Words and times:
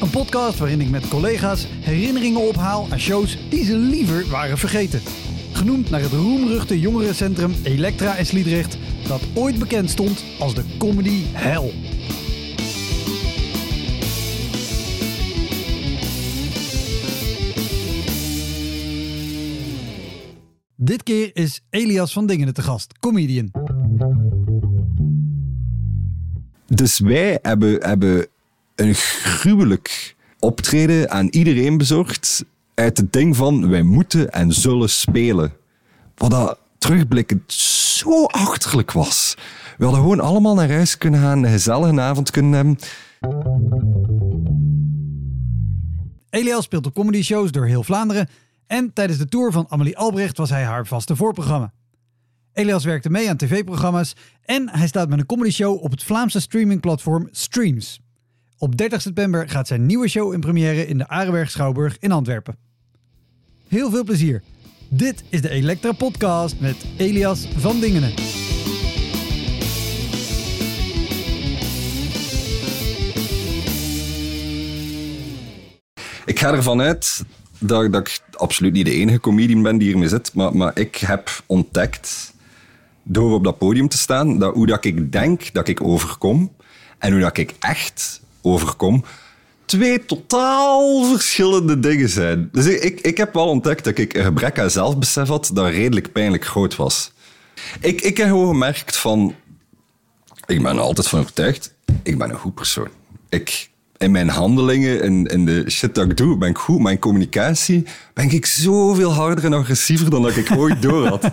Een 0.00 0.10
podcast 0.10 0.58
waarin 0.58 0.80
ik 0.80 0.90
met 0.90 1.08
collega's 1.08 1.66
herinneringen 1.68 2.48
ophaal 2.48 2.86
aan 2.90 2.98
shows 2.98 3.38
die 3.48 3.64
ze 3.64 3.76
liever 3.76 4.28
waren 4.28 4.58
vergeten. 4.58 5.00
Genoemd 5.52 5.90
naar 5.90 6.00
het 6.00 6.12
roemruchte 6.12 6.80
jongerencentrum 6.80 7.54
Elektra 7.62 8.16
in 8.16 8.26
Sliedrecht, 8.26 8.78
dat 9.08 9.20
ooit 9.34 9.58
bekend 9.58 9.90
stond 9.90 10.24
als 10.38 10.54
de 10.54 10.64
comedy 10.78 11.22
hell. 11.32 11.72
Dit 20.76 21.02
keer 21.02 21.30
is 21.32 21.60
Elias 21.70 22.12
van 22.12 22.26
Dingen 22.26 22.54
te 22.54 22.62
gast, 22.62 22.98
comedian. 22.98 23.50
Dus 26.66 26.98
wij 26.98 27.38
hebben, 27.42 27.82
hebben 27.82 28.26
een 28.78 28.94
gruwelijk 28.94 30.16
optreden 30.38 31.10
aan 31.10 31.26
iedereen 31.26 31.78
bezorgd 31.78 32.44
uit 32.74 32.96
het 32.96 33.12
ding 33.12 33.36
van 33.36 33.68
wij 33.68 33.82
moeten 33.82 34.30
en 34.32 34.52
zullen 34.52 34.90
spelen. 34.90 35.52
Wat 36.14 36.30
dat 36.30 36.58
terugblikkend 36.78 37.52
zo 37.52 38.24
achterlijk 38.24 38.92
was. 38.92 39.34
We 39.78 39.84
hadden 39.84 40.02
gewoon 40.02 40.20
allemaal 40.20 40.54
naar 40.54 40.70
huis 40.70 40.98
kunnen 40.98 41.20
gaan, 41.20 41.44
een 41.44 41.50
gezellige 41.50 42.00
avond 42.00 42.30
kunnen 42.30 42.52
hebben. 42.52 42.78
Elias 46.30 46.64
speelt 46.64 46.86
op 46.86 46.94
comedy 46.94 47.22
shows 47.22 47.50
door 47.50 47.66
heel 47.66 47.82
Vlaanderen 47.82 48.28
en 48.66 48.92
tijdens 48.92 49.18
de 49.18 49.28
tour 49.28 49.52
van 49.52 49.66
Amelie 49.68 49.98
Albrecht 49.98 50.36
was 50.36 50.50
hij 50.50 50.64
haar 50.64 50.86
vaste 50.86 51.16
voorprogramma. 51.16 51.72
Elias 52.52 52.84
werkte 52.84 53.10
mee 53.10 53.28
aan 53.28 53.36
tv-programma's 53.36 54.16
en 54.42 54.68
hij 54.70 54.86
staat 54.86 55.08
met 55.08 55.18
een 55.18 55.26
comedy 55.26 55.50
show 55.50 55.82
op 55.82 55.90
het 55.90 56.02
Vlaamse 56.02 56.40
streamingplatform 56.40 57.28
Streams. 57.30 58.00
Op 58.60 58.76
30 58.76 59.02
september 59.02 59.48
gaat 59.48 59.66
zijn 59.66 59.86
nieuwe 59.86 60.08
show 60.08 60.32
in 60.32 60.40
première 60.40 60.86
in 60.86 60.98
de 60.98 61.08
Arenberg 61.08 61.50
Schouwburg 61.50 61.96
in 61.98 62.12
Antwerpen. 62.12 62.56
Heel 63.68 63.90
veel 63.90 64.04
plezier. 64.04 64.42
Dit 64.88 65.24
is 65.28 65.42
de 65.42 65.48
Elektra 65.48 65.92
Podcast 65.92 66.60
met 66.60 66.76
Elias 66.96 67.48
van 67.56 67.80
Dingenen. 67.80 68.12
Ik 76.24 76.38
ga 76.38 76.52
ervan 76.52 76.80
uit 76.80 77.24
dat, 77.58 77.92
dat 77.92 78.08
ik 78.08 78.20
absoluut 78.32 78.72
niet 78.72 78.84
de 78.84 78.92
enige 78.92 79.20
comedian 79.20 79.62
ben 79.62 79.78
die 79.78 79.88
hiermee 79.88 80.08
zit, 80.08 80.34
maar, 80.34 80.56
maar 80.56 80.78
ik 80.78 80.96
heb 80.96 81.42
ontdekt, 81.46 82.34
door 83.02 83.32
op 83.32 83.44
dat 83.44 83.58
podium 83.58 83.88
te 83.88 83.98
staan, 83.98 84.38
dat 84.38 84.54
hoe 84.54 84.66
dat 84.66 84.84
ik 84.84 85.12
denk 85.12 85.52
dat 85.52 85.68
ik 85.68 85.82
overkom 85.82 86.52
en 86.98 87.12
hoe 87.12 87.20
dat 87.20 87.36
ik 87.36 87.54
echt 87.58 88.26
overkom, 88.42 89.04
twee 89.64 90.04
totaal 90.04 91.04
verschillende 91.04 91.80
dingen 91.80 92.08
zijn. 92.08 92.48
Dus 92.52 92.66
ik, 92.66 93.00
ik 93.00 93.16
heb 93.16 93.34
wel 93.34 93.48
ontdekt 93.48 93.84
dat 93.84 93.98
ik 93.98 94.14
een 94.14 94.24
gebrek 94.24 94.58
aan 94.58 94.70
zelfbesef 94.70 95.28
had 95.28 95.50
dat 95.52 95.68
redelijk 95.68 96.12
pijnlijk 96.12 96.46
groot 96.46 96.76
was. 96.76 97.12
Ik, 97.80 98.00
ik 98.00 98.16
heb 98.16 98.26
gewoon 98.26 98.48
gemerkt 98.48 98.96
van... 98.96 99.34
Ik 100.46 100.62
ben 100.62 100.76
er 100.76 100.80
altijd 100.80 101.08
van 101.08 101.20
overtuigd, 101.20 101.74
ik 102.02 102.18
ben 102.18 102.30
een 102.30 102.36
goed 102.36 102.54
persoon. 102.54 102.88
Ik, 103.28 103.70
in 103.98 104.10
mijn 104.10 104.28
handelingen, 104.28 105.02
in, 105.02 105.26
in 105.26 105.44
de 105.44 105.70
shit 105.70 105.94
dat 105.94 106.10
ik 106.10 106.16
doe, 106.16 106.38
ben 106.38 106.48
ik 106.48 106.58
goed. 106.58 106.80
Mijn 106.80 106.98
communicatie 106.98 107.84
ben 108.14 108.30
ik 108.30 108.46
zoveel 108.46 109.12
harder 109.12 109.44
en 109.44 109.52
agressiever 109.52 110.10
dan 110.10 110.22
dat 110.22 110.36
ik 110.36 110.56
ooit 110.56 110.82
door 110.88 111.06
had. 111.06 111.30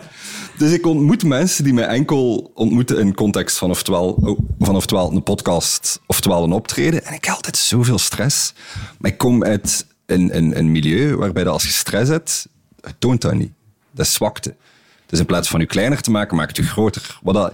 Dus 0.57 0.71
ik 0.71 0.85
ontmoet 0.85 1.23
mensen 1.23 1.63
die 1.63 1.73
mij 1.73 1.85
enkel 1.85 2.51
ontmoeten 2.53 2.97
in 2.97 3.13
context 3.13 3.57
van 3.57 3.69
oftewel, 3.69 4.11
oh, 4.11 4.39
van 4.59 4.75
oftewel 4.75 5.11
een 5.11 5.23
podcast, 5.23 5.99
oftewel 6.05 6.43
een 6.43 6.51
optreden. 6.51 7.05
En 7.05 7.13
ik 7.13 7.25
heb 7.25 7.35
altijd 7.35 7.57
zoveel 7.57 7.97
stress. 7.97 8.53
Maar 8.99 9.11
ik 9.11 9.17
kom 9.17 9.43
uit 9.43 9.85
een, 10.05 10.37
een, 10.37 10.57
een 10.57 10.71
milieu 10.71 11.15
waarbij 11.15 11.43
dat 11.43 11.53
als 11.53 11.63
je 11.63 11.69
stress 11.69 12.09
hebt, 12.09 12.47
het 12.81 12.95
toont 12.99 13.21
dat 13.21 13.33
niet. 13.33 13.51
Dat 13.91 14.05
is 14.05 14.13
zwakte. 14.13 14.55
Dus 15.05 15.19
in 15.19 15.25
plaats 15.25 15.49
van 15.49 15.59
je 15.59 15.65
kleiner 15.65 16.01
te 16.01 16.11
maken, 16.11 16.37
maak 16.37 16.57
het 16.57 16.65
groter. 16.65 17.17
Wat 17.23 17.33
dat, 17.33 17.51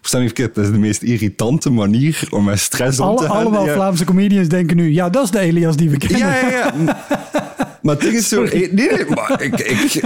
versta 0.00 0.18
me 0.18 0.24
verkeerd, 0.24 0.54
dat 0.54 0.64
is 0.64 0.70
de 0.70 0.78
meest 0.78 1.02
irritante 1.02 1.70
manier 1.70 2.26
om 2.30 2.44
met 2.44 2.60
stress 2.60 3.00
om 3.00 3.06
Alle, 3.06 3.16
te 3.16 3.24
gaan. 3.24 3.36
allemaal 3.36 3.66
Ja. 3.66 3.72
Vlaamse 3.72 4.04
comedians 4.04 4.48
denken 4.48 4.76
nu, 4.76 4.92
ja, 4.92 5.10
dat 5.10 5.24
is 5.24 5.30
de 5.30 5.38
Elias 5.38 5.76
die 5.76 5.90
we 5.90 5.96
kennen. 5.96 6.18
Ja, 6.18 6.36
ja, 6.36 6.48
ja. 6.48 7.06
maar 7.82 7.94
het 7.94 8.04
is 8.04 8.28
zo... 8.28 8.42
Nee, 8.42 8.72
nee, 8.72 9.04
maar 9.08 9.42
ik, 9.42 9.60
ik, 9.60 10.02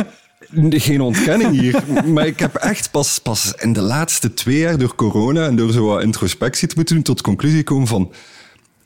geen 0.82 1.00
ontkenning 1.00 1.60
hier. 1.60 1.82
Maar 2.06 2.26
ik 2.26 2.38
heb 2.38 2.54
echt 2.54 2.90
pas, 2.90 3.18
pas 3.18 3.52
in 3.56 3.72
de 3.72 3.80
laatste 3.80 4.34
twee 4.34 4.58
jaar 4.58 4.78
door 4.78 4.94
corona 4.94 5.46
en 5.46 5.56
door 5.56 5.72
zo 5.72 5.86
wat 5.86 6.02
introspectie 6.02 6.68
te 6.68 6.74
moeten 6.76 6.94
doen, 6.94 7.04
tot 7.04 7.16
de 7.16 7.22
conclusie 7.22 7.58
gekomen 7.58 7.86
van... 7.86 8.12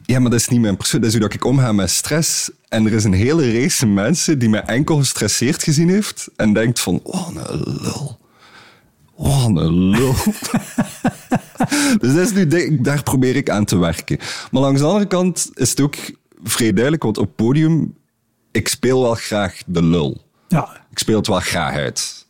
Ja, 0.07 0.21
maar 0.21 0.31
dat 0.31 0.41
is 0.41 0.49
niet 0.49 0.61
mijn 0.61 0.77
persoon. 0.77 1.01
Dat 1.01 1.09
is 1.09 1.17
hoe 1.17 1.25
dat 1.25 1.35
ik 1.35 1.45
omga 1.45 1.73
met 1.73 1.91
stress. 1.91 2.51
En 2.69 2.87
er 2.87 2.93
is 2.93 3.05
een 3.05 3.13
hele 3.13 3.61
race 3.61 3.87
mensen 3.87 4.39
die 4.39 4.49
mij 4.49 4.63
enkel 4.63 4.97
gestresseerd 4.97 5.63
gezien 5.63 5.89
heeft 5.89 6.29
en 6.37 6.53
denkt 6.53 6.81
van... 6.81 7.01
Oh, 7.03 7.29
een 7.35 7.63
lul. 7.83 8.19
Oh, 9.15 9.45
een 9.45 9.89
lul. 9.89 10.15
dus 12.01 12.15
dat 12.15 12.27
is 12.27 12.33
nu, 12.33 12.81
daar 12.81 13.03
probeer 13.03 13.37
ik 13.37 13.51
aan 13.51 13.65
te 13.65 13.77
werken. 13.79 14.19
Maar 14.51 14.63
langs 14.63 14.81
de 14.81 14.87
andere 14.87 15.07
kant 15.07 15.51
is 15.55 15.71
het 15.71 15.81
ook 15.81 15.97
vrij 16.45 16.73
duidelijk, 16.73 17.03
want 17.03 17.19
op 17.19 17.37
podium, 17.37 17.95
ik 18.51 18.69
speel 18.69 19.03
wel 19.03 19.15
graag 19.15 19.63
de 19.67 19.83
lul. 19.83 20.25
Ja, 20.49 20.81
Ik 20.91 20.99
speel 20.99 21.17
het 21.17 21.27
wel 21.27 21.41
graag 21.41 21.75
uit. 21.75 22.27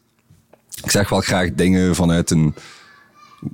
Ik 0.83 0.91
zeg 0.91 1.09
wel 1.09 1.21
graag 1.21 1.53
dingen 1.53 1.95
vanuit 1.95 2.31
een... 2.31 2.55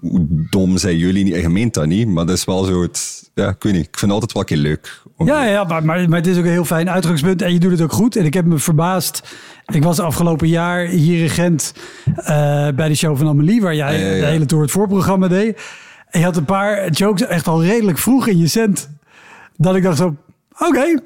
Hoe 0.00 0.26
dom 0.50 0.78
zijn 0.78 0.96
jullie 0.96 1.24
niet? 1.24 1.34
En 1.34 1.40
je 1.40 1.48
meent 1.48 1.74
dat 1.74 1.86
niet, 1.86 2.08
maar 2.08 2.26
dat 2.26 2.36
is 2.36 2.44
wel 2.44 2.64
zo 2.64 2.82
het... 2.82 3.30
Ja, 3.34 3.48
ik 3.48 3.62
weet 3.62 3.72
niet. 3.72 3.86
Ik 3.86 3.98
vind 3.98 4.00
het 4.00 4.20
altijd 4.20 4.32
wel 4.32 4.42
een 4.42 4.48
keer 4.48 4.56
leuk. 4.56 5.02
om- 5.16 5.26
Ja, 5.26 5.44
ja 5.44 5.64
maar, 5.64 5.84
maar, 5.84 6.08
maar 6.08 6.18
het 6.18 6.26
is 6.26 6.38
ook 6.38 6.44
een 6.44 6.50
heel 6.50 6.64
fijn 6.64 6.90
uitgangspunt 6.90 7.42
en 7.42 7.52
je 7.52 7.58
doet 7.58 7.70
het 7.70 7.80
ook 7.82 7.92
goed. 7.92 8.16
En 8.16 8.24
ik 8.24 8.34
heb 8.34 8.44
me 8.44 8.58
verbaasd. 8.58 9.36
Ik 9.66 9.82
was 9.82 9.98
afgelopen 10.00 10.48
jaar 10.48 10.86
hier 10.86 11.22
in 11.22 11.28
Gent 11.30 11.72
eh, 12.16 12.24
bij 12.68 12.88
de 12.88 12.94
show 12.94 13.16
van 13.16 13.28
Amelie, 13.28 13.60
waar 13.60 13.74
jij 13.74 13.98
Ja, 14.00 14.06
ja, 14.06 14.14
ja. 14.14 14.20
de 14.20 14.26
hele 14.26 14.46
tour 14.46 14.62
het 14.62 14.72
voorprogramma 14.72 15.28
deed. 15.28 15.60
En 16.10 16.18
je 16.20 16.24
had 16.26 16.36
een 16.36 16.44
paar 16.44 16.90
jokes 16.90 17.26
echt 17.26 17.46
al 17.46 17.64
redelijk 17.64 17.98
vroeg 17.98 18.26
in 18.26 18.38
je 18.38 18.46
cent. 18.46 18.90
Dat 19.56 19.76
ik 19.76 19.82
dacht 19.82 19.96
zo, 19.98 20.16
oké. 20.58 21.00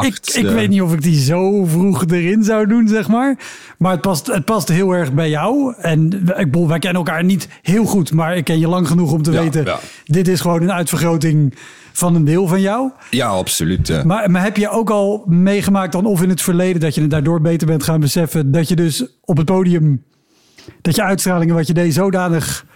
Ik 0.00 0.18
ik 0.34 0.46
weet 0.46 0.68
niet 0.68 0.82
of 0.82 0.92
ik 0.92 1.02
die 1.02 1.20
zo 1.20 1.64
vroeg 1.64 2.04
erin 2.06 2.44
zou 2.44 2.66
doen, 2.66 2.88
zeg 2.88 3.08
maar. 3.08 3.38
Maar 3.78 3.92
het 3.92 4.00
past, 4.00 4.26
het 4.26 4.44
past 4.44 4.68
heel 4.68 4.92
erg 4.92 5.12
bij 5.12 5.28
jou. 5.28 5.74
En 5.78 6.12
ik 6.36 6.50
bedoel, 6.50 6.68
wij 6.68 6.78
kennen 6.78 7.02
elkaar 7.04 7.24
niet 7.24 7.48
heel 7.62 7.84
goed, 7.84 8.12
maar 8.12 8.36
ik 8.36 8.44
ken 8.44 8.58
je 8.58 8.68
lang 8.68 8.88
genoeg 8.88 9.12
om 9.12 9.22
te 9.22 9.32
Ja, 9.32 9.42
weten... 9.42 9.64
ja. 9.64 9.78
dit 10.04 10.28
is 10.28 10.40
gewoon 10.40 10.62
een 10.62 10.72
uitvergroting 10.72 11.54
van 11.92 12.14
een 12.14 12.24
deel 12.24 12.46
van 12.46 12.60
jou. 12.60 12.90
Ja, 13.10 13.26
absoluut. 13.26 13.88
Ja. 13.88 14.04
Maar, 14.04 14.30
maar 14.30 14.42
heb 14.42 14.56
je 14.56 14.68
ook 14.68 14.90
al 14.90 15.24
meegemaakt 15.26 15.92
dan 15.92 16.06
of 16.06 16.22
in 16.22 16.28
het 16.28 16.42
verleden 16.42 16.80
dat 16.80 16.94
je 16.94 17.00
het 17.00 17.10
daardoor 17.10 17.40
beter 17.40 17.66
bent 17.66 17.82
gaan 17.82 18.00
beseffen 18.00 18.50
dat 18.52 18.68
je 18.68 18.76
dus 18.76 19.06
op 19.24 19.36
het 19.36 19.46
podium 19.46 20.04
dat 20.80 20.94
je 20.94 21.02
uitstralingen 21.02 21.54
wat 21.54 21.66
je 21.66 21.74
deed 21.74 21.94
zodanig 21.94 22.66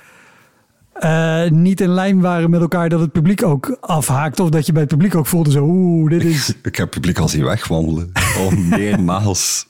eh, 1.00 1.50
niet 1.50 1.80
in 1.80 1.88
lijn 1.88 2.20
waren 2.20 2.50
met 2.50 2.60
elkaar 2.60 2.88
dat 2.88 3.00
het 3.00 3.12
publiek 3.12 3.42
ook 3.42 3.76
afhaakt 3.80 4.40
of 4.40 4.48
dat 4.48 4.66
je 4.66 4.72
bij 4.72 4.80
het 4.80 4.90
publiek 4.90 5.14
ook 5.14 5.26
voelde 5.26 5.50
zo 5.50 5.64
oeh 5.64 6.10
dit 6.10 6.24
is 6.24 6.52
Ik 6.62 6.76
heb 6.76 6.90
publiek 6.90 7.18
al 7.18 7.28
zien 7.28 7.44
wegwandelen. 7.44 8.12
Oh, 8.38 8.52
meermaals. 8.78 9.66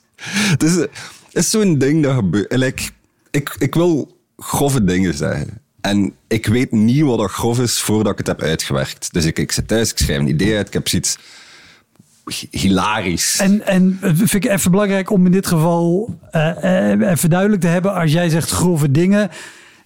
Dus 0.56 0.74
het 0.74 0.90
is 1.32 1.50
zo'n 1.50 1.78
ding 1.78 2.02
dat 2.02 2.14
gebeurt. 2.14 2.56
Like, 2.56 2.82
ik, 3.30 3.56
ik 3.58 3.74
wil 3.74 4.16
grove 4.36 4.84
dingen 4.84 5.14
zeggen. 5.14 5.60
En 5.80 6.12
ik 6.28 6.46
weet 6.46 6.72
niet 6.72 7.02
wat 7.04 7.18
dat 7.18 7.30
grof 7.30 7.60
is 7.60 7.80
voordat 7.80 8.12
ik 8.12 8.18
het 8.18 8.26
heb 8.26 8.42
uitgewerkt. 8.42 9.12
Dus 9.12 9.24
ik, 9.24 9.38
ik 9.38 9.52
zit 9.52 9.68
thuis, 9.68 9.90
ik 9.90 9.98
schrijf 9.98 10.18
een 10.18 10.28
idee 10.28 10.56
uit, 10.56 10.66
ik 10.66 10.72
heb 10.72 10.88
zoiets... 10.88 11.18
hilarisch. 12.50 13.38
En, 13.38 13.66
en 13.66 13.98
vind 14.00 14.34
ik 14.34 14.44
even 14.44 14.70
belangrijk 14.70 15.10
om 15.10 15.26
in 15.26 15.32
dit 15.32 15.46
geval 15.46 16.18
eh, 16.30 16.92
eh, 16.92 17.10
even 17.10 17.30
duidelijk 17.30 17.60
te 17.60 17.68
hebben. 17.68 17.94
Als 17.94 18.12
jij 18.12 18.28
zegt 18.28 18.50
grove 18.50 18.90
dingen, 18.90 19.30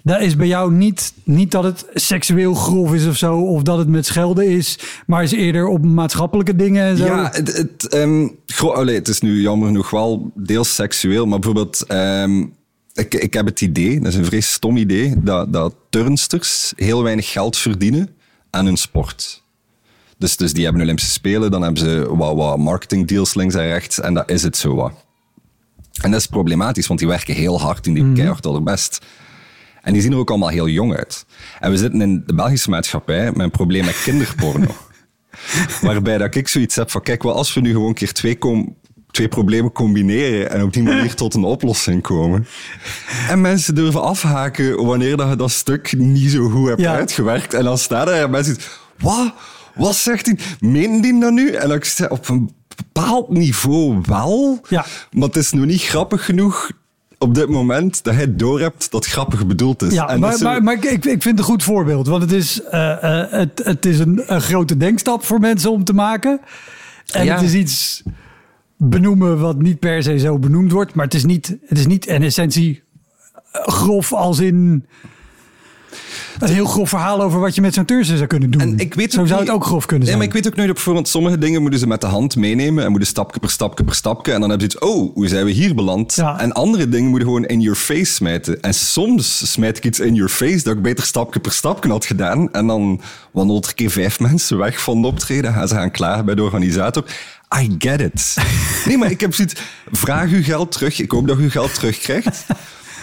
dat 0.05 0.21
is 0.21 0.37
bij 0.37 0.47
jou 0.47 0.73
niet, 0.73 1.13
niet 1.23 1.51
dat 1.51 1.65
het 1.65 1.87
seksueel 1.95 2.55
grof 2.55 2.95
is 2.95 3.07
of 3.07 3.17
zo. 3.17 3.41
Of 3.41 3.63
dat 3.63 3.79
het 3.79 3.89
met 3.89 4.07
schelden 4.07 4.49
is. 4.49 4.79
Maar 5.07 5.23
is 5.23 5.33
eerder 5.33 5.67
op 5.67 5.85
maatschappelijke 5.85 6.57
dingen 6.57 6.85
en 6.85 6.97
zo. 6.97 7.05
Ja, 7.05 7.31
het, 7.33 7.57
het, 7.57 7.89
ehm, 7.89 8.29
allee, 8.59 8.95
het 8.95 9.09
is 9.09 9.21
nu 9.21 9.41
jammer 9.41 9.67
genoeg 9.67 9.91
wel 9.91 10.31
deels 10.35 10.75
seksueel. 10.75 11.27
Maar 11.27 11.39
bijvoorbeeld, 11.39 11.87
ehm, 11.87 12.41
ik, 12.95 13.15
ik 13.15 13.35
heb 13.35 13.47
het 13.47 13.61
idee, 13.61 14.01
dat 14.01 14.13
is 14.13 14.19
een 14.19 14.25
vrij 14.25 14.41
stom 14.41 14.77
idee, 14.77 15.15
dat, 15.23 15.53
dat 15.53 15.75
turnsters 15.91 16.73
heel 16.77 17.03
weinig 17.03 17.31
geld 17.33 17.57
verdienen 17.57 18.09
aan 18.51 18.65
hun 18.65 18.77
sport. 18.77 19.43
Dus, 20.19 20.37
dus 20.37 20.53
die 20.53 20.65
hebben 20.65 20.83
Olympische 20.83 21.11
Spelen, 21.11 21.51
dan 21.51 21.63
hebben 21.63 21.81
ze 21.81 22.17
wat, 22.17 22.37
wat 22.37 22.59
marketingdeals 22.59 23.35
links 23.35 23.55
en 23.55 23.67
rechts. 23.67 24.01
En 24.01 24.15
dat 24.15 24.31
is 24.31 24.43
het 24.43 24.57
zo 24.57 24.75
wat. 24.75 24.93
En 26.03 26.11
dat 26.11 26.21
is 26.21 26.27
problematisch, 26.27 26.87
want 26.87 26.99
die 27.01 27.09
werken 27.09 27.35
heel 27.35 27.61
hard 27.61 27.87
en 27.87 27.95
die 27.95 28.03
mm 28.03 28.15
keihard 28.15 28.47
al 28.47 28.63
best. 28.63 29.01
En 29.85 29.93
die 29.93 30.03
zien 30.03 30.13
er 30.13 30.19
ook 30.19 30.31
allemaal 30.31 30.49
heel 30.49 30.69
jong 30.69 30.97
uit. 30.97 31.27
En 31.61 31.71
we 31.71 31.77
zitten 31.77 32.01
in 32.01 32.23
de 32.27 32.35
Belgische 32.35 32.71
maatschappij 32.71 33.25
met 33.25 33.39
een 33.41 33.51
probleem 33.51 33.85
met 33.85 34.03
kinderporno. 34.03 34.67
Waarbij 35.83 36.19
dat 36.19 36.35
ik 36.35 36.49
zoiets 36.49 36.75
heb 36.77 36.91
van, 36.91 37.03
kijk, 37.03 37.23
wel, 37.23 37.35
als 37.35 37.55
we 37.55 37.61
nu 37.61 37.73
gewoon 37.73 37.89
een 37.89 37.95
keer 37.95 38.13
twee, 38.13 38.39
twee 39.11 39.29
problemen 39.29 39.73
combineren 39.73 40.51
en 40.51 40.63
op 40.63 40.73
die 40.73 40.83
manier 40.83 41.15
tot 41.25 41.35
een 41.35 41.45
oplossing 41.45 42.03
komen. 42.03 42.47
En 43.29 43.41
mensen 43.41 43.75
durven 43.75 44.03
afhaken 44.03 44.85
wanneer 44.85 45.17
dat 45.17 45.29
je 45.29 45.37
dat 45.37 45.51
stuk 45.51 45.97
niet 45.97 46.31
zo 46.31 46.49
goed 46.49 46.69
hebt 46.69 46.81
Ja. 46.81 46.95
uitgewerkt. 46.95 47.55
En 47.55 47.65
dan 47.65 47.79
staan 47.79 48.09
er 48.09 48.31
mensen 48.31 48.57
wat? 48.99 49.33
Wat 49.75 49.95
zegt 49.97 50.27
hij? 50.27 50.39
Meen 50.61 51.01
die 51.01 51.21
dat 51.21 51.33
nu? 51.33 51.51
En 51.51 51.69
dan 51.69 51.77
ik, 51.77 52.07
op 52.09 52.29
een 52.29 52.51
bepaald 52.77 53.31
niveau 53.31 54.01
wel, 54.07 54.61
Ja. 54.69 54.85
maar 55.11 55.27
het 55.29 55.37
is 55.37 55.53
nog 55.53 55.65
niet 55.65 55.83
grappig 55.83 56.25
genoeg 56.25 56.71
op 57.25 57.35
dit 57.35 57.49
moment 57.49 58.05
dat 58.05 58.15
hij 58.15 58.37
doorhebt 58.37 58.91
dat 58.91 59.07
grappig 59.07 59.47
bedoeld 59.47 59.83
is. 59.83 59.93
Ja, 59.95 60.09
En 60.09 60.21
maar, 60.21 60.37
zo- 60.37 60.45
maar, 60.45 60.63
maar 60.63 60.75
ik, 60.75 60.85
ik 60.85 61.03
vind 61.03 61.25
het 61.25 61.39
een 61.39 61.45
goed 61.45 61.63
voorbeeld. 61.63 62.07
Want 62.07 62.23
het 62.23 62.33
is, 62.33 62.63
eh, 62.63 63.23
eh, 63.23 63.31
het, 63.31 63.61
het 63.65 63.87
is 63.87 63.99
een, 63.99 64.23
een 64.27 64.41
grote 64.41 64.77
denkstap 64.77 65.25
voor 65.25 65.41
mensen 65.41 65.71
om 65.71 65.85
te 65.85 65.93
maken. 65.95 66.41
En 67.13 67.25
Ja. 67.25 67.35
het 67.35 67.43
is 67.45 67.55
iets 67.55 68.03
benoemen 68.77 69.39
wat 69.41 69.63
niet 69.63 69.79
per 69.79 70.03
se 70.03 70.19
zo 70.19 70.39
benoemd 70.39 70.73
wordt. 70.73 70.95
Maar 70.95 71.05
het 71.05 71.15
is 71.15 71.25
niet, 71.25 71.57
het 71.67 71.79
is 71.79 71.87
niet 71.87 72.07
in 72.07 72.23
essentie 72.23 72.83
grof 73.53 74.13
als 74.13 74.39
in... 74.41 74.87
Een 76.39 76.49
heel 76.49 76.65
grof 76.65 76.89
verhaal 76.89 77.23
over 77.23 77.41
wat 77.41 77.55
je 77.55 77.61
met 77.61 77.75
zo'n 77.75 77.85
turnster 77.85 78.17
zou 78.17 78.29
kunnen 78.29 78.51
doen. 78.51 78.61
En 78.61 78.79
ik 78.79 78.95
weet 78.95 79.13
zo 79.13 79.25
zou 79.25 79.39
niet- 79.41 79.49
het 79.49 79.57
ook 79.57 79.65
grof 79.65 79.87
kunnen 79.87 80.07
zijn. 80.07 80.19
maar 80.19 80.27
ik 80.27 80.33
weet 80.33 80.47
ook 80.47 80.57
nooit 80.57 80.71
op 80.71 80.79
voorhand. 80.79 81.09
Sommige 81.09 81.39
dingen 81.39 81.61
moeten 81.61 81.79
ze 81.81 81.87
met 81.87 82.01
de 82.01 82.07
hand 82.07 82.37
meenemen 82.37 82.85
en 82.85 82.91
moeten 82.91 83.09
stapje 83.09 83.41
per 83.41 83.51
stapje 83.51 83.85
per 83.85 83.95
stapje. 83.95 84.33
En 84.33 84.41
dan 84.41 84.51
hebben 84.51 84.71
ze 84.71 84.77
iets, 84.77 84.87
oh, 84.87 85.15
hoe 85.15 85.29
zijn 85.29 85.45
we 85.45 85.51
hier 85.51 85.75
beland? 85.75 86.15
Ja. 86.15 86.41
En 86.41 86.53
andere 86.53 86.89
dingen 86.89 87.11
moeten 87.11 87.29
gewoon 87.29 87.45
in 87.45 87.61
your 87.61 87.77
face 87.79 88.13
smijten. 88.13 88.61
En 88.63 88.75
soms 88.75 89.53
smijt 89.53 89.77
ik 89.77 89.85
iets 89.85 90.01
in 90.01 90.15
your 90.15 90.31
face 90.31 90.63
dat 90.63 90.77
ik 90.77 90.83
beter 90.83 91.05
stapje 91.05 91.41
per 91.41 91.53
stapje 91.53 91.91
had 91.91 92.05
gedaan. 92.07 92.53
En 92.53 92.67
dan 92.67 93.01
wandelt 93.33 93.65
er 93.65 93.71
een 93.71 93.77
keer 93.77 93.91
vijf 93.91 94.21
mensen 94.31 94.57
weg 94.59 94.81
van 94.83 95.01
de 95.01 95.07
optreden. 95.07 95.53
Gaan 95.53 95.69
ze 95.69 95.75
gaan 95.75 95.91
klagen 95.91 96.25
bij 96.25 96.35
de 96.35 96.43
organisator. 96.43 97.05
I 97.63 97.75
get 97.79 98.01
it. 98.01 98.35
Nee, 98.87 98.99
maar 98.99 99.11
ik 99.11 99.21
heb 99.21 99.35
zoiets, 99.35 99.55
vraag 99.93 100.31
uw 100.31 100.43
geld 100.43 100.73
terug. 100.73 101.01
Ik 101.01 101.11
hoop 101.11 101.27
dat 101.29 101.39
u 101.39 101.43
uw 101.43 101.51
geld 101.51 101.75
terugkrijgt. 101.75 102.47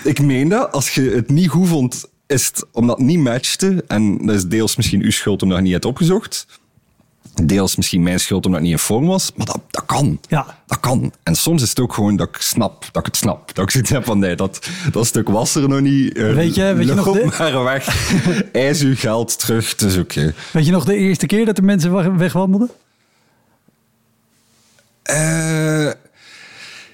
Ik 0.04 0.22
meen 0.22 0.50
dat, 0.50 0.72
als 0.72 0.90
je 0.94 1.02
het 1.10 1.30
niet 1.30 1.50
goed 1.50 1.68
vond, 1.68 2.06
is 2.32 2.46
het 2.48 2.66
omdat 2.72 2.98
het 2.98 3.06
niet 3.08 3.20
matchte. 3.20 3.84
En 3.88 4.18
dat 4.26 4.36
is 4.36 4.46
deels 4.46 4.76
misschien 4.76 5.02
uw 5.02 5.12
schuld 5.12 5.42
omdat 5.42 5.58
je 5.58 5.64
niet 5.64 5.72
hebt 5.74 5.86
opgezocht. 5.86 6.46
Deels 7.44 7.76
misschien 7.76 8.04
mijn 8.04 8.20
schuld 8.20 8.46
omdat 8.46 8.60
ik 8.62 8.66
niet 8.68 8.76
in 8.76 8.84
vorm 8.84 9.06
was. 9.06 9.32
Maar 9.36 9.46
dat, 9.46 9.60
dat 9.70 9.86
kan. 9.86 10.20
Ja. 10.28 10.58
Dat 10.68 10.80
kan. 10.80 11.14
En 11.24 11.36
soms 11.36 11.62
is 11.62 11.70
het 11.70 11.80
ook 11.80 11.94
gewoon 11.94 12.16
dat 12.16 12.28
ik 12.28 12.36
snap, 12.38 12.80
dat 12.92 12.98
ik 13.02 13.06
het 13.06 13.16
snap. 13.18 13.56
Dat 13.56 13.64
ik 13.64 13.72
zoiets 13.72 13.90
heb 13.90 14.06
van, 14.06 14.20
nee, 14.20 14.36
dat, 14.36 14.68
dat 14.92 15.06
stuk 15.08 15.30
was 15.30 15.56
er 15.56 15.70
nog 15.70 15.80
niet. 15.82 16.14
Eh, 16.18 16.34
Weet 16.34 16.56
je- 16.56 16.74
weet 16.74 16.88
je 16.88 16.94
nog 16.94 17.12
de- 17.12 17.32
maar 17.38 17.64
weg. 17.64 17.88
Uw 18.82 18.96
geld 18.96 19.40
terug. 19.40 19.76
Is 19.76 19.98
oké. 19.98 20.34
Weet 20.54 20.66
je 20.66 20.72
nog 20.72 20.86
de 20.86 20.96
eerste 20.96 21.26
keer 21.26 21.46
dat 21.46 21.58
er 21.58 21.64
mensen 21.64 21.92
wa- 21.92 22.16
wegwandelden? 22.16 22.70
Eh, 25.04 25.90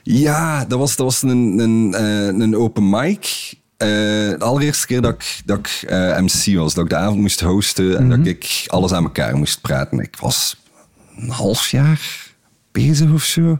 ja, 0.03 0.65
dat 0.65 0.79
was, 0.79 0.95
dat 0.95 1.05
was 1.05 1.21
een, 1.21 1.59
een, 1.59 1.93
eh, 1.93 2.25
een 2.25 2.55
open 2.55 2.89
mic. 2.89 3.53
Eh, 3.77 3.87
de 3.87 4.37
allereerste 4.39 4.87
keer 4.87 5.01
dat 5.01 5.13
ik, 5.13 5.41
dat 5.45 5.57
ik 5.57 5.83
eh, 5.89 6.19
MC 6.19 6.55
was, 6.57 6.73
dat 6.73 6.83
ik 6.83 6.89
de 6.89 6.95
avond 6.95 7.19
moest 7.19 7.39
hosten 7.39 7.97
en 7.97 8.09
dat 8.09 8.25
ik 8.25 8.63
alles 8.67 8.91
aan 8.91 9.03
elkaar 9.03 9.35
moest 9.35 9.61
praten. 9.61 9.99
Ik 9.99 10.15
was 10.19 10.57
een 11.17 11.29
half 11.29 11.69
jaar 11.69 12.01
bezig 12.71 13.11
of 13.13 13.23
zo. 13.23 13.59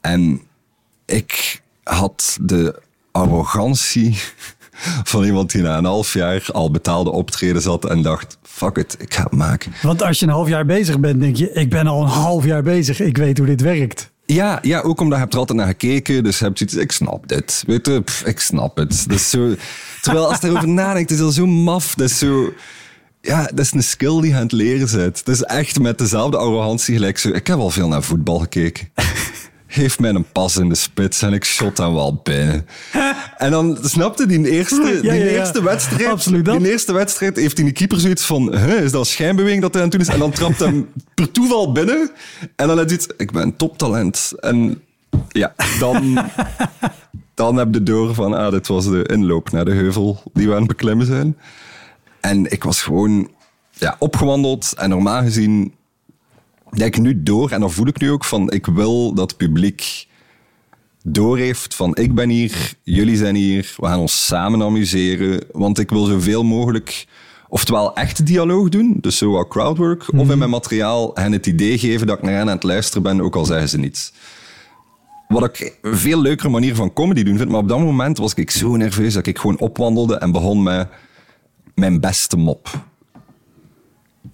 En 0.00 0.40
ik 1.06 1.62
had 1.82 2.38
de 2.40 2.82
arrogantie 3.12 4.18
van 5.12 5.24
iemand 5.24 5.50
die 5.50 5.62
na 5.62 5.78
een 5.78 5.84
half 5.84 6.14
jaar 6.14 6.46
al 6.52 6.70
betaalde 6.70 7.10
optreden 7.10 7.62
zat 7.62 7.84
en 7.84 8.02
dacht, 8.02 8.38
fuck 8.42 8.76
it, 8.76 8.96
ik 8.98 9.14
ga 9.14 9.22
het 9.22 9.32
maken. 9.32 9.72
Want 9.82 10.02
als 10.02 10.18
je 10.18 10.26
een 10.26 10.32
half 10.32 10.48
jaar 10.48 10.66
bezig 10.66 11.00
bent, 11.00 11.20
denk 11.20 11.36
je... 11.36 11.52
ik 11.52 11.70
ben 11.70 11.86
al 11.86 12.02
een 12.02 12.08
half 12.08 12.44
jaar 12.44 12.62
bezig, 12.62 13.00
ik 13.00 13.16
weet 13.16 13.38
hoe 13.38 13.46
dit 13.46 13.60
werkt. 13.60 14.12
Ja, 14.26 14.58
ja, 14.62 14.80
ook 14.80 15.00
omdat 15.00 15.14
je 15.14 15.22
hebt 15.22 15.32
er 15.32 15.38
altijd 15.38 15.58
naar 15.58 15.66
gekeken. 15.66 16.24
Dus 16.24 16.38
je 16.38 16.44
hebt 16.44 16.58
zoiets, 16.58 16.76
ik 16.76 16.92
snap 16.92 17.28
dit. 17.28 17.64
Weet 17.66 17.86
je, 17.86 18.02
pff, 18.02 18.24
ik 18.24 18.40
snap 18.40 18.76
het. 18.76 19.04
Dat 19.08 19.16
is 19.16 19.30
zo, 19.30 19.54
terwijl 20.02 20.28
als 20.28 20.40
je 20.40 20.46
erover 20.48 20.68
nadenkt, 20.68 21.10
is 21.10 21.18
dat 21.18 21.34
zo 21.34 21.46
maf. 21.46 21.94
Dat 21.94 22.10
is 22.10 22.18
zo... 22.18 22.52
Ja, 23.20 23.44
dat 23.44 23.58
is 23.58 23.72
een 23.72 23.82
skill 23.82 24.20
die 24.20 24.30
je 24.30 24.36
aan 24.36 24.42
het 24.42 24.52
leren 24.52 24.96
bent. 24.96 25.18
Het 25.18 25.28
is 25.28 25.42
echt 25.42 25.78
met 25.78 25.98
dezelfde 25.98 26.36
arrogantie 26.36 26.94
gelijk 26.94 27.18
zo... 27.18 27.28
Ik 27.28 27.46
heb 27.46 27.58
al 27.58 27.70
veel 27.70 27.88
naar 27.88 28.02
voetbal 28.02 28.38
gekeken. 28.38 28.88
Geef 29.74 29.98
mij 29.98 30.10
een 30.10 30.26
pas 30.32 30.56
in 30.56 30.68
de 30.68 30.74
spits 30.74 31.22
en 31.22 31.32
ik 31.32 31.44
shot 31.44 31.76
dan 31.76 31.94
wel 31.94 32.20
binnen. 32.22 32.66
En 33.36 33.50
dan 33.50 33.78
snapte 33.82 34.26
die 34.26 34.50
eerste, 34.50 34.82
die 34.82 35.02
ja, 35.02 35.12
ja. 35.12 35.24
eerste 35.24 35.62
wedstrijd. 35.62 36.08
Absoluut 36.08 36.44
dat. 36.44 36.58
Die 36.58 36.70
eerste 36.70 36.92
wedstrijd 36.92 37.36
heeft 37.36 37.56
die 37.56 37.72
keeper 37.72 38.00
zoiets 38.00 38.24
van: 38.24 38.56
huh, 38.56 38.82
is 38.82 38.90
dat 38.90 39.00
een 39.00 39.06
schijnbeweging 39.06 39.62
dat 39.62 39.74
hij 39.74 39.82
aan 39.82 39.88
het 39.88 39.98
doen 39.98 40.06
is? 40.06 40.14
En 40.14 40.18
dan 40.18 40.30
trapt 40.30 40.58
hem 40.58 40.88
per 41.14 41.30
toeval 41.30 41.72
binnen. 41.72 42.10
En 42.56 42.66
dan 42.66 42.76
heeft 42.76 42.90
hij 42.90 42.98
iets, 42.98 43.06
ik 43.16 43.32
ben 43.32 43.42
een 43.42 43.56
toptalent. 43.56 44.32
En 44.40 44.82
ja, 45.28 45.54
dan, 45.78 46.24
dan 47.34 47.56
heb 47.56 47.74
je 47.74 47.82
door 47.82 48.14
van: 48.14 48.34
ah, 48.34 48.50
dit 48.50 48.66
was 48.66 48.84
de 48.84 49.02
inloop 49.02 49.50
naar 49.50 49.64
de 49.64 49.74
heuvel 49.74 50.22
die 50.32 50.46
we 50.46 50.52
aan 50.52 50.58
het 50.58 50.68
beklimmen 50.68 51.06
zijn. 51.06 51.36
En 52.20 52.50
ik 52.50 52.64
was 52.64 52.82
gewoon 52.82 53.30
ja, 53.70 53.96
opgewandeld. 53.98 54.72
En 54.76 54.88
normaal 54.88 55.22
gezien 55.22 55.72
denk 56.76 56.96
ik 56.96 57.02
nu 57.02 57.22
door, 57.22 57.50
en 57.50 57.60
dan 57.60 57.72
voel 57.72 57.86
ik 57.86 58.00
nu 58.00 58.10
ook 58.10 58.24
van: 58.24 58.50
ik 58.50 58.66
wil 58.66 59.14
dat 59.14 59.30
het 59.30 59.38
publiek 59.38 60.06
doorheeft 61.06 61.74
van 61.74 61.96
ik 61.96 62.14
ben 62.14 62.28
hier, 62.28 62.74
jullie 62.82 63.16
zijn 63.16 63.34
hier, 63.34 63.74
we 63.76 63.86
gaan 63.86 63.98
ons 63.98 64.26
samen 64.26 64.62
amuseren. 64.62 65.44
Want 65.52 65.78
ik 65.78 65.90
wil 65.90 66.04
zoveel 66.04 66.44
mogelijk, 66.44 67.06
oftewel 67.48 67.94
echt 67.94 68.26
dialoog 68.26 68.68
doen, 68.68 68.98
dus 69.00 69.18
zo 69.18 69.30
wat 69.30 69.48
crowdwork, 69.48 70.12
of 70.16 70.30
in 70.30 70.38
mijn 70.38 70.50
materiaal 70.50 71.10
hen 71.14 71.32
het 71.32 71.46
idee 71.46 71.78
geven 71.78 72.06
dat 72.06 72.16
ik 72.16 72.22
naar 72.22 72.32
hen 72.32 72.48
aan 72.48 72.54
het 72.54 72.62
luisteren 72.62 73.02
ben, 73.02 73.20
ook 73.20 73.36
al 73.36 73.44
zeggen 73.44 73.68
ze 73.68 73.78
niets. 73.78 74.12
Wat 75.28 75.44
ik 75.44 75.78
een 75.82 75.96
veel 75.96 76.20
leukere 76.20 76.48
manier 76.48 76.74
van 76.74 76.92
comedy 76.92 77.22
doen 77.22 77.36
vind, 77.36 77.48
maar 77.50 77.60
op 77.60 77.68
dat 77.68 77.78
moment 77.78 78.18
was 78.18 78.34
ik 78.34 78.50
zo 78.50 78.76
nerveus 78.76 79.14
dat 79.14 79.26
ik 79.26 79.38
gewoon 79.38 79.58
opwandelde 79.58 80.16
en 80.16 80.32
begon 80.32 80.62
met 80.62 80.88
mijn 81.74 82.00
beste 82.00 82.36
mop. 82.36 82.68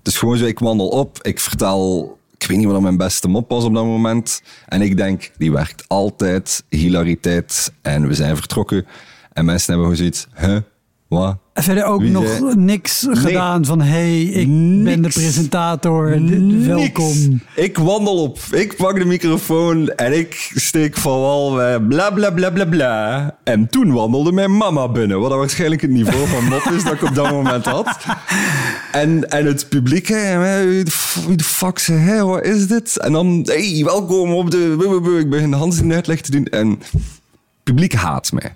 Dus 0.02 0.18
gewoon 0.18 0.36
zo, 0.36 0.44
ik 0.44 0.58
wandel 0.58 0.88
op, 0.88 1.18
ik 1.22 1.40
vertel... 1.40 2.18
Ik 2.42 2.46
weet 2.46 2.58
niet 2.58 2.66
wat 2.66 2.80
mijn 2.80 2.96
beste 2.96 3.28
mop 3.28 3.48
was 3.48 3.64
op 3.64 3.74
dat 3.74 3.84
moment. 3.84 4.42
En 4.68 4.82
ik 4.82 4.96
denk, 4.96 5.30
die 5.38 5.52
werkt 5.52 5.84
altijd. 5.88 6.64
Hilariteit. 6.68 7.72
En 7.82 8.08
we 8.08 8.14
zijn 8.14 8.36
vertrokken. 8.36 8.86
En 9.32 9.44
mensen 9.44 9.72
hebben 9.72 9.96
gewoon 9.96 10.12
zoiets... 10.12 10.26
Huh? 10.46 10.60
Wat? 11.08 11.38
Verder 11.62 11.84
ook 11.84 12.00
Wie 12.00 12.10
nog 12.10 12.28
zei- 12.28 12.54
niks 12.56 13.06
gedaan 13.10 13.64
van... 13.64 13.80
hey, 13.80 14.22
ik 14.22 14.48
ben 14.84 15.02
de 15.02 15.08
presentator, 15.08 16.20
Niks. 16.20 16.66
welkom. 16.66 17.42
Ik 17.54 17.78
wandel 17.78 18.22
op. 18.22 18.38
Ik 18.50 18.76
pak 18.76 18.98
de 18.98 19.04
microfoon 19.04 19.88
en 19.88 20.18
ik 20.18 20.50
steek 20.54 20.96
van 20.96 21.20
wal 21.20 21.50
met 21.52 21.88
bla 21.88 22.10
bla 22.10 22.30
bla 22.30 22.50
bla 22.50 22.64
bla. 22.64 23.36
En 23.44 23.68
toen 23.68 23.92
wandelde 23.92 24.32
mijn 24.32 24.56
mama 24.56 24.88
binnen. 24.88 25.20
Wat 25.20 25.32
waarschijnlijk 25.32 25.80
het 25.82 25.90
niveau 25.90 26.26
van 26.26 26.44
mop 26.44 26.70
is 26.76 26.84
dat 26.84 26.92
ik 26.92 27.02
op 27.02 27.14
dat 27.14 27.30
moment 27.30 27.64
had. 27.64 27.96
En, 28.92 29.30
en 29.30 29.46
het 29.46 29.68
publiek, 29.68 30.08
hè, 30.08 30.64
wie 30.66 31.36
de 31.36 31.44
fuck 31.44 31.78
zei 31.78 31.98
hij, 31.98 32.24
wat 32.24 32.44
is 32.44 32.66
dit? 32.66 32.98
En 32.98 33.12
dan, 33.12 33.40
hey, 33.44 33.82
welkom 33.84 34.32
op 34.32 34.50
de... 34.50 35.18
Ik 35.20 35.30
begin 35.30 35.52
Hans 35.52 35.78
in 35.80 35.88
de 35.88 35.94
uitleg 35.94 36.20
te 36.20 36.30
doen. 36.30 36.44
En 36.44 36.68
het 36.68 36.92
publiek 37.62 37.92
haat 37.92 38.32
mij. 38.32 38.54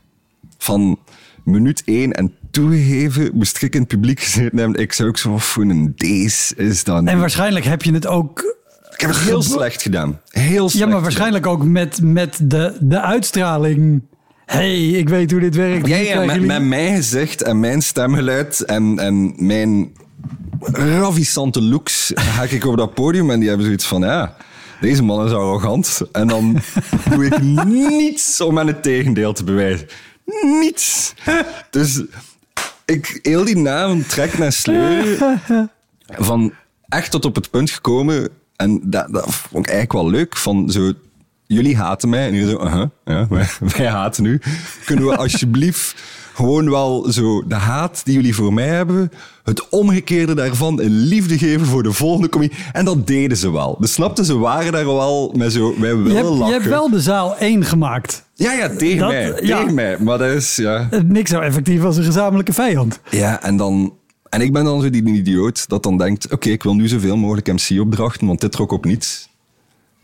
Van 0.59 0.99
minuut 1.45 1.83
één 1.85 2.13
en 2.13 2.33
toegegeven 2.55 3.39
het 3.39 3.87
publiek 3.87 4.21
gezeten 4.21 4.59
hebben. 4.59 4.81
Ik 4.81 4.93
zou 4.93 5.09
ook 5.09 5.19
zo 5.19 5.39
van, 5.39 5.69
een 5.69 5.93
deze 5.97 6.55
is 6.57 6.85
dan... 6.85 7.09
En 7.09 7.19
waarschijnlijk 7.19 7.65
heb 7.65 7.83
je 7.83 7.93
het 7.93 8.07
ook... 8.07 8.57
Ik 8.93 9.01
heb 9.01 9.11
het 9.11 9.19
heel 9.19 9.43
slecht 9.43 9.83
gedaan. 9.83 10.21
Heel 10.29 10.69
slecht 10.69 10.85
Ja, 10.85 10.93
maar 10.93 11.03
waarschijnlijk 11.03 11.47
ook 11.47 11.65
met, 11.65 12.01
met 12.03 12.39
de, 12.43 12.77
de 12.81 13.01
uitstraling... 13.01 14.03
hey, 14.47 14.89
ik 14.89 15.09
weet 15.09 15.31
hoe 15.31 15.41
dit 15.41 15.55
werkt. 15.55 15.87
Ja, 15.87 16.25
met, 16.41 16.63
mijn 16.63 16.97
gezicht 16.97 17.43
en 17.43 17.61
mijn 17.61 17.83
stemgeluid 17.83 18.61
en, 18.61 18.99
en 18.99 19.35
mijn 19.37 19.93
ravissante 20.73 21.63
looks 21.63 22.13
ga 22.15 22.43
ik 22.43 22.65
op 22.65 22.77
dat 22.77 22.95
podium 22.95 23.31
en 23.31 23.39
die 23.39 23.49
hebben 23.49 23.67
zoiets 23.67 23.87
van, 23.87 24.01
ja, 24.01 24.37
deze 24.81 25.03
man 25.03 25.27
is 25.27 25.33
arrogant. 25.33 26.01
En 26.13 26.29
dan 26.29 26.61
doe 27.11 27.27
ik 27.27 27.43
niets 27.65 28.41
om 28.41 28.59
aan 28.59 28.67
het 28.67 28.83
tegendeel 28.83 29.33
te 29.33 29.45
bewijzen. 29.45 29.87
Niets. 30.61 31.15
Dus 31.71 32.03
ik 32.85 33.19
heel 33.23 33.45
die 33.45 33.57
naam 33.57 34.07
trek 34.07 34.39
naar 34.39 34.53
sleur. 34.53 35.19
Van 36.07 36.53
echt 36.89 37.11
tot 37.11 37.25
op 37.25 37.35
het 37.35 37.51
punt 37.51 37.71
gekomen. 37.71 38.29
En 38.57 38.81
dat, 38.83 39.13
dat 39.13 39.35
vond 39.35 39.67
ik 39.67 39.73
eigenlijk 39.73 39.93
wel 39.93 40.11
leuk. 40.11 40.37
Van 40.37 40.71
zo, 40.71 40.93
jullie 41.47 41.77
haten 41.77 42.09
mij. 42.09 42.27
En 42.27 42.35
jullie 42.35 42.51
zo, 42.51 42.65
uh 42.65 42.85
ja, 43.05 43.27
wij, 43.29 43.47
wij 43.77 43.87
haten 43.87 44.25
u. 44.25 44.41
Kunnen 44.85 45.07
we 45.07 45.17
alsjeblieft 45.25 45.95
gewoon 46.35 46.71
wel 46.71 47.07
zo 47.13 47.43
de 47.47 47.55
haat 47.55 48.01
die 48.05 48.15
jullie 48.15 48.35
voor 48.35 48.53
mij 48.53 48.67
hebben, 48.69 49.13
het 49.45 49.69
omgekeerde 49.69 50.35
daarvan 50.35 50.81
in 50.81 50.91
liefde 50.91 51.39
geven 51.39 51.67
voor 51.67 51.83
de 51.83 51.93
volgende 51.93 52.29
comedie. 52.29 52.57
En 52.73 52.85
dat 52.85 53.07
deden 53.07 53.37
ze 53.37 53.53
wel. 53.53 53.77
Dus 53.81 53.93
snapten 53.93 54.25
ze 54.25 54.39
waren 54.39 54.73
daar 54.73 54.85
wel 54.85 55.33
met 55.37 55.53
zo, 55.53 55.75
wij 55.81 55.97
willen 55.97 56.11
Je 56.11 56.17
hebt, 56.17 56.29
lachen. 56.29 56.47
je 56.47 56.53
hebt 56.53 56.67
wel 56.67 56.91
de 56.91 57.01
zaal 57.01 57.37
één 57.37 57.65
gemaakt. 57.65 58.25
Ja, 58.35 58.53
ja, 58.53 58.69
tegen 58.77 58.99
Dat- 58.99 59.09
mij. 59.09 59.39
ja. 59.43 59.59
Tegen 59.59 59.75
mij. 59.75 59.97
Maar 59.99 60.19
dat 60.19 60.31
is, 60.31 60.57
ja... 60.57 60.89
Niks 61.07 61.31
zo 61.31 61.41
effectief 61.41 61.85
als 61.85 61.97
een 61.97 62.05
gezamenlijke 62.05 62.53
vijand. 62.53 63.01
Ja, 63.11 63.43
en 63.43 63.57
dan... 63.57 63.93
En 64.29 64.41
ik 64.41 64.53
ben 64.53 64.65
dan 64.65 64.81
zo 64.83 64.91
die 64.91 65.05
idioot 65.05 65.69
dat 65.69 65.83
dan 65.83 65.99
denkt, 65.99 66.33
oké, 66.33 66.49
ik 66.49 66.63
wil 66.63 66.75
nu 66.75 66.89
zoveel 66.89 67.17
mogelijk 67.17 67.47
MC-opdrachten, 67.53 68.27
want 68.27 68.41
dit 68.41 68.53
trok 68.53 68.73
op 68.73 68.85
niets. 68.85 69.29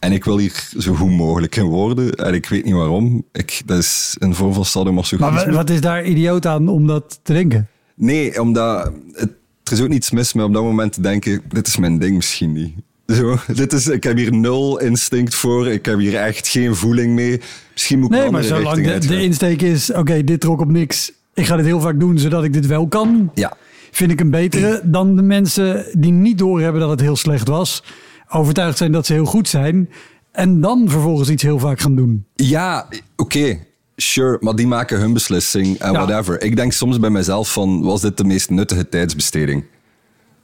En 0.01 0.13
ik 0.13 0.25
wil 0.25 0.39
hier 0.39 0.69
zo 0.79 0.95
goed 0.95 1.11
mogelijk 1.11 1.57
in 1.57 1.65
worden. 1.65 2.15
En 2.15 2.35
ik 2.35 2.47
weet 2.49 2.65
niet 2.65 2.75
waarom. 2.75 3.25
Ik, 3.33 3.63
dat 3.67 3.79
is 3.79 4.17
een 4.19 4.35
vorm 4.35 4.51
van 4.51 4.61
Maar 4.61 4.71
sadomasochisme. 4.71 5.45
wa- 5.47 5.53
wat 5.53 5.71
is 5.71 5.81
daar 5.81 6.05
idioot 6.05 6.47
aan 6.47 6.69
om 6.69 6.87
dat 6.87 7.21
te 7.23 7.33
denken? 7.33 7.69
Nee, 7.95 8.41
omdat... 8.41 8.93
Het, 9.13 9.31
er 9.65 9.73
is 9.73 9.81
ook 9.81 9.89
niets 9.89 10.11
mis 10.11 10.33
mee 10.33 10.45
op 10.45 10.53
dat 10.53 10.63
moment 10.63 10.93
te 10.93 11.01
denken, 11.01 11.43
dit 11.49 11.67
is 11.67 11.77
mijn 11.77 11.99
ding 11.99 12.17
misschien 12.17 12.53
niet. 12.53 12.75
Zo, 13.07 13.37
dit 13.55 13.73
is, 13.73 13.87
ik 13.89 14.03
heb 14.03 14.17
hier 14.17 14.33
nul 14.33 14.81
instinct 14.81 15.35
voor. 15.35 15.69
Ik 15.69 15.87
heb 15.87 15.99
hier 15.99 16.15
echt 16.17 16.49
geen 16.49 16.75
voeling 16.77 17.15
mee. 17.15 17.41
Misschien 17.73 17.99
moet 17.99 18.13
ik 18.15 18.19
Nee, 18.21 18.31
maar 18.31 18.43
zolang 18.43 18.99
de, 18.99 19.23
insteek 19.23 19.63
is, 19.63 19.93
oké, 19.93 20.25
dit 20.25 20.41
trok 20.41 20.61
op 20.61 20.71
niks. 20.71 21.13
Ik 21.35 21.47
ga 21.47 21.57
dit 21.57 21.65
heel 21.65 21.81
vaak 21.81 22.01
doen, 22.01 22.19
zodat 22.19 22.45
ik 22.45 22.53
dit 22.53 22.67
wel 22.67 22.89
kan. 22.89 23.31
Ja. 23.35 23.57
Vind 23.91 24.11
ik 24.11 24.21
een 24.21 24.31
betere 24.31 24.81
dan 24.85 25.17
de 25.17 25.23
mensen 25.23 25.85
die 25.93 26.13
niet 26.13 26.39
doorhebben 26.39 26.81
dat 26.81 26.91
het 26.91 27.01
heel 27.01 27.17
slecht 27.17 27.49
was. 27.49 27.83
Overtuigd 28.33 28.79
zijn 28.79 28.93
dat 28.93 29.07
ze 29.07 29.13
heel 29.13 29.25
goed 29.25 29.49
zijn. 29.49 29.91
En 30.33 30.61
dan 30.61 30.89
vervolgens 30.89 31.29
iets 31.29 31.43
heel 31.43 31.59
vaak 31.59 31.81
gaan 31.81 31.97
doen. 31.97 32.25
Ja, 32.35 32.89
oké. 33.17 33.59
Sure, 33.97 34.37
maar 34.41 34.55
die 34.57 34.67
maken 34.67 34.99
hun 35.01 35.13
beslissing 35.13 35.79
en 35.79 35.93
Ja. 35.93 36.07
whatever. 36.07 36.43
Ik 36.43 36.57
denk 36.57 36.73
soms 36.73 36.99
bij 37.01 37.11
mezelf 37.11 37.53
van, 37.53 37.83
was 37.83 38.01
dit 38.01 38.17
de 38.17 38.25
meest 38.25 38.51
nuttige 38.51 38.89
tijdsbesteding? 38.89 39.65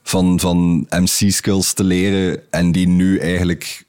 Van, 0.02 0.40
van 0.40 0.86
MC-skills 0.90 1.72
te 1.72 1.84
leren 1.84 2.40
en 2.50 2.72
die 2.72 2.88
nu 2.88 3.18
eigenlijk... 3.18 3.84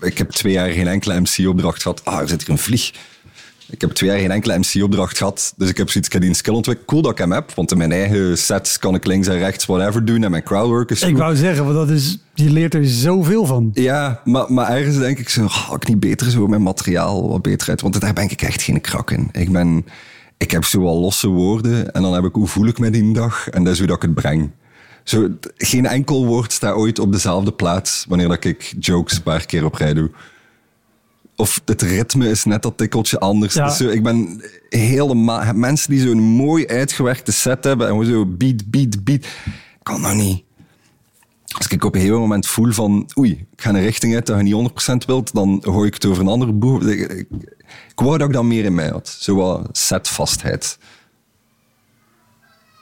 Ik 0.00 0.18
heb 0.18 0.30
twee 0.30 0.52
jaar 0.52 0.68
geen 0.70 0.88
enkele 0.88 1.20
MC-opdracht 1.20 1.82
gehad. 1.82 2.04
Ah, 2.04 2.18
er 2.20 2.28
zit 2.28 2.40
hier 2.40 2.50
een 2.50 2.58
vlieg. 2.58 2.92
Ik 3.72 3.80
heb 3.80 3.90
twee 3.90 4.10
jaar 4.10 4.18
geen 4.18 4.30
enkele 4.30 4.58
MC-opdracht 4.58 5.16
gehad. 5.18 5.52
Dus 5.56 5.68
ik 5.68 5.76
heb 5.76 5.90
zoiets, 5.90 6.06
ik 6.06 6.12
heb 6.12 6.22
die 6.22 6.30
een 6.30 6.36
skill 6.36 6.54
ontwikkeld. 6.54 6.86
Cool 6.88 7.02
dat 7.02 7.10
ik 7.12 7.18
hem 7.18 7.32
heb, 7.32 7.52
want 7.54 7.70
in 7.70 7.78
mijn 7.78 7.92
eigen 7.92 8.38
sets 8.38 8.78
kan 8.78 8.94
ik 8.94 9.06
links 9.06 9.26
en 9.28 9.38
rechts 9.38 9.66
whatever 9.66 10.04
doen. 10.04 10.24
En 10.24 10.30
mijn 10.30 10.42
crowdwork 10.42 10.90
is 10.90 11.02
Ik 11.02 11.08
goed. 11.08 11.18
wou 11.18 11.36
zeggen, 11.36 11.64
want 11.64 11.76
dat 11.76 11.90
is, 11.90 12.18
je 12.34 12.50
leert 12.50 12.74
er 12.74 12.86
zoveel 12.86 13.46
van. 13.46 13.70
Ja, 13.74 14.20
maar, 14.24 14.52
maar 14.52 14.70
ergens 14.70 14.98
denk 14.98 15.18
ik 15.18 15.28
zo, 15.28 15.44
oh, 15.44 15.70
ik 15.74 15.88
niet 15.88 16.00
beter 16.00 16.30
zo 16.30 16.46
mijn 16.46 16.62
materiaal 16.62 17.28
wat 17.28 17.42
beter 17.42 17.68
uit. 17.68 17.80
Want 17.80 18.00
daar 18.00 18.12
ben 18.12 18.30
ik 18.30 18.42
echt 18.42 18.62
geen 18.62 18.80
krak 18.80 19.10
in. 19.10 19.28
Ik 19.32 19.52
ben, 19.52 19.84
ik 20.38 20.50
heb 20.50 20.64
zo 20.64 20.82
wel 20.82 20.98
losse 21.00 21.28
woorden 21.28 21.92
en 21.92 22.02
dan 22.02 22.14
heb 22.14 22.24
ik 22.24 22.34
hoe 22.34 22.46
voel 22.48 22.66
ik 22.66 22.78
me 22.78 22.90
die 22.90 23.12
dag 23.12 23.48
en 23.48 23.64
dat 23.64 23.72
is 23.72 23.78
hoe 23.78 23.88
dat 23.88 23.96
ik 23.96 24.02
het 24.02 24.14
breng. 24.14 24.50
Zo, 25.04 25.28
geen 25.56 25.86
enkel 25.86 26.26
woord 26.26 26.52
staat 26.52 26.74
ooit 26.74 26.98
op 26.98 27.12
dezelfde 27.12 27.52
plaats 27.52 28.04
wanneer 28.08 28.28
dat 28.28 28.44
ik 28.44 28.74
jokes 28.78 29.16
een 29.16 29.22
paar 29.22 29.46
keer 29.46 29.64
op 29.64 29.74
rij 29.74 29.94
doe. 29.94 30.10
Of 31.36 31.60
het 31.64 31.82
ritme 31.82 32.28
is 32.28 32.44
net 32.44 32.62
dat 32.62 32.76
tikkeltje 32.76 33.18
anders. 33.18 33.54
Ja. 33.54 33.66
Dus 33.66 33.76
zo, 33.76 33.88
ik 33.88 34.02
ben 34.02 34.42
helemaal... 34.68 35.54
Mensen 35.54 35.90
die 35.90 36.00
zo'n 36.00 36.20
mooi 36.20 36.66
uitgewerkte 36.66 37.32
set 37.32 37.64
hebben 37.64 37.88
en 37.88 38.06
zo 38.06 38.26
beat, 38.26 38.70
beat, 38.70 39.04
beat. 39.04 39.26
Kan 39.82 40.00
nou 40.00 40.14
niet. 40.14 40.44
Als 41.52 41.66
ik 41.66 41.84
op 41.84 41.94
een 41.94 42.00
gegeven 42.00 42.20
moment 42.20 42.46
voel 42.46 42.72
van, 42.72 43.10
oei, 43.18 43.30
ik 43.30 43.62
ga 43.62 43.68
een 43.68 43.80
richting 43.80 44.14
uit 44.14 44.26
dat 44.26 44.36
je 44.36 44.42
niet 44.42 44.70
100% 45.02 45.06
wilt, 45.06 45.34
dan 45.34 45.58
gooi 45.62 45.86
ik 45.86 45.94
het 45.94 46.04
over 46.04 46.22
een 46.22 46.28
andere 46.28 46.52
boer. 46.52 46.90
Ik, 46.90 47.12
ik, 47.12 47.26
ik 47.88 48.00
wou 48.00 48.18
dat 48.18 48.28
ik 48.28 48.34
dat 48.34 48.44
meer 48.44 48.64
in 48.64 48.74
mij 48.74 48.88
had. 48.88 49.16
Zo 49.20 49.34
wat 49.34 49.68
setvastheid. 49.72 50.78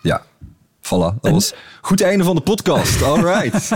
Ja, 0.02 0.22
voilà. 0.94 1.20
Dat 1.20 1.32
was 1.32 1.54
goed 1.80 2.00
einde 2.00 2.24
van 2.24 2.34
de 2.34 2.40
podcast. 2.40 3.02
All 3.08 3.22
right. 3.22 3.70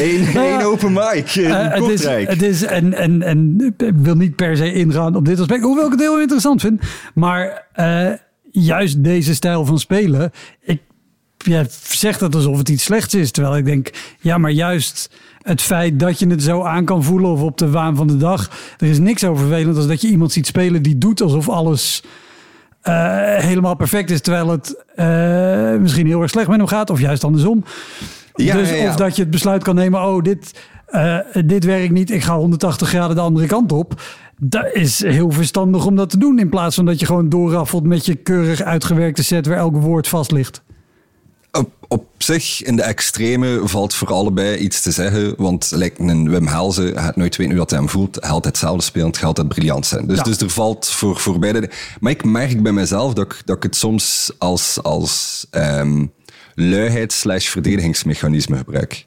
Eén 0.00 0.26
één 0.36 0.62
open 0.62 0.92
mic 0.92 1.34
in 1.34 1.50
Eh, 1.50 1.72
het 1.72 1.82
is, 1.82 2.00
Kortrijk. 2.00 2.28
het 2.28 2.42
is 2.42 2.62
en, 2.62 2.94
en, 2.94 3.22
en 3.22 3.60
ik 3.76 3.92
wil 3.96 4.14
niet 4.14 4.36
per 4.36 4.56
se 4.56 4.72
ingaan 4.72 5.16
op 5.16 5.24
dit 5.24 5.40
aspect, 5.40 5.62
hoewel 5.62 5.84
ik 5.84 5.90
het 5.90 6.00
heel 6.00 6.20
interessant 6.20 6.60
vind. 6.60 6.80
Maar 7.14 7.66
eh, 7.72 8.10
juist 8.50 9.04
deze 9.04 9.34
stijl 9.34 9.64
van 9.64 9.78
spelen, 9.78 10.30
ik 10.60 10.80
ja, 11.36 11.64
zeg 11.82 12.18
dat 12.18 12.34
alsof 12.34 12.58
het 12.58 12.68
iets 12.68 12.84
slechts 12.84 13.14
is. 13.14 13.30
Terwijl 13.30 13.56
ik 13.56 13.64
denk, 13.64 13.90
ja, 14.20 14.38
maar 14.38 14.50
juist 14.50 15.10
het 15.42 15.62
feit 15.62 15.98
dat 16.00 16.18
je 16.18 16.26
het 16.26 16.42
zo 16.42 16.62
aan 16.62 16.84
kan 16.84 17.02
voelen 17.04 17.30
of 17.30 17.42
op 17.42 17.58
de 17.58 17.70
waan 17.70 17.96
van 17.96 18.06
de 18.06 18.16
dag. 18.16 18.50
Er 18.78 18.88
is 18.88 18.98
niks 18.98 19.20
zo 19.20 19.34
vervelend 19.34 19.76
als 19.76 19.86
dat 19.86 20.00
je 20.00 20.08
iemand 20.08 20.32
ziet 20.32 20.46
spelen 20.46 20.82
die 20.82 20.98
doet 20.98 21.20
alsof 21.20 21.48
alles 21.48 22.02
eh, 22.02 22.10
helemaal 23.42 23.74
perfect 23.74 24.10
is. 24.10 24.20
Terwijl 24.20 24.50
het 24.50 24.84
eh, 24.94 25.74
misschien 25.80 26.06
heel 26.06 26.22
erg 26.22 26.30
slecht 26.30 26.48
met 26.48 26.56
hem 26.56 26.66
gaat 26.66 26.90
of 26.90 27.00
juist 27.00 27.24
andersom. 27.24 27.64
Ja, 28.34 28.56
dus 28.56 28.68
ja, 28.68 28.74
ja. 28.74 28.88
of 28.88 28.96
dat 28.96 29.16
je 29.16 29.22
het 29.22 29.30
besluit 29.30 29.62
kan 29.62 29.74
nemen, 29.74 30.00
oh, 30.00 30.22
dit, 30.22 30.60
eh, 30.86 31.18
dit 31.46 31.64
werkt 31.64 31.92
niet, 31.92 32.10
ik 32.10 32.22
ga 32.22 32.36
180 32.36 32.88
graden 32.88 33.16
de 33.16 33.22
andere 33.22 33.46
kant 33.46 33.72
op. 33.72 34.02
Dat 34.38 34.66
is 34.72 35.04
heel 35.04 35.30
verstandig 35.30 35.86
om 35.86 35.96
dat 35.96 36.10
te 36.10 36.18
doen. 36.18 36.38
In 36.38 36.48
plaats 36.48 36.74
van 36.74 36.84
dat 36.84 37.00
je 37.00 37.06
gewoon 37.06 37.28
doorraffelt 37.28 37.84
met 37.84 38.06
je 38.06 38.14
keurig 38.14 38.62
uitgewerkte 38.62 39.24
set 39.24 39.46
waar 39.46 39.56
elk 39.56 39.76
woord 39.76 40.08
vast 40.08 40.30
ligt. 40.32 40.62
Op, 41.56 41.70
op 41.88 42.06
zich, 42.18 42.62
in 42.62 42.76
de 42.76 42.82
extreme, 42.82 43.60
valt 43.64 43.94
voor 43.94 44.12
allebei 44.12 44.56
iets 44.56 44.80
te 44.80 44.90
zeggen. 44.90 45.34
Want 45.36 45.70
lijkt 45.74 45.98
een 45.98 46.30
Wim 46.30 46.46
Helze 46.46 46.92
gaat 46.94 47.16
nooit 47.16 47.36
weten 47.36 47.52
hoe 47.52 47.60
dat 47.60 47.70
hij 47.70 47.78
hem 47.78 47.88
voelt. 47.88 48.14
Hij 48.14 48.22
gaat 48.24 48.32
altijd 48.32 48.54
hetzelfde 48.54 48.82
spelen, 48.84 49.06
het 49.06 49.16
gaat 49.16 49.26
altijd 49.26 49.48
briljant 49.48 49.86
zijn. 49.86 50.06
Dus, 50.06 50.16
Ja. 50.16 50.22
dus 50.22 50.38
er 50.38 50.50
valt 50.50 50.88
voor, 50.88 51.16
voor 51.20 51.38
beide... 51.38 51.70
Maar 52.00 52.12
ik 52.12 52.24
merk 52.24 52.62
bij 52.62 52.72
mezelf 52.72 53.12
dat 53.12 53.24
ik, 53.32 53.42
dat 53.44 53.56
ik 53.56 53.62
het 53.62 53.76
soms 53.76 54.30
als, 54.38 54.82
als 54.82 55.46
ehm 55.50 56.04
luiheid 56.54 57.12
slash 57.12 57.48
verdedigingsmechanisme 57.48 58.56
gebruik. 58.56 59.06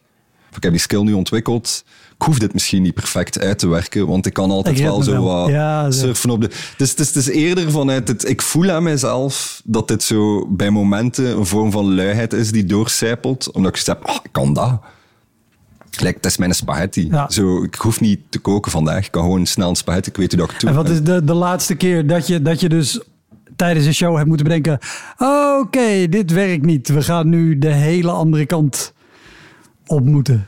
Ik 0.55 0.63
heb 0.63 0.71
die 0.71 0.81
skill 0.81 1.01
nu 1.01 1.13
ontwikkeld. 1.13 1.83
Ik 2.19 2.25
hoef 2.25 2.39
dit 2.39 2.53
misschien 2.53 2.81
niet 2.81 2.93
perfect 2.93 3.39
uit 3.39 3.59
te 3.59 3.67
werken, 3.67 4.07
want 4.07 4.25
ik 4.25 4.33
kan 4.33 4.51
altijd 4.51 4.77
Ik 4.77 4.83
wel 4.83 5.03
zo 5.03 5.23
wat 5.23 5.47
Ja, 5.47 5.91
surfen 5.91 6.29
op 6.29 6.41
de... 6.41 6.49
Dus 6.77 6.89
het 6.89 6.99
is, 6.99 7.07
het 7.07 7.15
is 7.15 7.27
eerder 7.29 7.71
vanuit 7.71 8.07
het... 8.07 8.29
Ik 8.29 8.41
voel 8.41 8.69
aan 8.69 8.83
mezelf 8.83 9.61
dat 9.65 9.87
dit 9.87 10.03
zo 10.03 10.47
bij 10.49 10.69
momenten 10.69 11.37
een 11.37 11.45
vorm 11.45 11.71
van 11.71 11.95
luiheid 11.95 12.33
is 12.33 12.51
die 12.51 12.65
doorcijpelt. 12.65 13.51
Omdat 13.51 13.75
ik 13.75 13.81
zeg, 13.81 13.95
oh, 14.03 14.15
ik 14.23 14.31
kan 14.31 14.53
dat. 14.53 14.79
Gelijk, 15.91 16.15
het 16.15 16.25
is 16.25 16.37
mijn 16.37 16.53
spaghetti. 16.53 17.07
Ja. 17.11 17.29
Zo, 17.29 17.63
ik 17.63 17.75
hoef 17.75 17.99
niet 17.99 18.19
te 18.29 18.39
koken 18.39 18.71
vandaag. 18.71 19.05
Ik 19.05 19.11
kan 19.11 19.23
gewoon 19.23 19.45
snel 19.45 19.69
een 19.69 19.75
spaghetti. 19.75 20.09
Ik 20.09 20.17
weet 20.17 20.31
hoe 20.31 20.39
dat 20.39 20.51
ik 20.51 20.59
doe. 20.59 20.69
En 20.69 20.75
wat 20.75 20.89
is 20.89 21.03
de, 21.03 21.23
de 21.23 21.33
laatste 21.33 21.75
keer 21.75 22.07
dat 22.07 22.27
je, 22.27 22.41
dat 22.41 22.59
je 22.59 22.69
dus 22.69 23.01
tijdens 23.55 23.85
een 23.85 23.93
show 23.93 24.15
hebt 24.15 24.27
moeten 24.27 24.45
bedenken... 24.45 24.79
Oké, 25.59 26.07
dit 26.09 26.31
werkt 26.31 26.65
niet. 26.65 26.87
We 26.87 27.01
gaan 27.01 27.29
nu 27.29 27.57
de 27.57 27.73
hele 27.73 28.11
andere 28.11 28.45
kant 28.45 28.93
op 29.85 30.05
moeten. 30.05 30.47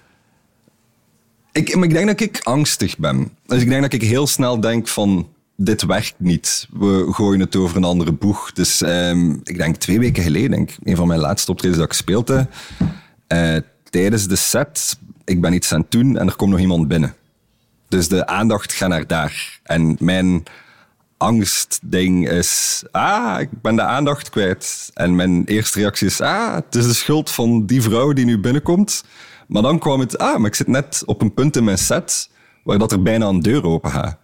Ik, 1.51 1.75
maar 1.75 1.83
ik 1.83 1.93
denk 1.93 2.07
dat 2.07 2.19
ik 2.19 2.39
angstig 2.43 2.97
ben. 2.97 3.31
Dus 3.45 3.61
ik 3.61 3.69
denk 3.69 3.81
dat 3.81 3.93
ik 3.93 4.01
heel 4.01 4.27
snel 4.27 4.59
denk 4.59 4.87
van... 4.87 5.29
Dit 5.55 5.81
werkt 5.81 6.13
niet. 6.17 6.67
We 6.73 7.07
gooien 7.11 7.39
het 7.39 7.55
over 7.55 7.77
een 7.77 7.83
andere 7.83 8.11
boeg. 8.11 8.51
Dus 8.51 8.81
ehm, 8.81 9.31
ik 9.43 9.57
denk 9.57 9.75
twee 9.75 9.99
weken 9.99 10.23
geleden, 10.23 10.51
denk 10.51 10.71
een 10.83 10.95
van 10.95 11.07
mijn 11.07 11.19
laatste 11.19 11.51
optredens 11.51 11.79
dat 11.79 11.91
ik 11.91 11.97
speelde, 11.97 12.47
eh, 13.27 13.55
tijdens 13.89 14.27
de 14.27 14.35
set, 14.35 14.97
ik 15.25 15.41
ben 15.41 15.53
iets 15.53 15.73
aan 15.73 15.81
het 15.81 15.91
doen 15.91 16.17
en 16.17 16.27
er 16.27 16.35
komt 16.35 16.51
nog 16.51 16.59
iemand 16.59 16.87
binnen. 16.87 17.15
Dus 17.87 18.07
de 18.07 18.27
aandacht 18.27 18.73
gaat 18.73 18.89
naar 18.89 19.07
daar. 19.07 19.59
En 19.63 19.95
mijn 19.99 20.43
angstding 21.17 22.29
is, 22.29 22.83
ah, 22.91 23.39
ik 23.39 23.49
ben 23.61 23.75
de 23.75 23.81
aandacht 23.81 24.29
kwijt. 24.29 24.91
En 24.93 25.15
mijn 25.15 25.45
eerste 25.45 25.79
reactie 25.79 26.07
is, 26.07 26.21
ah, 26.21 26.55
het 26.55 26.75
is 26.75 26.87
de 26.87 26.93
schuld 26.93 27.31
van 27.31 27.65
die 27.65 27.81
vrouw 27.81 28.13
die 28.13 28.25
nu 28.25 28.39
binnenkomt. 28.39 29.03
Maar 29.51 29.61
dan 29.61 29.79
kwam 29.79 29.99
het, 29.99 30.17
ah, 30.17 30.37
maar 30.37 30.49
ik 30.49 30.55
zit 30.55 30.67
net 30.67 31.03
op 31.05 31.21
een 31.21 31.33
punt 31.33 31.55
in 31.55 31.63
mijn 31.63 31.77
set 31.77 32.29
waar 32.63 32.77
dat 32.77 32.91
er 32.91 33.01
bijna 33.01 33.27
een 33.27 33.39
deur 33.39 33.63
open 33.63 33.91
gaat. 33.91 34.17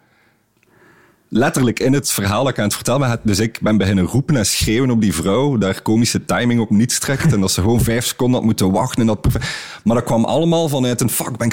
Letterlijk 1.29 1.79
in 1.79 1.93
het 1.93 2.11
verhaal 2.11 2.43
dat 2.43 2.51
ik 2.51 2.57
aan 2.57 2.63
het 2.63 2.73
vertellen 2.73 2.99
ben, 2.99 3.19
dus 3.23 3.39
ik 3.39 3.59
ben 3.61 3.77
beginnen 3.77 4.05
roepen 4.05 4.35
en 4.35 4.45
schreeuwen 4.45 4.89
op 4.89 5.01
die 5.01 5.13
vrouw, 5.13 5.57
daar 5.57 5.81
komische 5.81 6.25
timing 6.25 6.59
op 6.59 6.69
niets 6.69 6.99
trekt 6.99 7.33
en 7.33 7.41
dat 7.41 7.51
ze 7.51 7.61
gewoon 7.61 7.81
vijf 7.81 8.05
seconden 8.05 8.35
had 8.35 8.45
moeten 8.45 8.71
wachten. 8.71 9.01
En 9.01 9.07
dat 9.07 9.27
maar 9.83 9.95
dat 9.95 10.03
kwam 10.03 10.25
allemaal 10.25 10.69
vanuit 10.69 11.01
een 11.01 11.09
fuck, 11.09 11.37
ben. 11.37 11.51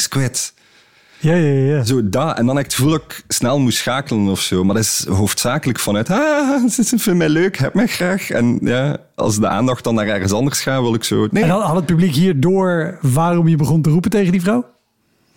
Ja, 1.24 1.34
ja, 1.34 1.74
ja. 1.76 1.84
Zo 1.84 2.08
dat. 2.08 2.36
En 2.38 2.46
dan 2.46 2.56
heb 2.56 2.64
ik 2.64 2.70
het 2.70 2.74
gevoel 2.74 2.90
dat 2.92 3.02
ik 3.02 3.24
snel 3.28 3.58
moest 3.58 3.78
schakelen 3.78 4.28
of 4.28 4.40
zo. 4.40 4.64
Maar 4.64 4.74
dat 4.74 4.84
is 4.84 5.06
hoofdzakelijk 5.08 5.78
vanuit, 5.78 6.10
ah, 6.10 6.68
ze 6.68 6.98
vindt 6.98 7.18
mij 7.18 7.28
leuk, 7.28 7.56
heb 7.58 7.74
mij 7.74 7.86
graag. 7.86 8.30
En 8.30 8.58
ja, 8.62 8.96
als 9.14 9.38
de 9.38 9.48
aandacht 9.48 9.84
dan 9.84 9.94
naar 9.94 10.06
ergens 10.06 10.32
anders 10.32 10.60
gaat, 10.60 10.80
wil 10.80 10.94
ik 10.94 11.04
zo... 11.04 11.26
Nee, 11.30 11.42
En 11.42 11.48
had, 11.48 11.62
had 11.62 11.76
het 11.76 11.86
publiek 11.86 12.14
hier 12.14 12.40
door 12.40 12.98
waarom 13.00 13.48
je 13.48 13.56
begon 13.56 13.82
te 13.82 13.90
roepen 13.90 14.10
tegen 14.10 14.32
die 14.32 14.40
vrouw? 14.40 14.64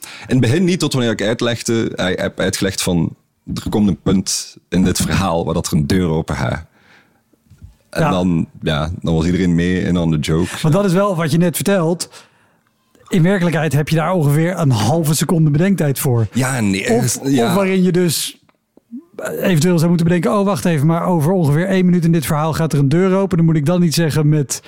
In 0.01 0.09
het 0.27 0.39
begin 0.39 0.63
niet, 0.63 0.79
tot 0.79 0.93
wanneer 0.93 1.11
ik 1.11 1.21
uitlegde, 1.21 1.91
hij 1.95 2.13
heb 2.21 2.39
uitgelegd 2.39 2.81
van, 2.81 3.15
er 3.53 3.69
komt 3.69 3.87
een 3.87 4.01
punt 4.01 4.57
in 4.69 4.83
dit 4.83 4.97
verhaal 4.97 5.45
waar 5.45 5.53
dat 5.53 5.67
er 5.67 5.73
een 5.73 5.87
deur 5.87 6.09
open 6.09 6.35
gaat. 6.35 6.65
En 7.89 8.01
Ja. 8.01 8.09
dan, 8.09 8.47
ja, 8.61 8.91
dan 9.01 9.13
was 9.13 9.25
iedereen 9.25 9.55
mee 9.55 9.81
in 9.81 9.97
on 9.97 10.11
the 10.11 10.19
joke. 10.19 10.49
Want 10.61 10.73
dat 10.73 10.85
is 10.85 10.93
wel 10.93 11.15
wat 11.15 11.31
je 11.31 11.37
net 11.37 11.55
vertelt. 11.55 12.09
In 13.09 13.23
werkelijkheid 13.23 13.73
heb 13.73 13.89
je 13.89 13.95
daar 13.95 14.11
ongeveer 14.11 14.57
een 14.57 14.71
halve 14.71 15.13
seconde 15.15 15.49
bedenktijd 15.49 15.99
voor. 15.99 16.27
Ja, 16.31 16.59
nee. 16.59 16.89
Of, 16.89 17.19
ja. 17.23 17.47
of 17.47 17.53
waarin 17.53 17.83
je 17.83 17.91
dus 17.91 18.41
eventueel 19.25 19.77
zou 19.77 19.87
moeten 19.87 20.07
bedenken... 20.07 20.39
oh, 20.39 20.45
wacht 20.45 20.65
even, 20.65 20.87
maar 20.87 21.05
over 21.05 21.31
ongeveer 21.31 21.67
één 21.67 21.85
minuut 21.85 22.05
in 22.05 22.11
dit 22.11 22.25
verhaal 22.25 22.53
gaat 22.53 22.73
er 22.73 22.79
een 22.79 22.89
deur 22.89 23.15
open. 23.15 23.37
Dan 23.37 23.45
moet 23.45 23.55
ik 23.55 23.65
dan 23.65 23.81
niet 23.81 23.93
zeggen 23.93 24.29
met 24.29 24.61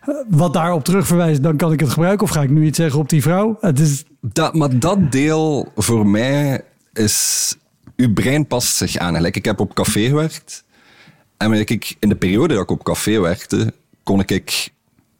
eh, 0.00 0.14
wat 0.28 0.52
daarop 0.52 0.84
terug 0.84 1.06
verwijst. 1.06 1.42
Dan 1.42 1.56
kan 1.56 1.72
ik 1.72 1.80
het 1.80 1.90
gebruiken. 1.90 2.26
Of 2.26 2.32
ga 2.32 2.42
ik 2.42 2.50
nu 2.50 2.66
iets 2.66 2.78
zeggen 2.78 3.00
op 3.00 3.08
die 3.08 3.22
vrouw? 3.22 3.56
Het 3.60 3.78
is, 3.78 4.04
Dat, 4.20 4.54
maar 4.54 4.78
dat 4.78 5.12
deel 5.12 5.72
voor 5.76 6.06
mij 6.06 6.60
is... 6.92 7.56
Uw 7.96 8.12
brein 8.12 8.46
past 8.46 8.76
zich 8.76 8.96
aan. 8.96 9.20
Like, 9.20 9.38
ik 9.38 9.44
heb 9.44 9.60
op 9.60 9.74
café 9.74 10.00
gewerkt. 10.00 10.64
En 11.36 11.52
ik, 11.52 11.96
in 11.98 12.08
de 12.08 12.16
periode 12.16 12.54
dat 12.54 12.62
ik 12.62 12.70
op 12.70 12.84
café 12.84 13.20
werkte, 13.20 13.72
kon 14.02 14.24
ik 14.26 14.70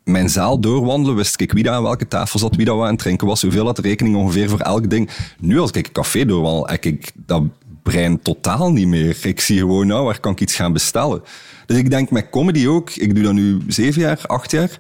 mijn 0.09 0.31
zaal 0.31 0.61
doorwandelen. 0.61 1.17
Wist 1.17 1.41
ik 1.41 1.53
wie 1.53 1.63
daar 1.63 1.75
aan 1.75 1.83
welke 1.83 2.09
tafel 2.09 2.39
zat, 2.39 2.57
wie 2.57 2.65
dat 2.65 2.77
wat 2.77 2.85
aan 2.85 2.93
het 2.93 3.01
drinken 3.01 3.27
was, 3.27 3.43
hoeveel 3.43 3.65
had 3.65 3.79
rekening 3.79 4.17
ongeveer 4.17 4.49
voor 4.49 4.61
elk 4.61 4.91
ding. 4.91 5.11
Nu 5.41 5.59
als 5.59 5.71
ik 5.71 5.87
een 5.87 5.93
café 5.93 6.25
doorwandel, 6.25 6.69
heb 6.69 6.85
ik 6.85 7.13
dat 7.15 7.43
brein 7.83 8.23
totaal 8.23 8.73
niet 8.73 8.87
meer. 8.87 9.17
Ik 9.23 9.41
zie 9.41 9.59
gewoon, 9.59 9.87
nou, 9.87 10.05
waar 10.05 10.21
kan 10.21 10.33
ik 10.33 10.41
iets 10.41 10.55
gaan 10.55 10.73
bestellen? 10.73 11.23
Dus 11.67 11.77
ik 11.77 11.91
denk 11.91 12.11
met 12.11 12.31
comedy 12.31 12.67
ook, 12.67 12.91
ik 12.91 13.15
doe 13.15 13.25
dat 13.25 13.33
nu 13.33 13.59
zeven 13.67 14.01
jaar, 14.01 14.21
acht 14.27 14.51
jaar. 14.51 14.79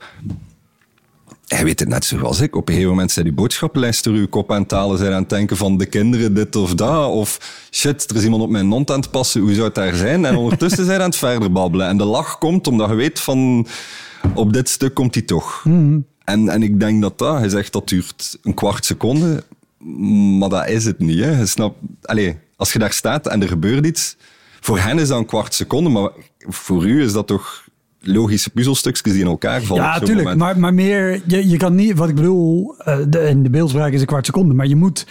Hij 1.46 1.64
weet 1.64 1.80
het 1.80 1.88
net 1.88 2.04
zoals 2.04 2.40
ik. 2.40 2.56
Op 2.56 2.68
een 2.68 2.74
gegeven 2.74 2.92
moment 2.92 3.10
zijn 3.10 3.24
die 3.24 3.34
boodschappenlijst 3.34 4.04
door 4.04 4.14
uw 4.14 4.28
kop 4.28 4.52
aan 4.52 4.64
het. 4.68 4.98
Zijn 4.98 5.12
aan 5.12 5.20
het 5.20 5.30
denken 5.30 5.56
van 5.56 5.78
de 5.78 5.86
kinderen 5.86 6.34
dit 6.34 6.56
of 6.56 6.74
dat. 6.74 7.10
Of 7.10 7.38
shit, 7.70 8.10
er 8.10 8.16
is 8.16 8.24
iemand 8.24 8.42
op 8.42 8.50
mijn 8.50 8.66
mond 8.66 8.90
aan 8.90 9.00
het 9.00 9.10
passen. 9.10 9.40
Hoe 9.40 9.52
zou 9.52 9.64
het 9.64 9.74
daar 9.74 9.94
zijn? 9.94 10.24
En 10.24 10.36
ondertussen 10.36 10.84
zijn 10.84 11.00
aan 11.00 11.08
het 11.08 11.16
verder 11.16 11.52
babbelen. 11.52 11.86
En 11.86 11.96
de 11.96 12.04
lach 12.04 12.38
komt 12.38 12.66
omdat 12.66 12.88
je 12.88 12.94
weet 12.94 13.20
van... 13.20 13.66
Op 14.34 14.52
dit 14.52 14.68
stuk 14.68 14.94
komt 14.94 15.14
hij 15.14 15.22
toch. 15.22 15.64
En, 16.24 16.48
en 16.48 16.62
ik 16.62 16.80
denk 16.80 17.02
dat 17.02 17.18
dat... 17.18 17.38
Hij 17.38 17.48
zegt 17.48 17.72
dat 17.72 17.88
duurt 17.88 18.38
een 18.42 18.54
kwart 18.54 18.84
seconde. 18.84 19.44
Maar 20.38 20.48
dat 20.48 20.68
is 20.68 20.84
het 20.84 20.98
niet. 20.98 21.20
Hè. 21.20 21.38
Je 21.38 21.46
snapt... 21.46 21.76
Allee, 22.02 22.38
als 22.56 22.72
je 22.72 22.78
daar 22.78 22.92
staat 22.92 23.26
en 23.26 23.42
er 23.42 23.48
gebeurt 23.48 23.86
iets... 23.86 24.16
Voor 24.60 24.78
hen 24.78 24.98
is 24.98 25.08
dat 25.08 25.18
een 25.18 25.26
kwart 25.26 25.54
seconde. 25.54 25.90
Maar 25.90 26.10
voor 26.38 26.86
u 26.86 27.02
is 27.02 27.12
dat 27.12 27.26
toch 27.26 27.66
logische 28.00 28.50
puzzelstukjes 28.50 29.12
die 29.12 29.22
in 29.22 29.28
elkaar 29.28 29.62
vallen. 29.62 29.82
ja, 29.82 29.98
tuurlijk. 29.98 30.36
Maar, 30.36 30.58
maar 30.58 30.74
meer, 30.74 31.22
je, 31.26 31.48
je 31.48 31.56
kan 31.56 31.74
niet, 31.74 31.96
wat 31.96 32.08
ik 32.08 32.14
bedoel, 32.14 32.74
eh, 32.78 32.98
de, 33.08 33.18
en 33.18 33.42
de 33.42 33.50
beeldspraak 33.50 33.92
is 33.92 34.00
een 34.00 34.06
kwart 34.06 34.26
seconde. 34.26 34.54
Maar 34.54 34.66
je 34.66 34.76
moet 34.76 35.06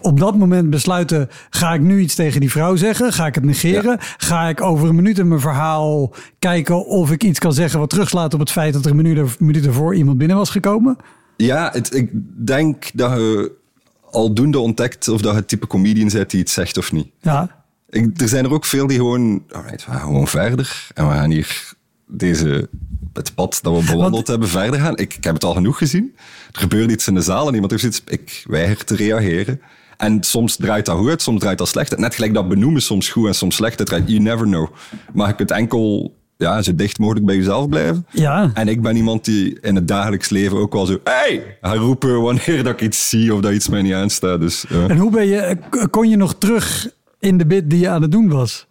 op 0.00 0.20
dat 0.20 0.36
moment 0.36 0.70
besluiten, 0.70 1.28
ga 1.50 1.74
ik 1.74 1.80
nu 1.80 2.00
iets 2.00 2.14
tegen 2.14 2.40
die 2.40 2.50
vrouw 2.50 2.76
zeggen? 2.76 3.12
Ga 3.12 3.26
ik 3.26 3.34
het 3.34 3.44
negeren? 3.44 3.96
Ga 4.00 4.48
ik 4.48 4.60
over 4.60 4.88
een 4.88 4.94
minuut 4.94 5.18
in 5.18 5.28
mijn 5.28 5.40
verhaal 5.40 6.14
kijken 6.38 6.86
of 6.86 7.10
ik 7.10 7.24
iets 7.24 7.38
kan 7.38 7.52
zeggen 7.52 7.78
wat 7.80 7.90
terugslaat 7.90 8.34
op 8.34 8.40
het 8.40 8.50
feit 8.50 8.72
dat 8.72 8.84
er 8.84 8.90
een 8.90 8.96
minuut, 8.96 9.18
er- 9.18 9.36
minuut 9.38 9.66
ervoor 9.66 9.94
iemand 9.94 10.18
binnen 10.18 10.36
was 10.36 10.50
gekomen? 10.50 10.96
Ja, 11.36 11.70
het, 11.72 11.94
ik 11.94 12.10
denk 12.46 12.90
dat 12.94 13.10
je 13.12 13.52
aldoende 14.10 14.58
ontdekt 14.58 15.08
of 15.08 15.20
dat 15.20 15.32
je 15.32 15.38
het 15.38 15.48
type 15.48 15.66
comedian 15.66 16.08
bent 16.12 16.30
die 16.30 16.40
iets 16.40 16.52
zegt 16.52 16.76
of 16.78 16.92
niet. 16.92 17.08
Ja. 17.20 17.56
Ik, 17.88 18.20
er 18.20 18.28
zijn 18.28 18.44
er 18.44 18.52
ook 18.52 18.64
veel 18.64 18.86
die 18.86 18.96
gewoon, 18.96 19.42
alright, 19.50 19.84
we 19.84 19.90
gaan 19.90 20.00
gewoon 20.00 20.28
verder 20.28 20.88
en 20.94 21.08
we 21.08 21.14
gaan 21.14 21.30
hier 21.30 21.72
deze, 22.06 22.68
het 23.18 23.34
pad 23.34 23.58
dat 23.62 23.72
we 23.74 23.80
bewandeld 23.84 24.12
Want- 24.12 24.26
hebben 24.26 24.48
verder 24.48 24.80
gaan. 24.80 24.96
Ik, 24.96 25.14
ik 25.14 25.24
heb 25.24 25.34
het 25.34 25.44
al 25.44 25.54
genoeg 25.54 25.78
gezien. 25.78 26.14
Er 26.52 26.60
gebeurt 26.60 26.90
iets 26.90 27.06
in 27.06 27.14
de 27.14 27.20
zaal 27.20 27.48
en 27.48 27.52
iemand 27.54 27.70
heeft 27.70 27.82
zoiets, 27.82 28.02
ik 28.06 28.44
weiger 28.46 28.84
te 28.84 28.96
reageren. 28.96 29.60
En 29.96 30.22
soms 30.22 30.56
draait 30.56 30.86
dat 30.86 30.96
goed 30.96 31.22
soms 31.22 31.40
draait 31.40 31.58
dat 31.58 31.68
slecht. 31.68 31.98
Net 31.98 32.14
gelijk 32.14 32.34
dat 32.34 32.48
benoemen 32.48 32.82
soms 32.82 33.08
goed 33.08 33.26
en 33.26 33.34
soms 33.34 33.54
slecht 33.56 33.78
uitdraait. 33.78 34.08
You 34.08 34.20
never 34.20 34.46
know. 34.46 34.66
Maar 35.14 35.28
je 35.28 35.34
kunt 35.34 35.50
enkel 35.50 36.14
ja, 36.36 36.62
zo 36.62 36.74
dicht 36.74 36.98
mogelijk 36.98 37.26
bij 37.26 37.36
jezelf 37.36 37.68
blijven. 37.68 38.06
Ja. 38.10 38.50
En 38.54 38.68
ik 38.68 38.82
ben 38.82 38.96
iemand 38.96 39.24
die 39.24 39.58
in 39.60 39.74
het 39.74 39.88
dagelijks 39.88 40.28
leven 40.28 40.58
ook 40.58 40.72
wel 40.72 40.86
zo... 40.86 40.98
Hey! 41.04 41.56
Ga 41.60 41.74
roepen 41.74 42.20
wanneer 42.22 42.62
dat 42.62 42.72
ik 42.72 42.80
iets 42.80 43.08
zie 43.08 43.34
of 43.34 43.40
dat 43.40 43.52
iets 43.52 43.68
mij 43.68 43.82
niet 43.82 43.92
aanstaat. 43.92 44.40
Dus, 44.40 44.64
ja. 44.68 44.86
En 44.88 44.96
hoe 44.96 45.10
ben 45.10 45.26
je, 45.26 45.56
k- 45.70 45.86
kon 45.90 46.08
je 46.08 46.16
nog 46.16 46.34
terug 46.34 46.90
in 47.20 47.38
de 47.38 47.46
bit 47.46 47.70
die 47.70 47.80
je 47.80 47.88
aan 47.88 48.02
het 48.02 48.12
doen 48.12 48.28
was? 48.28 48.66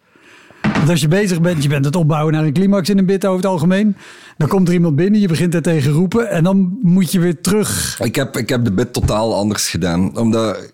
Want 0.62 0.88
als 0.90 1.00
je 1.00 1.08
bezig 1.08 1.40
bent, 1.40 1.62
je 1.62 1.68
bent 1.68 1.84
het 1.84 1.96
opbouwen 1.96 2.32
naar 2.32 2.44
een 2.44 2.52
climax 2.52 2.88
in 2.88 2.98
een 2.98 3.06
bit 3.06 3.24
over 3.26 3.36
het 3.36 3.46
algemeen. 3.50 3.96
Dan 4.38 4.48
komt 4.48 4.68
er 4.68 4.74
iemand 4.74 4.96
binnen, 4.96 5.20
je 5.20 5.28
begint 5.28 5.54
er 5.54 5.62
tegen 5.62 5.92
roepen. 5.92 6.30
En 6.30 6.44
dan 6.44 6.78
moet 6.82 7.12
je 7.12 7.20
weer 7.20 7.40
terug. 7.40 8.00
Ik 8.00 8.14
heb, 8.14 8.36
ik 8.36 8.48
heb 8.48 8.64
de 8.64 8.72
bit 8.72 8.92
totaal 8.92 9.34
anders 9.34 9.68
gedaan. 9.68 10.18
Omdat 10.18 10.72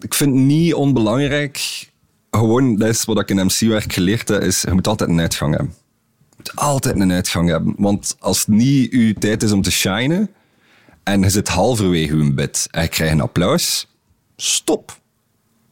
ik 0.00 0.14
vind 0.14 0.34
het 0.34 0.44
niet 0.44 0.74
onbelangrijk. 0.74 1.86
Gewoon, 2.30 2.76
dat 2.76 2.88
is 2.88 3.04
wat 3.04 3.20
ik 3.20 3.30
in 3.30 3.46
MC-werk 3.46 3.92
geleerd 3.92 4.28
heb, 4.28 4.42
is 4.42 4.60
je 4.60 4.72
moet 4.72 4.86
altijd 4.86 5.10
een 5.10 5.20
uitgang 5.20 5.56
hebben. 5.56 5.74
Je 6.30 6.34
moet 6.36 6.56
altijd 6.56 7.00
een 7.00 7.12
uitgang 7.12 7.48
hebben. 7.48 7.74
Want 7.76 8.16
als 8.18 8.38
het 8.38 8.48
niet 8.48 8.92
uw 8.92 9.12
tijd 9.12 9.42
is 9.42 9.52
om 9.52 9.62
te 9.62 9.70
shinen 9.70 10.30
en 11.02 11.20
je 11.20 11.30
zit 11.30 11.48
halverwege 11.48 12.14
uw 12.14 12.34
bit 12.34 12.68
en 12.70 12.82
je 12.82 12.88
krijgt 12.88 13.12
een 13.12 13.20
applaus, 13.20 13.88
stop. 14.36 15.00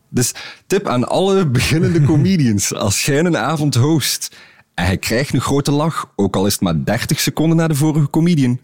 Dus 0.09 0.35
tip 0.67 0.89
aan 0.89 1.09
alle 1.09 1.47
beginnende 1.47 2.03
comedians. 2.13 2.75
Als 2.75 3.05
jij 3.05 3.19
een 3.19 3.37
avond 3.37 3.75
host 3.75 4.37
en 4.77 4.91
je 4.91 4.97
krijgt 4.97 5.35
een 5.35 5.41
grote 5.41 5.71
lach, 5.71 6.13
ook 6.17 6.37
al 6.37 6.47
is 6.47 6.53
het 6.53 6.63
maar 6.63 6.85
30 6.85 7.21
seconden 7.21 7.57
na 7.57 7.69
de 7.69 7.75
vorige 7.75 8.11
comedian, 8.11 8.61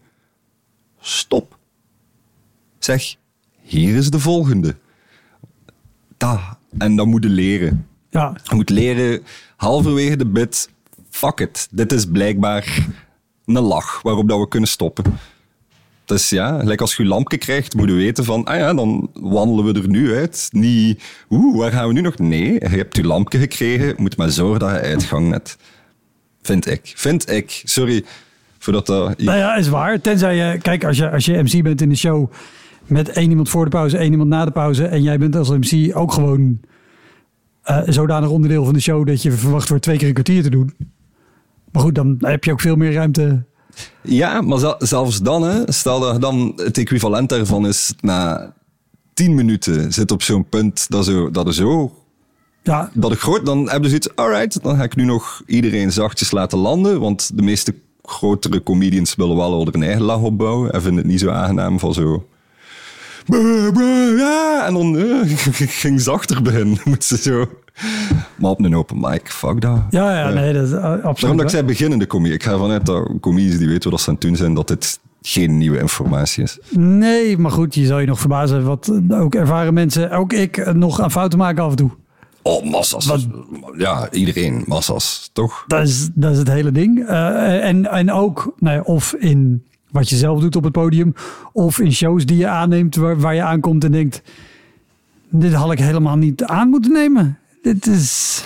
stop. 0.99 1.57
Zeg, 2.79 3.15
hier 3.61 3.95
is 3.95 4.09
de 4.09 4.19
volgende. 4.19 4.75
Dat. 6.17 6.39
En 6.77 6.95
dat 6.95 7.05
moet 7.05 7.23
je 7.23 7.29
leren. 7.29 7.87
Ja, 8.09 8.35
Je 8.43 8.55
moet 8.55 8.69
leren, 8.69 9.23
halverwege 9.55 10.15
de 10.15 10.25
bit, 10.25 10.69
fuck 11.09 11.39
it. 11.39 11.67
Dit 11.71 11.91
is 11.91 12.05
blijkbaar 12.05 12.87
een 13.45 13.59
lach 13.59 14.01
waarop 14.01 14.29
dat 14.29 14.39
we 14.39 14.47
kunnen 14.47 14.69
stoppen. 14.69 15.03
Dus 16.05 16.29
ja, 16.29 16.59
gelijk 16.59 16.81
als 16.81 16.95
je 16.95 17.03
je 17.03 17.09
lampje 17.09 17.37
krijgt, 17.37 17.75
moet 17.75 17.89
je 17.89 17.95
weten 17.95 18.23
van, 18.23 18.45
ah 18.45 18.57
ja, 18.57 18.73
dan 18.73 19.09
wandelen 19.13 19.73
we 19.73 19.81
er 19.81 19.87
nu 19.89 20.15
uit. 20.15 20.47
Niet, 20.51 21.03
oeh, 21.29 21.57
waar 21.57 21.71
gaan 21.71 21.87
we 21.87 21.93
nu 21.93 22.01
nog? 22.01 22.17
Nee, 22.17 22.53
je 22.53 22.67
hebt 22.67 22.95
je 22.95 23.03
lampje 23.03 23.39
gekregen, 23.39 23.95
moet 23.97 24.17
maar 24.17 24.29
zorgen 24.29 24.59
dat 24.59 24.69
je 24.69 24.79
uitgang 24.79 25.29
net. 25.29 25.57
Vind 26.43 26.67
ik. 26.67 26.93
Vind 26.95 27.29
ik. 27.31 27.61
Sorry 27.63 28.03
voor 28.59 28.73
dat 28.73 28.85
dat... 28.85 29.17
nou 29.21 29.37
ja, 29.37 29.55
is 29.55 29.67
waar. 29.67 30.01
Tenzij 30.01 30.35
je, 30.35 30.57
kijk, 30.57 30.83
als 30.85 30.97
je, 30.97 31.11
als 31.11 31.25
je 31.25 31.43
MC 31.43 31.63
bent 31.63 31.81
in 31.81 31.89
de 31.89 31.95
show 31.95 32.31
met 32.85 33.09
één 33.09 33.29
iemand 33.29 33.49
voor 33.49 33.63
de 33.63 33.69
pauze, 33.69 33.97
één 33.97 34.11
iemand 34.11 34.29
na 34.29 34.45
de 34.45 34.51
pauze. 34.51 34.85
En 34.85 35.01
jij 35.03 35.17
bent 35.17 35.35
als 35.35 35.49
MC 35.49 35.95
ook 35.97 36.13
gewoon 36.13 36.59
eh 37.63 37.81
zodanig 37.85 38.29
onderdeel 38.29 38.63
van 38.65 38.73
de 38.73 38.79
show 38.79 39.07
dat 39.07 39.21
je 39.21 39.31
verwacht 39.31 39.69
wordt 39.69 39.83
twee 39.83 39.97
keer 39.97 40.07
een 40.07 40.13
kwartier 40.13 40.43
te 40.43 40.49
doen. 40.49 40.73
Maar 41.71 41.81
goed, 41.81 41.95
dan 41.95 42.17
heb 42.19 42.43
je 42.43 42.51
ook 42.51 42.61
veel 42.61 42.75
meer 42.75 42.93
ruimte. 42.93 43.43
Ja, 44.01 44.41
maar 44.41 44.59
zel- 44.59 44.75
zelfs 44.79 45.21
dan, 45.21 45.43
hè, 45.43 45.71
stel 45.71 45.99
dat 45.99 46.21
dan 46.21 46.53
het 46.55 46.77
equivalent 46.77 47.29
daarvan 47.29 47.67
is 47.67 47.93
na 47.99 48.53
tien 49.13 49.35
minuten 49.35 49.93
zit 49.93 50.11
op 50.11 50.21
zo'n 50.21 50.49
punt 50.49 50.89
dat, 50.89 51.05
zo, 51.05 51.31
dat 51.31 51.47
er 51.47 51.53
zo 51.53 52.02
Ja, 52.63 52.89
dat 52.93 53.11
ik 53.11 53.19
groot, 53.19 53.45
dan 53.45 53.69
heb 53.69 53.81
je 53.81 53.87
zoiets, 53.87 54.15
alright, 54.15 54.63
dan 54.63 54.75
ga 54.75 54.83
ik 54.83 54.95
nu 54.95 55.05
nog 55.05 55.41
iedereen 55.45 55.91
zachtjes 55.91 56.31
laten 56.31 56.57
landen, 56.57 56.99
want 56.99 57.37
de 57.37 57.43
meeste 57.43 57.75
grotere 58.03 58.63
comedians 58.63 59.15
willen 59.15 59.35
wel 59.35 59.53
al 59.53 59.67
hun 59.71 59.83
eigen 59.83 60.01
lach 60.01 60.21
opbouwen 60.21 60.71
en 60.71 60.81
vinden 60.81 61.01
het 61.01 61.11
niet 61.11 61.19
zo 61.19 61.29
aangenaam 61.29 61.79
van 61.79 61.93
zo... 61.93 62.27
En 64.65 64.73
dan 64.73 64.97
eh, 64.97 65.37
ging 65.81 66.01
zachter 66.01 66.41
beginnen, 66.41 66.77
moet 66.85 67.03
ze 67.03 67.17
zo... 67.17 67.47
Maar 68.35 68.51
op 68.51 68.59
een 68.59 68.75
open 68.75 68.99
mic, 68.99 69.29
fuck 69.29 69.61
dat. 69.61 69.79
ja, 69.89 70.19
ja, 70.19 70.29
nee, 70.29 70.53
dat 70.53 70.67
is 70.67 70.71
eh, 70.71 70.83
absoluut. 70.83 71.19
Daarom 71.19 71.37
dat 71.37 71.45
ik 71.45 71.51
zei 71.51 71.63
beginnende 71.63 72.07
comedie. 72.07 72.33
Ik 72.33 72.43
ga 72.43 72.51
ervan 72.51 72.71
uit 72.71 72.85
dat 72.85 73.09
comedians 73.19 73.57
die 73.57 73.67
weten 73.67 73.91
wat 73.91 74.01
ze 74.01 74.07
aan 74.07 74.13
het 74.13 74.23
doen 74.23 74.35
zijn, 74.35 74.53
dat 74.53 74.67
dit 74.67 74.99
geen 75.21 75.57
nieuwe 75.57 75.79
informatie 75.79 76.43
is. 76.43 76.59
Nee, 76.69 77.37
maar 77.37 77.51
goed, 77.51 77.75
je 77.75 77.85
zal 77.85 77.99
je 77.99 78.07
nog 78.07 78.19
verbazen 78.19 78.63
wat 78.63 78.91
eh, 79.09 79.21
ook 79.21 79.35
ervaren 79.35 79.73
mensen, 79.73 80.11
ook 80.11 80.33
ik, 80.33 80.57
eh, 80.57 80.73
nog 80.73 81.01
aan 81.01 81.11
fouten 81.11 81.39
maken 81.39 81.63
af 81.63 81.69
en 81.69 81.75
toe. 81.75 81.91
Oh, 82.43 82.63
massas. 82.63 83.27
Ja, 83.77 84.11
iedereen, 84.11 84.63
massas, 84.65 85.29
toch? 85.33 85.63
Dat 85.67 85.87
is, 85.87 86.09
dat 86.13 86.31
is 86.31 86.37
het 86.37 86.47
hele 86.47 86.71
ding. 86.71 87.07
Eh, 87.07 87.67
en, 87.67 87.91
en 87.91 88.11
ook, 88.11 88.53
nou 88.59 88.75
ja, 88.75 88.81
of 88.81 89.13
in 89.13 89.63
wat 89.91 90.09
je 90.09 90.15
zelf 90.15 90.39
doet 90.39 90.55
op 90.55 90.63
het 90.63 90.71
podium, 90.71 91.13
of 91.53 91.79
in 91.79 91.93
shows 91.93 92.25
die 92.25 92.37
je 92.37 92.47
aanneemt 92.47 92.95
waar, 92.95 93.19
waar 93.19 93.35
je 93.35 93.41
aankomt 93.41 93.83
en 93.83 93.91
denkt, 93.91 94.21
dit 95.29 95.53
had 95.53 95.71
ik 95.71 95.79
helemaal 95.79 96.15
niet 96.15 96.43
aan 96.43 96.69
moeten 96.69 96.91
nemen. 96.91 97.37
Dit 97.61 97.87
is, 97.87 98.43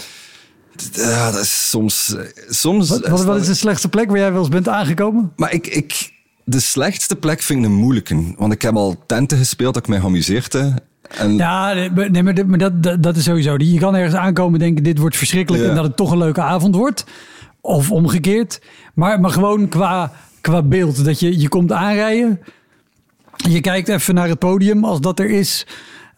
Ja, 0.91 1.31
dat 1.31 1.41
is 1.41 1.69
soms... 1.69 2.15
soms 2.49 2.89
wat, 2.89 3.07
wat, 3.07 3.23
wat 3.23 3.39
is 3.39 3.47
de 3.47 3.53
slechtste 3.53 3.89
plek 3.89 4.09
waar 4.09 4.17
jij 4.17 4.31
wel 4.31 4.39
eens 4.39 4.49
bent 4.49 4.69
aangekomen? 4.69 5.31
Maar 5.35 5.53
ik, 5.53 5.67
ik, 5.67 6.11
de 6.43 6.59
slechtste 6.59 7.15
plek 7.15 7.41
vind 7.41 7.59
ik 7.59 7.65
een 7.65 7.75
moeilijke. 7.75 8.33
Want 8.37 8.53
ik 8.53 8.61
heb 8.61 8.75
al 8.75 9.03
tenten 9.05 9.37
gespeeld 9.37 9.73
dat 9.73 9.83
ik 9.83 9.89
mij 9.89 9.99
geamuseerd. 9.99 10.57
En 11.07 11.35
Ja, 11.35 11.73
nee, 11.73 12.23
maar- 12.23 12.57
dat, 12.57 12.83
dat, 12.83 13.03
dat 13.03 13.15
is 13.15 13.23
sowieso. 13.23 13.55
Je 13.57 13.79
kan 13.79 13.95
ergens 13.95 14.15
aankomen 14.15 14.53
en 14.53 14.65
denken, 14.65 14.83
dit 14.83 14.97
wordt 14.97 15.17
verschrikkelijk 15.17 15.63
Ja. 15.63 15.69
en 15.69 15.75
dat 15.75 15.83
het 15.83 15.95
toch 15.97 16.11
een 16.11 16.17
leuke 16.17 16.41
avond 16.41 16.75
wordt. 16.75 17.05
Of 17.61 17.91
omgekeerd. 17.91 18.61
Maar, 18.93 19.19
maar 19.19 19.31
gewoon 19.31 19.67
qua, 19.69 20.11
qua 20.41 20.61
beeld. 20.63 21.05
Dat 21.05 21.19
je, 21.19 21.39
je 21.39 21.47
komt 21.49 21.71
aanrijden. 21.71 22.39
Je 23.35 23.61
kijkt 23.61 23.87
even 23.87 24.15
naar 24.15 24.27
het 24.27 24.39
podium 24.39 24.83
als 24.83 25.01
dat 25.01 25.19
er 25.19 25.29
is. 25.29 25.67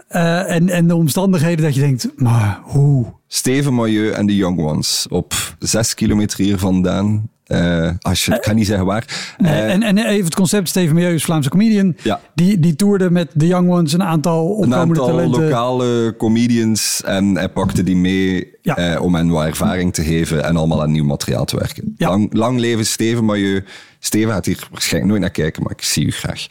eh, 0.08 0.52
en, 0.56 0.69
en 0.69 0.88
de 0.88 0.95
omstandigheden 0.95 1.65
dat 1.65 1.75
je 1.75 1.82
denkt, 1.82 2.08
maar 2.15 2.60
hoe? 2.63 3.06
Steven 3.28 3.73
Mailleu 3.73 4.10
en 4.12 4.25
de 4.25 4.36
Young 4.36 4.60
Ones 4.60 5.06
op 5.10 5.34
zes 5.60 5.93
kilometer 5.93 6.39
hier 6.43 6.58
vandaan. 6.58 7.30
Eh, 7.50 7.90
als 8.00 8.26
je, 8.26 8.34
ik 8.36 8.42
kan 8.42 8.56
niet 8.56 8.66
zeggen 8.66 8.86
waar. 8.86 9.34
Eh, 9.38 9.72
en, 9.74 9.84
en 9.84 9.98
even 9.98 10.26
het 10.26 10.36
concept, 10.36 10.70
Steven 10.70 10.96
Milieu 10.96 11.20
Vlaamse 11.20 11.50
comedian. 11.50 11.96
Ja. 12.04 12.22
Die, 12.36 12.60
die 12.60 12.76
toerde 12.76 13.10
met 13.12 13.30
de 13.34 13.48
Young 13.48 13.70
Ones 13.70 13.94
een 13.94 14.04
aantal 14.04 14.44
een 14.46 14.50
opkomende 14.50 14.76
aantal 14.76 15.06
talenten. 15.08 15.44
lokale 15.44 16.16
comedians 16.18 17.02
en 17.06 17.36
hij 17.36 17.50
pakte 17.50 17.84
die 17.84 17.96
mee 17.96 18.58
Ja. 18.62 18.76
eh, 18.78 19.02
om 19.02 19.16
hen 19.16 19.30
wat 19.30 19.46
ervaring 19.46 19.94
te 19.94 20.04
geven 20.04 20.44
en 20.44 20.56
allemaal 20.56 20.82
aan 20.82 20.92
nieuw 20.92 21.06
materiaal 21.06 21.46
te 21.46 21.58
werken. 21.58 21.94
Ja. 21.98 22.08
Lang, 22.10 22.34
lang 22.34 22.60
leven 22.60 22.86
Steven 22.86 23.26
Mailleu. 23.26 23.64
Steven 24.00 24.32
gaat 24.34 24.46
hier 24.46 24.68
waarschijnlijk 24.72 25.12
nooit 25.12 25.22
naar 25.24 25.32
kijken, 25.44 25.64
maar 25.64 25.72
ik 25.72 25.84
zie 25.84 26.06
u 26.06 26.12
graag. 26.12 26.48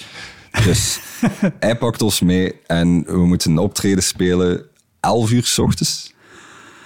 Dus 0.64 1.00
hij 1.60 1.76
pakt 1.76 2.02
ons 2.02 2.20
mee 2.20 2.54
en 2.66 3.04
we 3.06 3.26
moeten 3.26 3.50
een 3.50 3.58
optreden 3.58 4.02
spelen 4.02 4.62
11 5.00 5.30
uur 5.30 5.44
s 5.44 5.58
ochtends. 5.58 6.12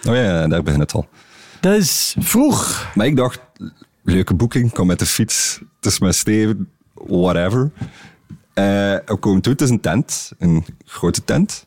Oh 0.09 0.15
ja, 0.15 0.47
daar 0.49 0.63
begint 0.63 0.83
het 0.83 0.93
al. 0.93 1.09
Dat 1.61 1.75
is 1.77 2.15
vroeg. 2.19 2.91
Maar 2.95 3.07
ik 3.07 3.17
dacht, 3.17 3.41
leuke 4.03 4.35
boeking, 4.35 4.73
kom 4.73 4.87
met 4.87 4.99
de 4.99 5.07
fiets. 5.07 5.61
Het 5.77 5.93
is 5.93 5.99
met 5.99 6.15
Steven, 6.15 6.69
whatever. 6.95 7.71
Eh 8.55 8.65
we 9.07 9.17
komen 9.21 9.43
toe, 9.43 9.53
het 9.53 9.63
is 9.63 9.71
een 9.71 9.81
tent, 9.81 10.33
een 10.39 10.65
grote 10.85 11.25
tent. 11.25 11.67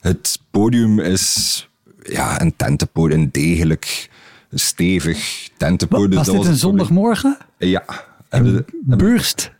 Het 0.00 0.40
podium 0.50 0.98
is 1.00 1.68
ja, 2.02 2.40
een 2.40 2.56
tentenpodium, 2.56 3.20
een 3.20 3.28
degelijk, 3.32 4.10
stevig 4.50 5.48
tentenpodium. 5.56 6.14
Was 6.14 6.26
Dat 6.26 6.36
dit 6.36 6.44
een 6.44 6.56
zondagmorgen? 6.56 7.36
Ja. 7.58 7.84
De- 8.28 8.64
Burst. 8.82 9.54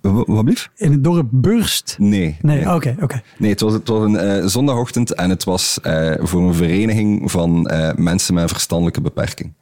Wat 0.00 0.44
blieft? 0.44 0.70
In 0.76 0.92
het 0.92 1.04
dorp 1.04 1.28
Burst. 1.30 1.96
Nee. 1.98 2.36
Nee, 2.42 2.74
oké, 2.74 2.96
oké. 3.00 3.22
Nee, 3.38 3.50
het 3.50 3.60
was, 3.60 3.72
het 3.72 3.88
was 3.88 4.04
een 4.04 4.16
eh, 4.16 4.46
zondagochtend 4.46 5.14
en 5.14 5.30
het 5.30 5.44
was 5.44 5.80
eh, 5.80 6.14
voor 6.18 6.42
een 6.42 6.54
vereniging 6.54 7.30
van 7.30 7.66
eh, 7.66 7.94
mensen 7.96 8.34
met 8.34 8.42
een 8.42 8.48
verstandelijke 8.48 9.00
beperking. 9.00 9.52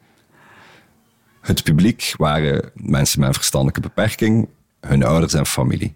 Het 1.48 1.62
publiek 1.62 2.14
waren 2.16 2.70
mensen 2.74 3.20
met 3.20 3.28
een 3.28 3.34
verstandelijke 3.34 3.80
beperking, 3.80 4.48
hun 4.80 5.02
ouders 5.02 5.34
en 5.34 5.46
familie. 5.46 5.94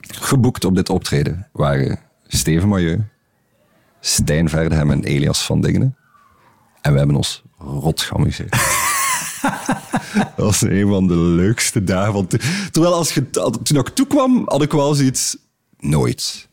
Geboekt 0.00 0.64
op 0.64 0.74
dit 0.74 0.88
optreden 0.88 1.48
waren 1.52 1.98
Steven 2.26 2.68
Mailleu, 2.68 3.00
Stijn 4.00 4.48
Verdegem 4.48 4.90
en 4.90 5.04
Elias 5.04 5.46
van 5.46 5.60
Dingenen. 5.60 5.96
En 6.80 6.92
we 6.92 6.98
hebben 6.98 7.16
ons 7.16 7.42
rot 7.58 8.00
geamuseerd. 8.00 8.50
Dat 10.14 10.32
was 10.36 10.62
een 10.62 10.88
van 10.88 11.06
de 11.06 11.16
leukste 11.16 11.84
dagen. 11.84 12.28
terwijl 12.70 12.94
als 12.94 13.14
je, 13.14 13.30
toen 13.62 13.78
ik 13.78 13.88
toekwam, 13.88 14.42
had 14.46 14.62
ik 14.62 14.72
wel 14.72 14.94
zoiets... 14.94 15.36
Nooit. 15.78 16.48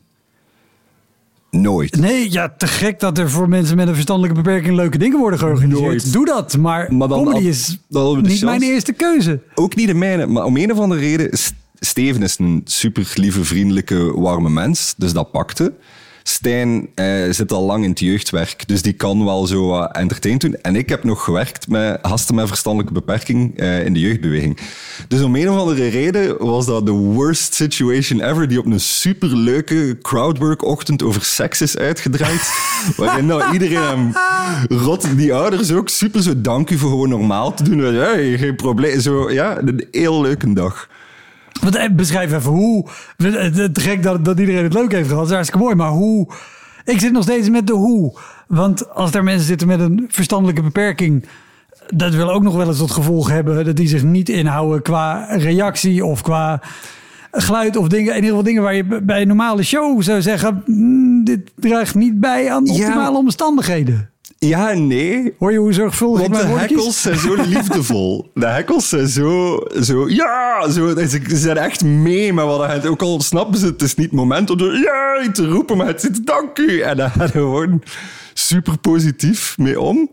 Nooit. 1.60 1.96
Nee, 1.96 2.32
ja, 2.32 2.54
te 2.58 2.66
gek 2.66 3.00
dat 3.00 3.18
er 3.18 3.30
voor 3.30 3.48
mensen 3.48 3.76
met 3.76 3.88
een 3.88 3.94
verstandelijke 3.94 4.42
beperking 4.42 4.76
leuke 4.76 4.98
dingen 4.98 5.18
worden 5.18 5.38
georganiseerd. 5.38 5.86
Nooit. 5.86 6.12
Doe 6.12 6.26
dat, 6.26 6.56
maar, 6.56 6.94
Maar 6.94 7.08
dan 7.08 7.24
comedy 7.24 7.46
is 7.46 7.78
dan 7.88 8.22
de 8.22 8.28
niet 8.28 8.42
mijn 8.42 8.62
eerste 8.62 8.92
keuze. 8.92 9.40
Ook 9.54 9.74
niet 9.74 9.86
de 9.86 9.94
mijne, 9.94 10.26
maar 10.26 10.44
om 10.44 10.56
een 10.56 10.72
of 10.72 10.78
andere 10.78 11.00
reden... 11.00 11.38
Steven 11.74 12.22
is 12.22 12.38
een 12.38 12.60
super 12.64 13.12
lieve, 13.14 13.44
vriendelijke, 13.44 14.20
warme 14.20 14.50
mens. 14.50 14.94
Dus 14.96 15.12
dat 15.12 15.30
pakte. 15.30 15.72
Stijn 16.22 16.88
eh, 16.94 17.30
zit 17.30 17.52
al 17.52 17.64
lang 17.64 17.84
in 17.84 17.90
het 17.90 18.00
jeugdwerk, 18.00 18.68
dus 18.68 18.82
die 18.82 18.92
kan 18.92 19.24
wel 19.24 19.46
zo 19.46 19.66
wat 19.66 19.92
entertain 19.92 20.38
doen. 20.38 20.56
En 20.62 20.76
ik 20.76 20.88
heb 20.88 21.04
nog 21.04 21.24
gewerkt 21.24 21.68
met 21.68 21.98
gasten 22.02 22.34
met 22.34 22.48
verstandelijke 22.48 22.94
beperking 22.94 23.58
eh, 23.58 23.84
in 23.84 23.92
de 23.92 24.00
jeugdbeweging. 24.00 24.58
Dus 25.08 25.22
om 25.22 25.36
een 25.36 25.50
of 25.50 25.56
andere 25.56 25.88
reden 25.88 26.44
was 26.46 26.66
dat 26.66 26.86
de 26.86 26.92
worst 26.92 27.54
situation 27.54 28.20
ever, 28.20 28.48
die 28.48 28.58
op 28.58 28.66
een 28.66 28.80
superleuke 28.80 29.98
crowdwork-ochtend 30.02 31.02
over 31.02 31.24
seks 31.24 31.60
is 31.60 31.76
uitgedraaid. 31.76 32.52
waarin 32.96 33.26
nou 33.26 33.52
iedereen 33.52 33.82
hem 33.82 34.12
rot, 34.78 35.16
die 35.16 35.34
ouders 35.34 35.72
ook, 35.72 35.88
super 35.88 36.22
zo 36.22 36.40
dank 36.40 36.70
u 36.70 36.78
voor 36.78 36.90
gewoon 36.90 37.08
normaal 37.08 37.54
te 37.54 37.62
doen. 37.62 37.78
Hey, 37.78 38.38
geen 38.38 38.56
probleem. 38.56 39.00
Zo, 39.00 39.30
ja, 39.30 39.58
een 39.58 39.86
heel 39.90 40.20
leuke 40.20 40.52
dag. 40.52 40.88
Want, 41.60 41.76
eh, 41.76 41.90
beschrijf 41.92 42.32
even 42.32 42.50
hoe. 42.50 42.86
Het 43.16 43.56
het 43.56 43.78
gek 43.78 44.02
dat, 44.02 44.24
dat 44.24 44.38
iedereen 44.38 44.64
het 44.64 44.74
leuk 44.74 44.92
heeft 44.92 45.08
gehad. 45.08 45.18
Dat 45.20 45.28
is 45.28 45.34
hartstikke 45.34 45.64
mooi. 45.64 45.74
Maar 45.76 45.90
hoe. 45.90 46.32
Ik 46.84 47.00
zit 47.00 47.12
nog 47.12 47.22
steeds 47.22 47.48
met 47.50 47.66
de 47.66 47.72
hoe. 47.72 48.18
Want 48.46 48.94
als 48.94 49.10
daar 49.10 49.24
mensen 49.24 49.46
zitten 49.46 49.66
met 49.66 49.80
een 49.80 50.04
verstandelijke 50.08 50.62
beperking. 50.62 51.26
Dat 51.94 52.14
wil 52.14 52.30
ook 52.30 52.42
nog 52.42 52.54
wel 52.54 52.66
eens 52.66 52.78
tot 52.78 52.90
gevolg 52.90 53.28
hebben 53.28 53.64
dat 53.64 53.76
die 53.76 53.88
zich 53.88 54.02
niet 54.02 54.28
inhouden 54.28 54.82
qua 54.82 55.26
reactie 55.30 56.04
of 56.04 56.22
qua 56.22 56.62
geluid 57.32 57.76
of 57.76 57.88
dingen. 57.88 58.08
In 58.08 58.14
ieder 58.14 58.28
geval 58.28 58.42
dingen 58.44 58.62
waar 58.62 58.74
je 58.74 59.00
bij 59.02 59.20
een 59.20 59.28
normale 59.28 59.62
show 59.62 60.02
zou 60.02 60.22
zeggen: 60.22 60.62
"Mm, 60.66 61.24
dit 61.24 61.52
draagt 61.56 61.94
niet 61.94 62.20
bij 62.20 62.52
aan 62.52 62.64
Ja. 62.64 62.72
optimale 62.72 63.18
omstandigheden. 63.18 64.10
Ja 64.48 64.70
en 64.70 64.86
nee. 64.86 65.34
Hoor 65.38 65.52
je 65.52 65.58
hoe 65.58 65.72
zorgvuldig 65.72 66.20
Want 66.20 66.34
de 66.34 66.46
hekkels 66.46 67.02
zijn 67.02 67.18
zo 67.18 67.34
liefdevol. 67.48 68.30
De 68.34 68.46
hekkels 68.46 68.88
zijn 68.88 69.08
zo... 69.08 69.60
zo 69.82 70.08
ja, 70.08 70.70
zo, 70.70 70.94
ze 71.06 71.20
zijn 71.36 71.56
echt 71.56 71.84
mee 71.84 72.32
met 72.32 72.44
wat 72.44 72.66
hij... 72.66 72.88
Ook 72.88 73.02
al 73.02 73.20
snappen 73.20 73.58
ze, 73.58 73.66
het 73.66 73.82
is 73.82 73.94
niet 73.94 74.06
het 74.06 74.14
moment 74.14 74.50
om 74.50 74.58
zo, 74.58 74.72
ja, 74.72 75.30
te 75.32 75.46
roepen, 75.46 75.76
maar 75.76 75.86
het 75.86 76.00
zit 76.00 76.26
dank 76.26 76.58
u. 76.58 76.80
En 76.80 76.96
daar 76.96 77.10
gaan 77.10 77.28
gewoon 77.28 77.82
super 78.34 78.78
positief 78.78 79.58
mee 79.58 79.80
om. 79.80 80.10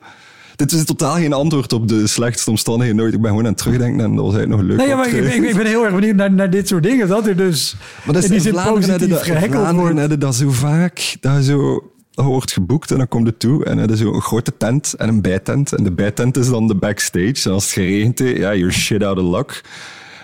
Dit 0.56 0.72
is 0.72 0.86
totaal 0.86 1.16
geen 1.16 1.34
antwoord 1.34 1.74
op 1.74 1.88
de 1.88 2.08
slechtste 2.08 2.50
omstandigheden 2.50 3.02
nooit. 3.02 3.14
Ik 3.14 3.22
ben 3.22 3.30
gewoon 3.30 3.46
aan 3.46 3.52
het 3.52 3.62
terugdenken 3.62 4.04
en 4.06 4.16
dat 4.16 4.26
was 4.26 4.36
eigenlijk 4.36 4.62
nog 4.62 4.70
leuk. 4.70 4.78
Nee, 4.78 4.88
ja, 4.88 4.96
maar 4.96 5.08
ik, 5.08 5.34
ik, 5.34 5.50
ik 5.50 5.56
ben 5.56 5.66
heel 5.66 5.86
erg 5.86 5.94
benieuwd 5.96 6.16
naar, 6.16 6.32
naar 6.32 6.50
dit 6.50 6.68
soort 6.68 6.84
dingen. 6.84 7.08
Dat 7.08 7.28
er 7.28 7.36
dus 7.36 7.76
Maar 8.06 8.14
dat 8.14 8.24
is 8.24 8.30
in 8.30 8.38
die 8.38 8.48
in 8.48 8.54
zin 8.54 8.74
positief 8.74 9.08
dat, 9.10 9.76
wordt. 10.20 10.36
zo 10.36 10.50
vaak. 10.50 11.16
Dat, 11.20 11.44
zo, 11.44 11.84
wordt 12.26 12.52
geboekt 12.52 12.92
en 12.92 12.98
dan 12.98 13.08
komt 13.08 13.28
het 13.28 13.40
toe. 13.40 13.66
En 13.66 13.78
dan 13.78 13.90
is 13.90 14.00
zo 14.00 14.14
een 14.14 14.22
grote 14.22 14.58
tent 14.58 14.94
en 14.94 15.10
een 15.10 15.22
bijtent. 15.22 15.74
En 15.74 15.84
de 15.84 15.92
bijtent 15.92 16.38
is 16.38 16.50
dan 16.50 16.68
de 16.68 16.76
backstage. 16.76 17.42
En 17.44 17.52
als 17.52 17.64
het 17.64 17.74
geregend 17.74 18.20
heeft, 18.20 18.38
ja, 18.38 18.56
you're 18.56 18.72
shit 18.72 19.04
out 19.04 19.18
of 19.18 19.36
luck. 19.36 19.64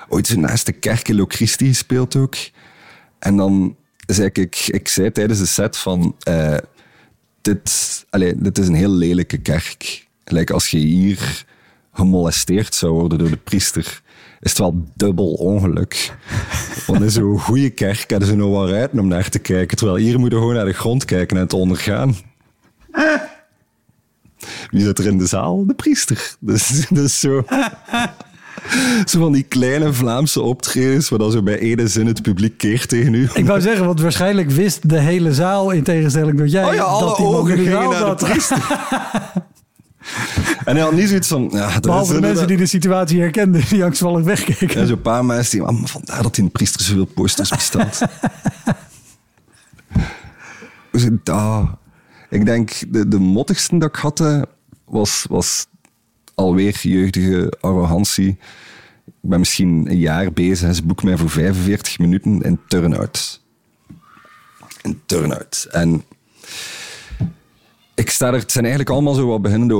Ooit 0.10 0.28
zo 0.28 0.40
naast 0.40 0.66
de 0.66 0.72
kerk 0.72 1.08
in 1.08 1.16
Locristi 1.16 1.68
gespeeld 1.68 2.16
ook. 2.16 2.36
En 3.20 3.38
dan 3.38 3.76
zei 4.06 4.28
ik, 4.28 4.38
ik, 4.38 4.68
ik 4.68 4.88
zei 4.88 5.12
tijdens 5.12 5.40
de 5.40 5.46
set 5.46 5.78
van... 5.78 6.16
eh, 6.24 6.58
dit, 7.42 8.06
allez, 8.10 8.34
dit 8.38 8.58
is 8.58 8.68
een 8.68 8.76
heel 8.76 8.92
lelijke 8.92 9.38
kerk. 9.38 10.08
Like 10.24 10.54
als 10.54 10.68
je 10.68 10.78
hier 10.78 11.46
gemolesteerd 11.94 12.76
zou 12.76 12.94
worden 12.94 13.18
door 13.18 13.30
de 13.30 13.38
priester, 13.38 14.02
is 14.46 14.52
het 14.52 14.60
wel 14.60 14.84
dubbel 14.96 15.34
ongeluk. 15.34 16.16
Want 16.88 17.02
in 17.02 17.12
zo'n 17.12 17.40
goede 17.40 17.70
kerk 17.70 18.12
hadden 18.12 18.28
ze 18.28 18.36
nog 18.36 18.50
wel 18.52 18.70
ruiten 18.70 19.00
om 19.00 19.08
naar 19.08 19.30
te 19.30 19.40
kijken, 19.40 19.78
terwijl 19.78 19.98
hier 19.98 20.20
moeten 20.20 20.40
gewoon 20.40 20.54
naar 20.54 20.66
de 20.66 20.74
grond 20.74 21.06
kijken 21.06 21.38
en 21.38 21.44
het 21.44 21.54
ondergaan. 21.54 22.16
Wie 24.70 24.82
zit 24.82 25.00
er 25.00 25.06
in 25.06 25.18
de 25.18 25.26
zaal? 25.26 25.66
De 25.66 25.74
priester. 25.74 26.36
Dus, 26.40 26.88
dus 26.90 27.20
zo... 27.20 27.46
Zo 29.06 29.20
van 29.20 29.32
die 29.32 29.44
kleine 29.44 29.94
Vlaamse 29.94 30.42
optredens, 30.42 31.10
waar 31.10 31.20
dan 31.20 31.32
zo 31.32 31.44
bij 31.44 31.60
ene 31.60 31.88
zin 31.88 32.08
het 32.08 32.22
publiek 32.22 32.58
keert 32.58 32.90
tegen 32.90 33.14
u. 33.14 33.30
Ik 33.34 33.46
wou 33.46 33.62
zeggen, 33.62 33.86
want 33.86 34.02
waarschijnlijk 34.02 34.50
wist 34.50 34.90
de 34.90 35.00
hele 35.00 35.34
zaal 35.34 35.72
in 35.72 35.84
tegenstelling 35.84 36.38
tot 36.38 36.52
jij. 36.52 36.66
Oh 36.66 36.74
ja, 36.74 36.82
alle 36.82 37.06
dat 37.06 37.18
ogen 37.18 37.56
de 37.56 37.64
gingen 37.64 37.72
zaal 37.72 37.90
naar 37.90 38.00
zat. 38.00 38.20
de 38.20 38.26
priester. 38.26 38.58
En 40.66 40.76
hij 40.76 40.84
had 40.84 40.94
niet 40.94 41.08
zoiets 41.08 41.28
van... 41.28 41.50
Ja, 41.52 41.80
Behalve 41.80 42.14
de 42.14 42.20
mensen 42.20 42.48
die 42.48 42.58
de 42.58 42.66
situatie 42.66 43.20
herkenden, 43.20 43.64
die 43.70 43.84
angstvallig 43.84 44.24
wegkeken. 44.24 44.82
En 44.82 44.88
zo'n 44.88 45.02
paar 45.02 45.26
mensen 45.26 45.58
die... 45.60 45.68
"Ah, 45.68 45.86
vandaar 45.86 46.24
dat 46.24 46.38
in 46.38 46.44
de 46.46 46.50
priester 46.52 46.82
zoveel 46.82 47.06
posters 47.06 47.50
bestaat. 47.50 48.02
Zit 50.92 51.26
dat? 51.26 51.68
Ik 52.30 52.46
denk, 52.46 52.72
de, 52.88 53.08
de 53.08 53.20
mottigste 53.20 53.78
dat 53.78 53.90
ik 53.90 53.96
had, 53.96 54.20
eh, 54.20 54.42
was, 54.86 55.26
was 55.30 55.66
alweer 56.36 56.80
jeugdige 56.82 57.54
arrogantie. 57.62 58.28
Ik 59.06 59.14
ben 59.32 59.40
misschien 59.40 59.90
een 59.90 60.00
jaar 60.00 60.34
bezig 60.34 60.68
en 60.68 60.76
ze 60.76 60.84
boeken 60.84 61.08
mij 61.08 61.18
voor 61.18 61.30
45 61.30 62.00
minuten 62.00 62.42
in 62.42 62.60
turn-out. 62.68 63.42
In 64.82 65.02
turn-out. 65.06 65.68
En 65.72 66.04
ik 67.96 68.10
sta 68.10 68.28
er... 68.28 68.34
Het 68.34 68.52
zijn 68.52 68.64
eigenlijk 68.66 68.94
allemaal 68.94 69.14
zo 69.14 69.28
wat 69.28 69.42
beginnende 69.42 69.74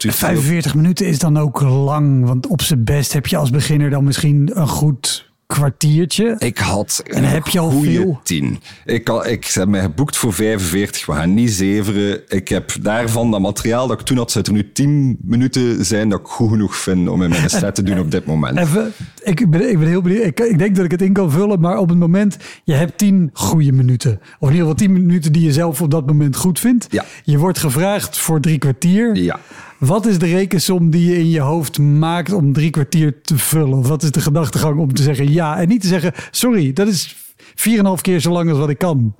duurt 0.00 0.14
veel- 0.14 0.28
45 0.28 0.74
minuten 0.74 1.06
is 1.06 1.18
dan 1.18 1.38
ook 1.38 1.60
lang, 1.60 2.24
want 2.24 2.46
op 2.46 2.62
zijn 2.62 2.84
best 2.84 3.12
heb 3.12 3.26
je 3.26 3.36
als 3.36 3.50
beginner 3.50 3.90
dan 3.90 4.04
misschien 4.04 4.50
een 4.60 4.68
goed 4.68 5.32
kwartiertje. 5.54 6.36
Ik 6.38 6.58
had 6.58 7.02
En 7.06 7.24
heb 7.24 7.46
je 7.46 7.58
al 7.58 7.70
veel? 7.70 8.20
10. 8.22 8.58
Ik, 8.84 9.08
had, 9.08 9.26
ik 9.26 9.44
heb 9.44 9.68
mij 9.68 9.80
geboekt 9.80 10.16
voor 10.16 10.32
45. 10.32 11.06
We 11.06 11.12
gaan 11.12 11.34
niet 11.34 11.50
zeveren. 11.50 12.20
Ik 12.28 12.48
heb 12.48 12.72
daarvan 12.80 13.30
dat 13.30 13.40
materiaal 13.40 13.86
dat 13.86 14.00
ik 14.00 14.06
toen 14.06 14.16
had, 14.16 14.30
zou 14.30 14.44
er 14.44 14.52
nu 14.52 14.72
10 14.72 15.18
minuten 15.20 15.84
zijn 15.84 16.08
dat 16.08 16.20
ik 16.20 16.26
goed 16.26 16.50
genoeg 16.50 16.76
vind 16.76 17.08
om 17.08 17.22
in 17.22 17.30
mijn 17.30 17.50
set 17.50 17.74
te 17.74 17.82
doen 17.82 17.98
op 17.98 18.10
dit 18.10 18.26
moment. 18.26 18.58
Even, 18.58 18.92
ik 19.22 19.50
ben, 19.50 19.70
ik 19.70 19.78
ben 19.78 19.88
heel 19.88 20.02
benieuwd. 20.02 20.24
Ik, 20.24 20.40
ik 20.40 20.58
denk 20.58 20.76
dat 20.76 20.84
ik 20.84 20.90
het 20.90 21.02
in 21.02 21.12
kan 21.12 21.30
vullen, 21.30 21.60
maar 21.60 21.78
op 21.78 21.88
het 21.88 21.98
moment, 21.98 22.36
je 22.64 22.72
hebt 22.72 22.98
10 22.98 23.30
goede 23.32 23.72
minuten. 23.72 24.20
Of 24.38 24.48
in 24.48 24.54
ieder 24.54 24.68
geval 24.70 24.74
10 24.74 24.92
minuten 24.92 25.32
die 25.32 25.44
je 25.44 25.52
zelf 25.52 25.82
op 25.82 25.90
dat 25.90 26.06
moment 26.06 26.36
goed 26.36 26.60
vindt. 26.60 26.86
Ja. 26.90 27.04
Je 27.24 27.38
wordt 27.38 27.58
gevraagd 27.58 28.18
voor 28.18 28.40
drie 28.40 28.58
kwartier. 28.58 29.16
Ja. 29.16 29.40
Wat 29.78 30.06
is 30.06 30.18
de 30.18 30.26
rekensom 30.26 30.90
die 30.90 31.10
je 31.10 31.18
in 31.18 31.30
je 31.30 31.40
hoofd 31.40 31.78
maakt 31.78 32.32
om 32.32 32.52
drie 32.52 32.70
kwartier 32.70 33.20
te 33.22 33.38
vullen? 33.38 33.78
Of 33.78 33.88
wat 33.88 34.02
is 34.02 34.10
de 34.10 34.20
gedachtegang 34.20 34.78
om 34.78 34.94
te 34.94 35.02
zeggen 35.02 35.32
ja 35.32 35.58
en 35.60 35.68
niet 35.68 35.80
te 35.80 35.86
zeggen 35.86 36.12
sorry, 36.30 36.72
dat 36.72 36.88
is 36.88 37.16
4,5 37.36 37.54
keer 38.00 38.20
zo 38.20 38.30
lang 38.32 38.50
als 38.50 38.58
wat 38.58 38.68
ik 38.68 38.78
kan? 38.78 39.14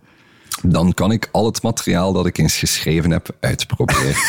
Dan 0.62 0.95
kan 0.95 1.12
ik 1.12 1.29
al 1.33 1.47
het 1.47 1.62
materiaal 1.62 2.12
dat 2.12 2.27
ik 2.27 2.38
eens 2.38 2.57
geschreven 2.57 3.11
heb 3.11 3.37
uitproberen. 3.40 4.14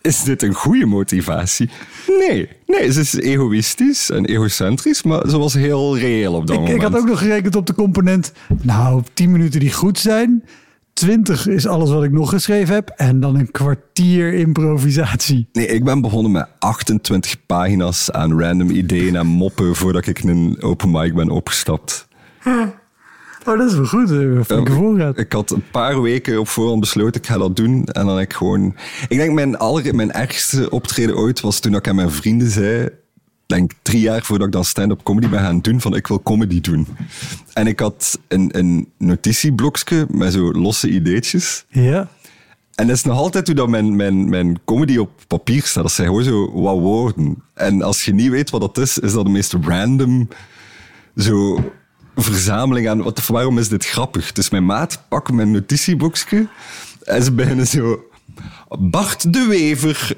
is 0.00 0.22
dit 0.22 0.42
een 0.42 0.54
goede 0.54 0.86
motivatie? 0.86 1.70
Nee, 2.18 2.48
nee, 2.66 2.92
ze 2.92 3.00
is 3.00 3.14
egoïstisch 3.14 4.10
en 4.10 4.24
egocentrisch, 4.24 5.02
maar 5.02 5.28
ze 5.28 5.38
was 5.38 5.54
heel 5.54 5.98
reëel 5.98 6.34
op 6.34 6.46
dat 6.46 6.56
Ik, 6.56 6.60
moment. 6.62 6.76
ik 6.76 6.82
had 6.82 6.96
ook 6.96 7.06
nog 7.06 7.18
gerekend 7.18 7.56
op 7.56 7.66
de 7.66 7.74
component. 7.74 8.32
Nou, 8.62 9.02
10 9.14 9.32
minuten 9.32 9.60
die 9.60 9.72
goed 9.72 9.98
zijn. 9.98 10.44
20 10.94 11.46
is 11.46 11.66
alles 11.66 11.90
wat 11.90 12.04
ik 12.04 12.12
nog 12.12 12.30
geschreven 12.30 12.74
heb. 12.74 12.88
En 12.88 13.20
dan 13.20 13.36
een 13.36 13.50
kwartier 13.50 14.34
improvisatie. 14.34 15.48
Nee, 15.52 15.66
ik 15.66 15.84
ben 15.84 16.00
begonnen 16.00 16.32
met 16.32 16.46
28 16.58 17.46
pagina's 17.46 18.10
aan 18.10 18.40
random 18.40 18.70
ideeën 18.70 19.16
en 19.16 19.26
moppen 19.26 19.74
voordat 19.74 20.06
ik 20.06 20.22
in 20.22 20.28
een 20.28 20.62
open 20.62 20.90
mic 20.90 21.14
ben 21.14 21.30
opgestapt. 21.30 22.08
Oh, 23.46 23.58
dat 23.58 23.70
is 23.70 23.74
wel 23.76 23.86
goed. 23.86 24.10
eh, 24.10 24.74
voorraad. 24.74 25.18
Ik 25.18 25.32
had 25.32 25.50
een 25.50 25.64
paar 25.70 26.02
weken 26.02 26.38
op 26.38 26.48
voorhand 26.48 26.80
besloten, 26.80 27.20
ik 27.20 27.26
ga 27.26 27.38
dat 27.38 27.56
doen. 27.56 27.84
En 27.84 28.06
dan 28.06 28.16
heb 28.16 28.24
ik 28.24 28.32
gewoon... 28.32 28.74
Ik 29.08 29.16
denk, 29.16 29.32
mijn, 29.32 29.58
aller, 29.58 29.94
mijn 29.94 30.12
ergste 30.12 30.70
optreden 30.70 31.16
ooit 31.16 31.40
was 31.40 31.60
toen 31.60 31.74
ik 31.74 31.88
aan 31.88 31.94
mijn 31.94 32.10
vrienden 32.10 32.50
zei... 32.50 32.88
denk 33.54 33.72
drie 33.82 34.00
jaar 34.00 34.22
voordat 34.22 34.46
ik 34.46 34.52
dan 34.52 34.64
stand-up 34.64 35.02
comedy 35.02 35.28
ben 35.28 35.40
gaan 35.40 35.60
doen, 35.60 35.80
van 35.80 35.94
ik 35.94 36.06
wil 36.06 36.22
comedy 36.22 36.60
doen. 36.60 36.86
En 37.52 37.66
ik 37.66 37.80
had 37.80 38.18
een, 38.28 38.58
een 38.58 38.88
notitieblokje 38.98 40.06
met 40.10 40.32
zo 40.32 40.52
losse 40.52 40.90
ideetjes. 40.90 41.64
Ja. 41.68 42.08
En 42.74 42.86
dat 42.86 42.96
is 42.96 43.04
nog 43.04 43.18
altijd 43.18 43.46
hoe 43.46 43.56
dat 43.56 43.68
mijn, 43.68 43.96
mijn, 43.96 44.28
mijn 44.28 44.58
comedy 44.64 44.96
op 44.96 45.10
papier 45.26 45.62
staat. 45.62 45.82
Dat 45.82 45.92
zijn 45.92 46.08
gewoon 46.08 46.24
zo 46.24 46.62
wat 46.62 46.78
woorden. 46.78 47.42
En 47.54 47.82
als 47.82 48.04
je 48.04 48.14
niet 48.14 48.30
weet 48.30 48.50
wat 48.50 48.60
dat 48.60 48.78
is, 48.78 48.98
is 48.98 49.12
dat 49.12 49.24
de 49.24 49.30
meest 49.30 49.52
random 49.52 50.28
zo 51.16 51.58
verzameling 52.16 52.88
aan... 52.88 53.02
Wat, 53.02 53.26
waarom 53.26 53.58
is 53.58 53.68
dit 53.68 53.86
grappig? 53.86 54.32
Dus 54.32 54.50
mijn 54.50 54.66
maat 54.66 55.02
pakt 55.08 55.32
mijn 55.32 55.50
notitieboekje 55.50 56.48
en 57.04 57.22
ze 57.22 57.32
beginnen 57.32 57.66
zo... 57.66 58.04
Bart 58.78 59.32
de 59.32 59.46
Wever, 59.46 60.16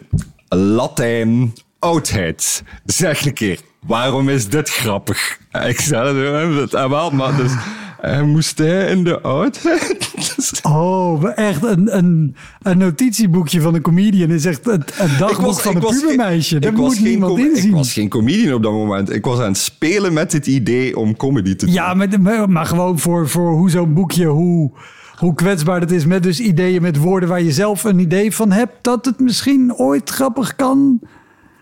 Latijn, 0.48 1.52
oudheid. 1.78 2.62
Zeg 2.84 3.26
een 3.26 3.32
keer, 3.32 3.60
waarom 3.86 4.28
is 4.28 4.48
dit 4.48 4.68
grappig? 4.68 5.38
Ik 5.66 5.80
zei 5.80 6.56
dat, 6.56 6.72
en 6.74 6.90
wel, 6.90 7.10
maar 7.10 7.36
dus... 7.36 7.52
Hij 8.00 8.22
moest 8.22 8.58
hij 8.58 8.90
in 8.90 9.04
de 9.04 9.20
oudheid? 9.20 10.04
Oh, 10.62 11.30
echt 11.34 11.64
een, 11.64 11.96
een, 11.96 12.36
een 12.62 12.78
notitieboekje 12.78 13.60
van 13.60 13.74
een 13.74 13.80
comedian 13.80 14.30
is 14.30 14.44
echt 14.44 14.66
een, 14.66 14.84
een 14.98 15.18
dagboek 15.18 15.60
van 15.60 15.76
een 15.76 15.82
pubermeisje. 15.82 16.58
Was 16.60 16.72
moet 16.72 17.00
niemand 17.00 17.38
inzien. 17.38 17.68
Ik 17.68 17.74
was 17.74 17.92
geen 17.92 18.08
comedian 18.08 18.54
op 18.54 18.62
dat 18.62 18.72
moment. 18.72 19.12
Ik 19.12 19.24
was 19.24 19.38
aan 19.38 19.48
het 19.48 19.56
spelen 19.56 20.12
met 20.12 20.32
het 20.32 20.46
idee 20.46 20.96
om 20.96 21.16
comedy 21.16 21.54
te 21.54 21.64
doen. 21.64 21.74
Ja, 21.74 21.94
maar, 21.94 22.50
maar- 22.50 22.66
gewoon 22.66 22.98
voor, 22.98 23.28
voor 23.28 23.52
hoe 23.52 23.70
zo'n 23.70 23.94
boekje, 23.94 24.26
hoe, 24.26 24.70
hoe 25.16 25.34
kwetsbaar 25.34 25.80
het 25.80 25.90
is. 25.90 26.06
Met 26.06 26.22
dus 26.22 26.40
ideeën, 26.40 26.82
met 26.82 26.96
woorden 26.96 27.28
waar 27.28 27.42
je 27.42 27.52
zelf 27.52 27.84
een 27.84 27.98
idee 27.98 28.34
van 28.34 28.52
hebt. 28.52 28.72
Dat 28.80 29.04
het 29.04 29.20
misschien 29.20 29.74
ooit 29.74 30.10
grappig 30.10 30.56
kan. 30.56 31.00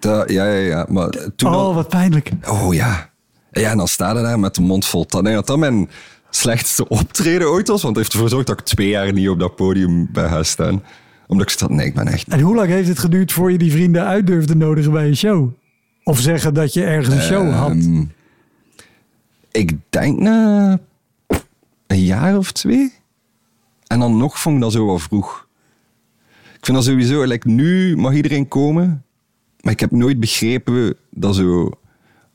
Ja, 0.04 0.24
ja, 0.26 0.44
ja. 0.58 0.86
Maar 0.88 1.10
toen 1.36 1.48
Oh, 1.50 1.54
al- 1.56 1.74
wat 1.74 1.88
pijnlijk. 1.88 2.30
oh 2.48 2.74
ja. 2.74 3.10
Ja, 3.50 3.70
en 3.70 3.76
dan 3.76 3.88
sta 3.88 4.08
je 4.16 4.22
daar 4.22 4.38
met 4.38 4.54
de 4.54 4.60
mond 4.60 4.86
vol 4.86 5.06
tanden. 5.06 5.32
Denk 5.32 5.46
dat 5.46 5.46
dat 5.46 5.70
mijn 5.70 5.90
slechtste 6.30 6.88
optreden 6.88 7.48
ooit 7.50 7.68
was. 7.68 7.82
Want 7.82 7.96
het 7.96 8.04
heeft 8.04 8.12
ervoor 8.12 8.28
gezorgd 8.28 8.46
dat 8.46 8.58
ik 8.60 8.64
twee 8.64 8.88
jaar 8.88 9.12
niet 9.12 9.28
op 9.28 9.38
dat 9.38 9.56
podium 9.56 10.08
ben 10.12 10.28
gaan 10.28 10.44
staan. 10.44 10.82
Omdat 11.26 11.50
ik 11.50 11.58
zat, 11.58 11.70
nee, 11.70 11.86
ik 11.86 11.94
ben 11.94 12.06
echt... 12.06 12.28
En 12.28 12.40
hoe 12.40 12.54
lang 12.54 12.68
heeft 12.68 12.88
het 12.88 12.98
geduurd 12.98 13.32
voor 13.32 13.52
je 13.52 13.58
die 13.58 13.72
vrienden 13.72 14.04
uit 14.04 14.26
durfde 14.26 14.56
nodigen 14.56 14.92
bij 14.92 15.06
een 15.06 15.16
show? 15.16 15.48
Of 16.04 16.18
zeggen 16.20 16.54
dat 16.54 16.72
je 16.72 16.84
ergens 16.84 17.14
een 17.14 17.22
show 17.22 17.52
had? 17.52 17.70
Ehm, 17.70 18.04
Ik 19.50 19.72
denk 19.90 20.18
na 20.18 20.78
een 21.86 22.04
jaar 22.04 22.36
of 22.38 22.52
twee. 22.52 22.92
En 23.86 23.98
dan 23.98 24.16
nog 24.16 24.38
vond 24.40 24.54
ik 24.56 24.60
dat 24.62 24.72
zo 24.72 24.86
wel 24.86 24.98
vroeg. 24.98 25.46
Ik 26.58 26.64
vind 26.70 26.76
dat 26.76 26.86
sowieso, 26.86 27.22
like, 27.24 27.48
nu 27.48 27.96
mag 27.96 28.12
iedereen 28.14 28.48
komen. 28.48 29.03
Maar 29.64 29.72
ik 29.72 29.80
heb 29.80 29.90
nooit 29.90 30.20
begrepen 30.20 30.96
dat 31.10 31.34
zo 31.34 31.70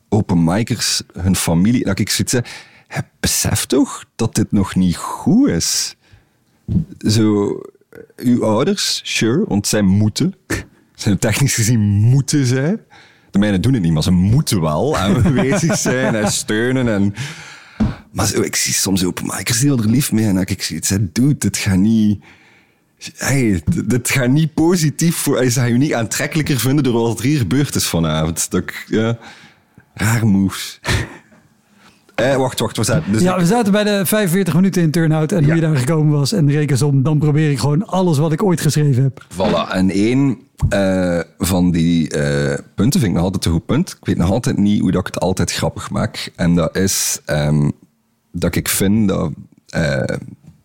open 0.08 0.44
micers 0.44 1.02
hun 1.12 1.36
familie... 1.36 1.84
Dat 1.84 1.98
ik 1.98 2.10
zoiets 2.10 2.32
"Hè, 2.86 3.00
besef 3.20 3.66
toch 3.66 4.04
dat 4.16 4.34
dit 4.34 4.52
nog 4.52 4.74
niet 4.74 4.96
goed 4.96 5.48
is? 5.48 5.96
Zo, 6.98 7.60
uw 8.16 8.44
ouders, 8.44 9.00
sure, 9.04 9.44
want 9.48 9.66
zij 9.66 9.82
moeten. 9.82 10.34
Zijn 10.94 11.18
technisch 11.18 11.54
gezien 11.54 11.80
moeten 11.80 12.46
zij. 12.46 12.78
De 13.30 13.38
mijnen 13.38 13.60
doen 13.60 13.72
het 13.72 13.82
niet, 13.82 13.92
maar 13.92 14.02
ze 14.02 14.10
moeten 14.10 14.60
wel 14.60 14.96
aanwezig 14.96 15.78
zijn 15.78 16.14
en 16.14 16.32
steunen. 16.32 16.88
En... 16.88 17.14
Maar 18.12 18.34
ik 18.34 18.56
zie 18.56 18.74
soms 18.74 19.04
openmakers 19.04 19.60
die 19.60 19.70
er 19.70 19.90
lief 19.90 20.12
mee. 20.12 20.26
En 20.26 20.36
ik 20.36 20.62
zoiets 20.62 20.88
zeg, 20.88 20.98
dude, 21.12 21.38
dit 21.38 21.56
gaat 21.56 21.76
niet... 21.76 22.24
Hey, 23.16 23.62
dit- 23.86 24.10
gaat 24.10 24.28
niet 24.28 24.54
positief 24.54 25.16
voor... 25.16 25.36
Hij 25.36 25.50
zou 25.50 25.68
je 25.68 25.74
niet 25.78 25.94
aantrekkelijker 25.94 26.58
vinden 26.58 26.84
door 26.84 26.92
wat 27.08 27.18
er 27.18 27.24
hier 27.24 27.38
gebeurd 27.38 27.74
is 27.74 27.86
vanavond. 27.86 28.50
Dat 28.50 28.64
ja, 28.86 29.18
raar 29.94 30.26
moves. 30.26 30.80
eh, 32.14 32.36
wacht, 32.36 32.60
wacht, 32.60 32.76
we 32.76 32.84
zijn... 32.84 33.02
Dus 33.12 33.22
Ja, 33.22 33.38
we 33.38 33.46
zaten 33.46 33.72
bij 33.72 33.84
de 33.84 34.06
45 34.06 34.54
minuten 34.54 34.82
in 34.82 34.90
turnout 34.90 35.32
en 35.32 35.38
hoe 35.38 35.46
Ja. 35.46 35.54
je 35.54 35.60
daar 35.60 35.76
gekomen 35.76 36.18
was. 36.18 36.32
En 36.32 36.46
de 36.46 36.52
rekensom, 36.52 37.02
dan 37.02 37.18
probeer 37.18 37.50
ik 37.50 37.58
gewoon 37.58 37.86
alles 37.86 38.18
wat 38.18 38.32
ik 38.32 38.42
ooit 38.42 38.60
geschreven 38.60 39.02
heb. 39.02 39.24
Voilà. 39.34 39.72
En 39.72 39.90
één 39.90 40.38
eh, 40.68 41.20
van 41.38 41.70
die 41.70 42.08
eh, 42.10 42.58
punten 42.74 43.00
vind 43.00 43.12
ik 43.12 43.16
nog 43.16 43.24
altijd 43.26 43.44
een 43.44 43.52
goed 43.52 43.66
punt. 43.66 43.90
Ik 44.00 44.06
weet 44.06 44.16
nog 44.16 44.30
altijd 44.30 44.56
niet 44.56 44.80
hoe 44.80 44.90
dat 44.90 45.00
ik 45.00 45.14
het 45.14 45.22
altijd 45.22 45.52
grappig 45.52 45.90
maak. 45.90 46.32
En 46.36 46.54
dat 46.54 46.76
is 46.76 47.20
ehm, 47.24 47.70
dat 48.32 48.54
ik 48.54 48.68
vind 48.68 49.08
dat... 49.08 49.32
eh, 49.68 50.02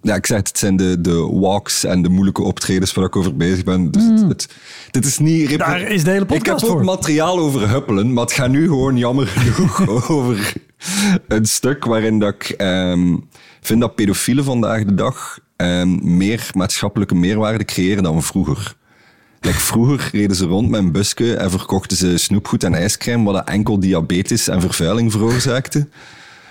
ja, 0.06 0.16
ik 0.16 0.26
zeg 0.26 0.38
het, 0.38 0.48
het 0.48 0.58
zijn 0.58 0.76
de, 0.76 1.02
de 1.02 1.14
walks 1.32 1.84
en 1.84 2.02
de 2.02 2.10
moeilijke 2.10 2.44
optredens 2.44 2.94
waar 2.94 3.06
ik 3.06 3.16
over 3.16 3.36
bezig 3.36 3.64
ben. 3.64 3.92
Dus 3.92 4.04
het, 4.04 4.20
het- 4.28 4.48
dit 4.92 5.06
is 5.06 5.18
niet... 5.20 5.58
Daar 5.58 5.82
is 5.82 6.04
de 6.04 6.10
hele 6.12 6.26
podcast 6.26 6.46
Ik 6.48 6.68
heb 6.68 6.70
ook 6.70 6.70
voor. 6.70 6.84
materiaal 6.96 7.40
over 7.40 7.70
huppelen, 7.70 8.14
maar 8.14 8.24
het 8.24 8.34
gaat 8.34 8.50
nu 8.50 8.68
gewoon 8.68 8.98
jammer 8.98 9.28
genoeg 9.28 9.88
over 10.10 10.54
een 11.28 11.46
stuk 11.46 11.86
waarin 11.86 12.20
dat 12.20 12.34
ik 12.34 12.50
ehm, 12.50 13.16
vind 13.62 13.80
dat 13.82 13.96
pedofielen 13.96 14.44
vandaag 14.44 14.84
de 14.84 14.94
dag 14.94 15.40
ehm, 15.56 16.18
meer 16.18 16.50
maatschappelijke 16.54 17.16
meerwaarde 17.16 17.66
creëren 17.66 18.04
dan 18.04 18.24
vroeger. 18.24 18.76
Like 19.40 19.60
vroeger 19.60 20.10
reden 20.12 20.36
ze 20.36 20.46
rond 20.46 20.70
met 20.70 20.80
een 20.80 20.92
busje 20.92 21.36
en 21.36 21.50
verkochten 21.52 21.98
ze 21.98 22.18
snoepgoed 22.18 22.64
en 22.64 22.74
ijscrème, 22.74 23.24
wat 23.32 23.48
enkel 23.50 23.80
diabetes 23.80 24.48
en 24.48 24.62
vervuiling 24.62 25.12
veroorzaakte. 25.12 25.88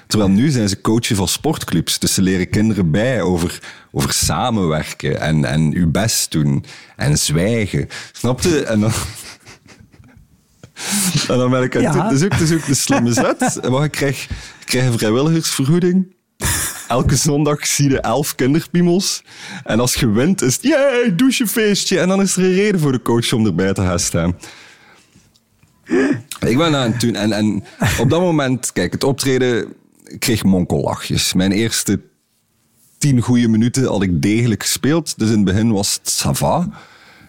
Terwijl 0.06 0.30
nu 0.30 0.50
zijn 0.50 0.68
ze 0.68 0.80
coachen 0.80 1.16
van 1.16 1.28
sportclubs. 1.28 1.98
Dus 1.98 2.14
ze 2.14 2.22
leren 2.22 2.48
kinderen 2.50 2.90
bij 2.90 3.22
over, 3.22 3.58
over 3.92 4.12
samenwerken 4.12 5.20
en, 5.20 5.44
en 5.44 5.74
uw 5.74 5.90
best 5.90 6.30
doen 6.30 6.64
en 6.96 7.18
zwijgen. 7.18 7.88
Snap 8.12 8.40
je? 8.40 8.64
En 8.64 8.80
dan, 8.80 8.92
en 11.28 11.38
dan 11.38 11.50
ben 11.50 11.62
ik 11.62 11.76
aan 11.76 11.84
het 11.84 11.94
Ja. 11.94 12.10
is 12.10 12.22
ook, 12.24 12.32
ook 12.58 12.66
de 12.66 12.74
slimme 12.74 13.12
zet. 13.12 13.70
Maar 13.70 13.84
ik 13.84 13.90
krijg, 13.90 14.22
ik 14.60 14.66
krijg 14.66 14.86
een 14.86 14.98
vrijwilligersvergoeding. 14.98 16.12
Elke 16.88 17.16
zondag 17.16 17.66
zie 17.66 17.90
je 17.90 18.00
elf 18.00 18.34
kinderpiemels. 18.34 19.22
En 19.64 19.80
als 19.80 19.94
je 19.94 20.10
wint, 20.10 20.42
is 20.42 20.54
het, 20.54 20.62
yay, 20.62 21.14
douchefeestje. 21.16 21.98
En 22.00 22.08
dan 22.08 22.20
is 22.20 22.36
er 22.36 22.44
een 22.44 22.54
reden 22.54 22.80
voor 22.80 22.92
de 22.92 23.02
coach 23.02 23.32
om 23.32 23.46
erbij 23.46 23.72
te 23.72 23.80
gaan 23.80 23.98
staan. 23.98 24.36
Ik 26.40 26.56
ben 26.56 26.76
aan 26.76 26.90
het 26.92 27.00
doen. 27.00 27.14
En, 27.14 27.32
en 27.32 27.64
op 27.98 28.10
dat 28.10 28.20
moment, 28.20 28.72
kijk, 28.72 28.92
het 28.92 29.04
optreden 29.04 29.72
ik 30.04 30.20
kreeg 30.20 30.44
monkellachjes. 30.44 31.32
Mijn 31.32 31.52
eerste 31.52 32.00
tien 32.98 33.20
goede 33.20 33.48
minuten 33.48 33.84
had 33.84 34.02
ik 34.02 34.22
degelijk 34.22 34.62
gespeeld. 34.62 35.18
Dus 35.18 35.28
in 35.28 35.34
het 35.34 35.44
begin 35.44 35.72
was 35.72 36.00
het 36.02 36.24
ça 36.24 36.30
va. 36.30 36.68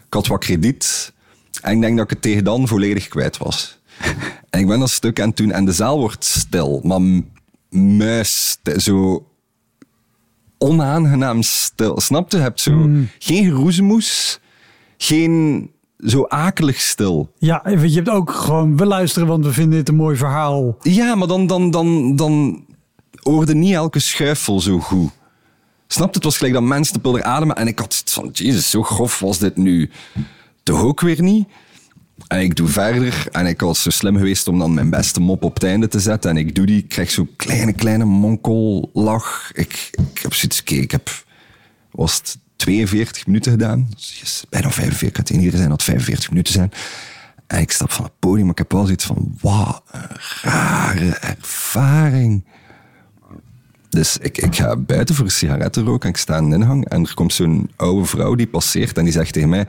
Ik 0.05 0.13
had 0.13 0.27
wat 0.27 0.39
krediet. 0.39 1.13
En 1.61 1.75
ik 1.75 1.81
denk 1.81 1.95
dat 1.97 2.03
ik 2.05 2.09
het 2.09 2.21
tegen 2.21 2.43
dan 2.43 2.67
volledig 2.67 3.07
kwijt 3.07 3.37
was. 3.37 3.79
En 4.49 4.59
ik 4.59 4.67
ben 4.67 4.79
dat 4.79 4.89
stuk 4.89 5.19
aan 5.19 5.27
het 5.27 5.37
doen. 5.37 5.51
En 5.51 5.65
de 5.65 5.71
zaal 5.71 5.99
wordt 5.99 6.25
stil. 6.25 6.81
Maar 6.83 7.01
muis, 7.69 8.57
zo 8.77 9.27
onaangenaam 10.57 11.41
stil. 11.41 11.99
Snap 11.99 12.31
je? 12.31 12.37
Je 12.37 12.43
hebt 12.43 12.61
zo 12.61 12.89
geen 13.19 13.43
geroezemoes. 13.43 14.39
Geen 14.97 15.69
zo 15.97 16.23
akelig 16.23 16.79
stil. 16.81 17.31
Ja, 17.37 17.61
je 17.69 17.95
hebt 17.95 18.09
ook 18.09 18.31
gewoon, 18.31 18.77
we 18.77 18.85
luisteren, 18.85 19.27
want 19.27 19.45
we 19.45 19.53
vinden 19.53 19.77
dit 19.77 19.89
een 19.89 19.95
mooi 19.95 20.15
verhaal. 20.15 20.77
Ja, 20.81 21.15
maar 21.15 21.27
dan, 21.27 21.47
dan, 21.47 21.71
dan, 21.71 22.15
dan 22.15 22.65
hoorde 23.21 23.55
niet 23.55 23.73
elke 23.73 23.99
schuifel 23.99 24.59
zo 24.59 24.79
goed. 24.79 25.11
Snap? 25.87 26.13
Het 26.13 26.23
was 26.23 26.37
gelijk 26.37 26.53
dat 26.53 26.63
mensen 26.63 27.01
te 27.01 27.23
ademen. 27.23 27.55
En 27.55 27.67
ik 27.67 27.79
had 27.79 28.01
van, 28.05 28.29
jezus, 28.33 28.69
zo 28.69 28.83
grof 28.83 29.19
was 29.19 29.39
dit 29.39 29.57
nu 29.57 29.89
toch 30.63 30.81
ook 30.81 31.01
weer 31.01 31.21
niet. 31.21 31.47
En 32.27 32.39
ik 32.39 32.55
doe 32.55 32.67
verder. 32.67 33.27
En 33.31 33.45
ik 33.45 33.61
was 33.61 33.81
zo 33.81 33.89
slim 33.89 34.17
geweest 34.17 34.47
om 34.47 34.59
dan 34.59 34.73
mijn 34.73 34.89
beste 34.89 35.19
mop 35.19 35.43
op 35.43 35.53
het 35.53 35.63
einde 35.63 35.87
te 35.87 35.99
zetten. 35.99 36.29
En 36.29 36.37
ik 36.37 36.55
doe 36.55 36.65
die. 36.65 36.77
Ik 36.77 36.89
krijg 36.89 37.11
zo'n 37.11 37.29
kleine, 37.35 37.73
kleine 37.73 38.05
monkellach. 38.05 39.51
Ik, 39.53 39.89
ik 40.13 40.21
heb 40.21 40.33
zoiets, 40.33 40.63
ik 40.63 40.91
heb... 40.91 41.23
Was 41.91 42.15
het 42.15 42.37
42 42.55 43.25
minuten 43.27 43.51
gedaan. 43.51 43.87
Dus 43.95 44.17
yes, 44.19 44.43
bijna 44.49 44.71
45, 44.71 45.07
ik 45.09 45.17
had 45.17 45.29
in 45.29 45.35
iedereen 45.37 45.57
zijn 45.57 45.69
dat 45.69 45.83
45 45.83 46.29
minuten 46.29 46.53
zijn. 46.53 46.71
En 47.47 47.59
ik 47.59 47.71
stap 47.71 47.91
van 47.91 48.03
het 48.03 48.13
podium, 48.19 48.41
maar 48.41 48.51
ik 48.51 48.57
heb 48.57 48.71
wel 48.71 48.83
zoiets 48.85 49.05
van, 49.05 49.37
wauw, 49.41 49.81
een 49.91 50.07
rare 50.41 51.09
ervaring. 51.09 52.43
Dus 53.89 54.17
ik, 54.17 54.37
ik 54.37 54.55
ga 54.55 54.75
buiten 54.75 55.15
voor 55.15 55.25
een 55.25 55.31
sigaret 55.31 55.75
roken 55.75 56.01
en 56.01 56.09
ik 56.09 56.17
sta 56.17 56.37
in 56.37 56.49
de 56.49 56.55
ingang 56.55 56.87
en 56.89 57.03
er 57.05 57.13
komt 57.13 57.33
zo'n 57.33 57.71
oude 57.75 58.05
vrouw 58.05 58.35
die 58.35 58.47
passeert 58.47 58.97
en 58.97 59.03
die 59.03 59.13
zegt 59.13 59.33
tegen 59.33 59.49
mij, 59.49 59.61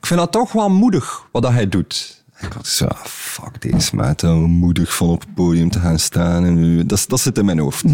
ik 0.00 0.06
vind 0.06 0.20
dat 0.20 0.32
toch 0.32 0.52
wel 0.52 0.70
moedig 0.70 1.26
wat 1.32 1.42
dat 1.42 1.52
hij 1.52 1.68
doet. 1.68 2.22
En 2.34 2.46
ik 2.46 2.52
had 2.52 2.66
zo, 2.66 2.84
ah, 2.84 3.04
fuck 3.04 3.60
deze 3.62 3.96
maat, 3.96 4.22
moedig 4.46 4.94
van 4.96 5.08
op 5.08 5.20
het 5.20 5.34
podium 5.34 5.70
te 5.70 5.78
gaan 5.80 5.98
staan. 5.98 6.44
En, 6.44 6.54
nu- 6.54 6.86
dat, 6.86 7.04
dat 7.08 7.20
zit 7.20 7.38
in 7.38 7.44
mijn 7.44 7.58
hoofd. 7.58 7.84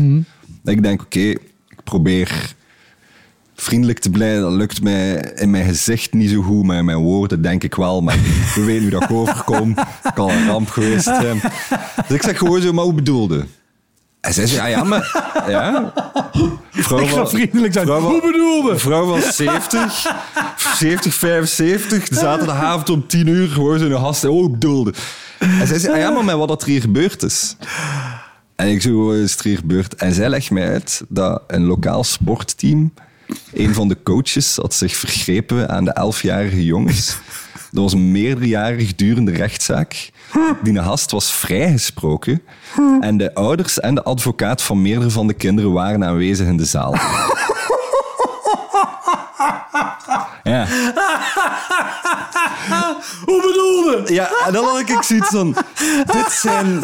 Ik 0.65 0.83
denk, 0.83 1.03
oké, 1.03 1.19
ik 1.69 1.85
probeer 1.85 2.55
vriendelijk 3.63 3.99
te 3.99 4.11
blijven. 4.11 4.41
Dat 4.43 4.53
lukt 4.53 4.83
mij 4.83 5.15
in 5.35 5.51
mijn 5.51 5.65
gezicht 5.65 6.13
niet 6.13 6.31
zo 6.31 6.43
goed, 6.43 6.65
maar 6.65 6.77
in 6.79 6.85
mijn 6.85 6.99
woorden 6.99 7.43
denk 7.43 7.63
ik 7.65 7.75
wel. 7.75 8.01
Maar 8.01 8.19
we 8.55 8.65
weten 8.65 8.83
hoe 8.83 8.91
dat 8.91 9.03
ik 9.03 9.11
overkom. 9.11 9.75
Het 10.03 10.15
kan 10.15 10.31
een 10.31 10.47
ramp 10.47 10.71
geweest 10.71 11.05
zijn. 11.05 11.41
Dus 12.07 12.17
ik 12.17 12.23
zeg 12.23 12.39
gewoon 12.39 12.61
zo, 12.61 12.73
maar 12.73 12.85
hoe 12.85 12.95
bedoelde? 12.95 13.47
En 14.21 14.35
zij 14.35 14.47
zei, 14.47 14.61
ah 14.61 14.69
ja, 14.69 14.85
maar... 14.85 15.33
Ja. 15.49 15.93
Vrouw 16.73 16.99
Ik 17.01 17.09
ga 17.09 17.15
van- 17.15 17.29
vriendelijk 17.29 17.73
zijn. 17.73 17.87
vrouw 17.87 18.01
Hoe 18.01 18.21
bedoelde? 18.33 18.79
Vrouw 18.79 19.07
van 19.07 19.33
70, 19.33 20.07
70, 20.77 21.15
75. 21.15 22.09
De 22.09 22.15
zaterdagavond 22.15 22.91
om 22.91 23.07
10 23.07 23.27
uur 23.27 23.49
gewoon 23.49 23.79
zo'n 23.79 23.93
gast. 23.93 24.25
Oh, 24.25 24.51
bedoelde? 24.51 24.93
En 25.39 25.67
zij 25.67 25.79
zei, 25.79 25.93
ah 25.93 25.99
ja, 25.99 26.11
maar 26.11 26.25
met 26.25 26.37
wat 26.37 26.49
dat 26.49 26.63
er 26.63 26.69
hier 26.69 26.81
gebeurd 26.81 27.23
is. 27.23 27.57
En 28.57 28.69
ik 28.69 28.83
zo, 28.83 29.11
is 29.11 29.37
er 29.37 29.45
hier 29.45 29.57
gebeurd? 29.57 29.95
En 29.95 30.13
zij 30.15 30.29
legt 30.29 30.51
mij 30.51 30.69
uit 30.71 31.03
dat 31.09 31.43
een 31.47 31.65
lokaal 31.65 32.05
sportteam, 32.05 32.93
een 33.53 33.75
van 33.75 33.89
de 33.89 33.97
coaches, 34.03 34.57
had 34.57 34.75
zich 34.75 34.97
vergrepen 34.97 35.69
aan 35.69 35.85
de 35.85 35.93
elfjarige 35.93 36.65
jongens. 36.65 37.17
Dat 37.71 37.83
was 37.83 37.93
een 37.93 38.11
meerderjarig 38.13 38.95
durende 38.95 39.33
rechtszaak. 39.33 40.11
Die 40.63 40.83
gast 40.83 41.11
was 41.11 41.33
vrijgesproken. 41.33 42.43
En 43.01 43.17
de 43.17 43.35
ouders 43.35 43.81
en 43.81 43.95
de 43.95 44.03
advocaat 44.03 44.63
van 44.63 44.83
meerdere 44.83 45.11
van 45.11 45.27
de 45.27 45.35
kinderen 45.35 45.73
waren 45.73 46.05
aanwezig 46.05 46.47
in 46.47 46.57
de 46.57 46.65
zaal. 46.65 46.97
Ja. 50.43 50.67
Hoe 53.25 53.43
bedoelde? 53.43 54.15
Ja, 54.15 54.31
en 54.47 54.53
dan 54.53 54.65
had 54.65 54.79
ik 54.79 55.03
zoiets 55.03 55.29
van... 55.29 55.57
Dit 56.07 56.33
zijn 56.33 56.81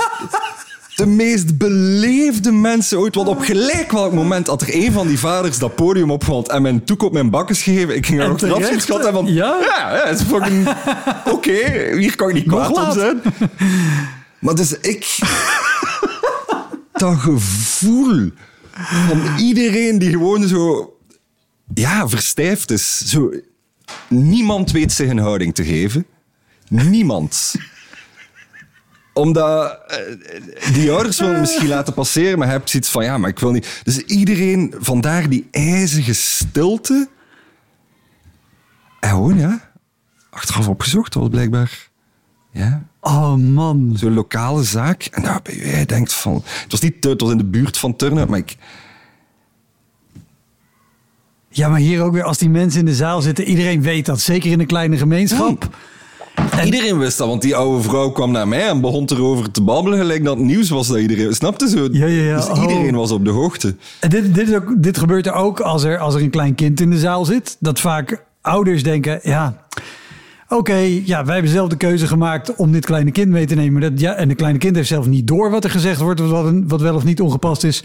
de 0.96 1.06
meest 1.06 1.58
beleefde 1.58 2.52
mensen 2.52 2.98
ooit. 2.98 3.14
Want 3.14 3.28
op 3.28 3.40
gelijk 3.40 3.92
welk 3.92 4.12
moment 4.12 4.46
had 4.46 4.62
er 4.62 4.74
een 4.74 4.92
van 4.92 5.06
die 5.06 5.18
vaders 5.18 5.58
dat 5.58 5.74
podium 5.74 6.10
opvalt 6.10 6.48
en 6.48 6.62
mijn 6.62 6.84
toek 6.84 7.02
op 7.02 7.12
mijn 7.12 7.30
bakkes 7.30 7.62
gegeven. 7.62 7.96
Ik 7.96 8.06
ging 8.06 8.20
er 8.20 8.28
nog 8.28 8.38
terecht. 8.38 8.68
eraf 8.70 8.82
schat 8.82 9.06
en 9.06 9.12
van... 9.12 9.26
Ja? 9.26 9.56
Ja, 9.60 9.94
ja, 9.96 10.08
het 10.08 10.20
is 10.20 10.26
fucking... 10.26 10.68
Oké, 11.34 11.96
hier 11.96 12.16
kan 12.16 12.28
ik 12.28 12.34
niet 12.34 12.46
kwaad 12.46 12.76
op 12.76 12.92
zijn. 12.92 13.22
Maar 14.38 14.54
dus 14.54 14.78
ik... 14.78 15.18
dat 16.92 17.16
gevoel 17.16 18.30
van 19.08 19.22
iedereen 19.38 19.98
die 19.98 20.10
gewoon 20.10 20.48
zo... 20.48 20.94
Ja, 21.74 22.08
verstijfd 22.08 22.70
is. 22.70 22.98
Zo, 22.98 23.32
niemand 24.08 24.70
weet 24.70 24.92
zich 24.92 25.10
een 25.10 25.18
houding 25.18 25.54
te 25.54 25.64
geven. 25.64 26.06
Niemand 26.68 27.54
omdat 29.16 29.78
eh, 29.86 30.74
die 30.74 30.92
ouders 30.92 31.18
willen 31.18 31.40
misschien 31.40 31.68
laten 31.68 31.94
passeren, 31.94 32.38
maar 32.38 32.46
je 32.46 32.52
hebt 32.52 32.70
zoiets 32.70 32.90
van 32.90 33.04
ja, 33.04 33.18
maar 33.18 33.30
ik 33.30 33.38
wil 33.38 33.50
niet. 33.50 33.80
Dus 33.84 33.98
iedereen, 33.98 34.74
vandaar 34.78 35.28
die 35.28 35.48
ijzige 35.50 36.12
stilte. 36.12 37.08
En 39.00 39.08
gewoon 39.08 39.38
ja, 39.38 39.70
achteraf 40.30 40.68
opgezocht, 40.68 41.14
was 41.14 41.28
blijkbaar 41.28 41.88
ja, 42.50 42.82
Oh 43.00 43.34
man. 43.34 43.92
zo'n 43.94 44.14
lokale 44.14 44.64
zaak. 44.64 45.04
En 45.04 45.22
nou, 45.22 45.40
bij 45.42 45.56
jij 45.56 45.86
denkt 45.86 46.12
van. 46.12 46.34
Het 46.44 46.70
was 46.70 46.80
niet, 46.80 47.04
het 47.04 47.20
was 47.20 47.30
in 47.30 47.38
de 47.38 47.44
buurt 47.44 47.78
van 47.78 47.96
Turnhout, 47.96 48.28
maar 48.28 48.38
ik. 48.38 48.56
Ja, 51.48 51.68
maar 51.68 51.78
hier 51.78 52.02
ook 52.02 52.12
weer, 52.12 52.22
als 52.22 52.38
die 52.38 52.50
mensen 52.50 52.80
in 52.80 52.86
de 52.86 52.94
zaal 52.94 53.20
zitten, 53.20 53.44
iedereen 53.44 53.82
weet 53.82 54.06
dat. 54.06 54.20
Zeker 54.20 54.50
in 54.50 54.60
een 54.60 54.66
kleine 54.66 54.96
gemeenschap. 54.96 55.76
Iedereen 56.64 56.98
wist 56.98 57.18
dat, 57.18 57.28
want 57.28 57.42
die 57.42 57.56
oude 57.56 57.82
vrouw 57.82 58.10
kwam 58.10 58.30
naar 58.32 58.48
mij 58.48 58.68
en 58.68 58.80
begon 58.80 59.08
erover 59.12 59.50
te 59.50 59.62
babbelen, 59.62 59.98
gelijk 59.98 60.24
dat 60.24 60.36
het 60.36 60.46
nieuws 60.46 60.68
was 60.68 60.88
dat 60.88 60.96
iedereen. 60.98 61.34
Snapte 61.34 61.68
zo? 61.68 61.88
Ja, 61.92 62.06
ja, 62.06 62.22
ja. 62.22 62.36
Dus 62.36 62.48
Oh. 62.48 62.60
iedereen 62.62 62.94
was 62.94 63.10
op 63.10 63.24
de 63.24 63.30
hoogte. 63.30 63.74
En 64.00 64.08
dit, 64.10 64.34
dit, 64.34 64.48
is 64.48 64.54
ook, 64.54 64.74
dit 64.78 64.98
gebeurt 64.98 65.26
er 65.26 65.32
ook 65.32 65.60
als 65.60 65.84
er, 65.84 65.98
als 65.98 66.14
er 66.14 66.20
een 66.22 66.30
klein 66.30 66.54
kind 66.54 66.80
in 66.80 66.90
de 66.90 66.98
zaal 66.98 67.24
zit. 67.24 67.56
Dat 67.60 67.80
vaak 67.80 68.24
ouders 68.40 68.82
denken, 68.82 69.20
ja, 69.22 69.64
oké, 70.48 70.76
ja, 71.04 71.24
wij 71.24 71.34
hebben 71.34 71.52
zelf 71.52 71.68
de 71.68 71.76
keuze 71.76 72.06
gemaakt 72.06 72.56
om 72.56 72.72
dit 72.72 72.84
kleine 72.86 73.10
kind 73.10 73.28
mee 73.30 73.46
te 73.46 73.54
nemen. 73.54 73.80
Dat, 73.80 74.00
ja, 74.00 74.14
en 74.14 74.28
de 74.28 74.34
kleine 74.34 74.58
kind 74.58 74.76
heeft 74.76 74.88
zelf 74.88 75.06
niet 75.06 75.26
door 75.26 75.50
wat 75.50 75.64
er 75.64 75.70
gezegd 75.70 76.00
wordt, 76.00 76.20
wat, 76.20 76.44
een- 76.44 76.68
wat 76.68 76.80
wel 76.80 76.94
of 76.94 77.04
niet 77.04 77.20
ongepast 77.20 77.64
is. 77.64 77.84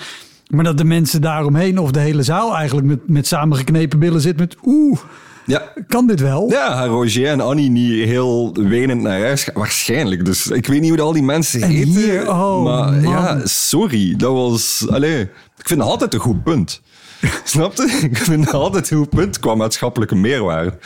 Maar 0.49 0.63
dat 0.63 0.77
de 0.77 0.83
mensen 0.83 1.21
daaromheen 1.21 1.77
of 1.79 1.91
de 1.91 1.99
hele 1.99 2.23
zaal 2.23 2.55
eigenlijk 2.55 2.87
met, 2.87 2.99
met 3.07 3.27
samengeknepen 3.27 3.99
billen 3.99 4.21
zit 4.21 4.37
met, 4.37 4.55
oeh, 4.65 4.99
Ja, 5.45 5.73
kan 5.87 6.07
dit 6.07 6.19
wel? 6.19 6.49
Ja, 6.49 6.85
Roger 6.85 7.27
en 7.27 7.41
Annie 7.41 7.69
niet 7.69 8.05
heel 8.07 8.53
wenend 8.53 9.01
naar 9.01 9.19
huis 9.19 9.43
gaan. 9.43 9.53
Waarschijnlijk. 9.53 10.25
Dus 10.25 10.47
ik 10.47 10.67
weet 10.67 10.81
niet 10.81 10.89
hoe 10.89 11.01
al 11.01 11.13
die 11.13 11.23
mensen 11.23 11.61
En 11.61 11.69
heten. 11.69 11.91
hier, 11.91 12.29
oh, 12.29 12.63
maar 12.63 12.91
man. 12.91 13.01
ja, 13.01 13.41
sorry. 13.45 14.15
Dat 14.15 14.31
was... 14.31 14.85
Allee, 14.89 15.21
ik 15.57 15.67
vind 15.67 15.79
het 15.79 15.89
altijd 15.89 16.13
een 16.13 16.19
goed 16.19 16.43
punt. 16.43 16.81
Snap 17.43 17.75
je? 17.75 17.83
Ik 18.01 18.17
vind 18.17 18.45
het 18.45 18.53
altijd 18.53 18.91
een 18.91 18.97
goed 18.97 19.09
punt 19.09 19.39
qua 19.39 19.55
maatschappelijke 19.55 20.15
meerwaarde. 20.15 20.77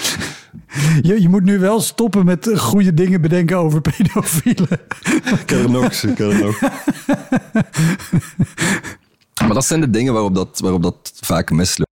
Je, 1.02 1.22
je 1.22 1.30
moet 1.30 1.44
nu 1.44 1.60
wel 1.60 1.82
stoppen 1.82 2.26
met 2.26 2.52
goede 2.58 2.94
dingen 2.94 3.22
bedenken 3.22 3.58
over 3.58 3.82
pedofielen. 3.82 4.80
Ik 5.42 5.50
heb 5.50 5.64
er 5.64 5.70
nog. 5.72 5.92
Ik 5.92 6.18
heb 6.18 6.32
er 6.32 6.44
nog. 6.44 6.60
Maar 9.46 9.54
dat 9.54 9.66
zijn 9.66 9.82
de 9.82 9.90
dingen 9.90 10.14
waarop 10.14 10.36
dat, 10.36 10.60
waarop 10.60 10.84
dat 10.84 11.12
vaak 11.22 11.52
misloopt. 11.52 11.92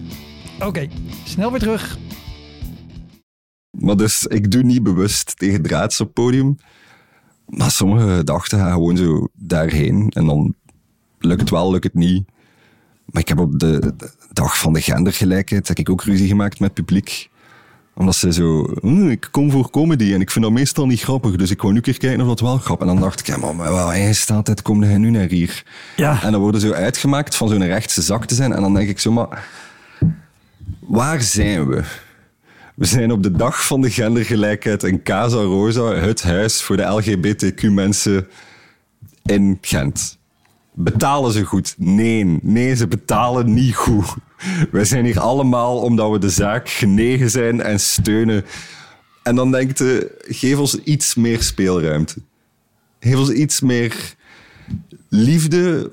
Oké, 0.65 0.87
snel 1.23 1.51
weer 1.51 1.59
terug. 1.59 1.97
Maar 3.77 3.97
dus, 3.97 4.23
ik 4.23 4.51
doe 4.51 4.63
niet 4.63 4.83
bewust 4.83 5.37
tegen 5.37 5.61
draads 5.61 6.01
op 6.01 6.13
podium. 6.13 6.57
Maar 7.45 7.71
sommige 7.71 8.23
dachten 8.23 8.59
gaan 8.59 8.71
gewoon 8.71 8.97
zo 8.97 9.27
daarheen. 9.33 10.09
En 10.09 10.25
dan 10.25 10.55
lukt 11.19 11.39
het 11.41 11.49
wel, 11.49 11.71
lukt 11.71 11.83
het 11.83 11.93
niet. 11.93 12.25
Maar 13.05 13.21
ik 13.21 13.27
heb 13.27 13.39
op 13.39 13.59
de, 13.59 13.93
dag 14.33 14.59
van 14.59 14.73
de 14.73 14.81
gendergelijkheid 14.81 15.67
heb 15.67 15.77
ik 15.77 15.89
ook 15.89 16.03
ruzie 16.03 16.27
gemaakt 16.27 16.59
met 16.59 16.69
het 16.69 16.85
publiek. 16.85 17.29
Omdat 17.93 18.15
ze 18.15 18.33
zo... 18.33 18.73
"Hm, 18.81 19.09
ik 19.09 19.27
kom 19.31 19.51
voor 19.51 19.69
comedy 19.69 20.13
en 20.13 20.21
ik 20.21 20.31
vind 20.31 20.45
dat 20.45 20.53
meestal 20.53 20.85
niet 20.85 21.01
grappig. 21.01 21.35
Dus 21.35 21.51
ik 21.51 21.61
wou 21.61 21.71
nu 21.71 21.77
een 21.77 21.83
keer 21.83 21.97
kijken 21.97 22.21
of 22.21 22.27
dat 22.27 22.39
wel 22.39 22.57
grappig 22.57 22.87
En 22.87 22.93
dan 22.93 23.03
dacht 23.03 23.19
ik, 23.19 23.27
ja, 23.27 23.37
maar 23.37 23.87
eigen 23.89 24.15
staat, 24.15 24.61
kom 24.61 24.83
jij 24.83 24.97
nu 24.97 25.09
naar 25.09 25.27
hier? 25.27 25.63
Ja. 25.95 26.23
En 26.23 26.31
dan 26.31 26.41
worden 26.41 26.61
ze 26.61 26.73
uitgemaakt 26.73 27.35
van 27.35 27.47
zo'n 27.47 27.65
rechtse 27.65 28.01
zak 28.01 28.25
te 28.25 28.35
zijn. 28.35 28.53
En 28.53 28.61
dan 28.61 28.73
denk 28.73 28.89
ik 28.89 28.99
zo, 28.99 29.11
maar... 29.11 29.47
Waar 30.91 31.21
zijn 31.21 31.67
we? 31.67 31.83
We 32.75 32.85
zijn 32.85 33.11
op 33.11 33.23
de 33.23 33.31
dag 33.31 33.65
van 33.65 33.81
de 33.81 33.89
gendergelijkheid 33.89 34.83
in 34.83 35.03
Casa 35.03 35.37
Rosa, 35.37 35.93
het 35.93 36.23
huis 36.23 36.61
voor 36.61 36.77
de 36.77 36.83
LGBTQ-mensen 36.83 38.27
in 39.23 39.57
Gent. 39.61 40.17
Betalen 40.73 41.31
ze 41.31 41.45
goed? 41.45 41.75
Nee, 41.77 42.39
nee, 42.41 42.75
ze 42.75 42.87
betalen 42.87 43.53
niet 43.53 43.75
goed. 43.75 44.15
Wij 44.71 44.85
zijn 44.85 45.05
hier 45.05 45.19
allemaal 45.19 45.79
omdat 45.79 46.11
we 46.11 46.17
de 46.19 46.29
zaak 46.29 46.69
genegen 46.69 47.29
zijn 47.29 47.61
en 47.61 47.79
steunen. 47.79 48.45
En 49.23 49.35
dan 49.35 49.51
denkt 49.51 49.77
je, 49.77 50.17
geef 50.27 50.57
ons 50.57 50.75
iets 50.75 51.15
meer 51.15 51.41
speelruimte. 51.41 52.15
Geef 52.99 53.15
ons 53.15 53.31
iets 53.31 53.61
meer 53.61 54.15
liefde. 55.09 55.91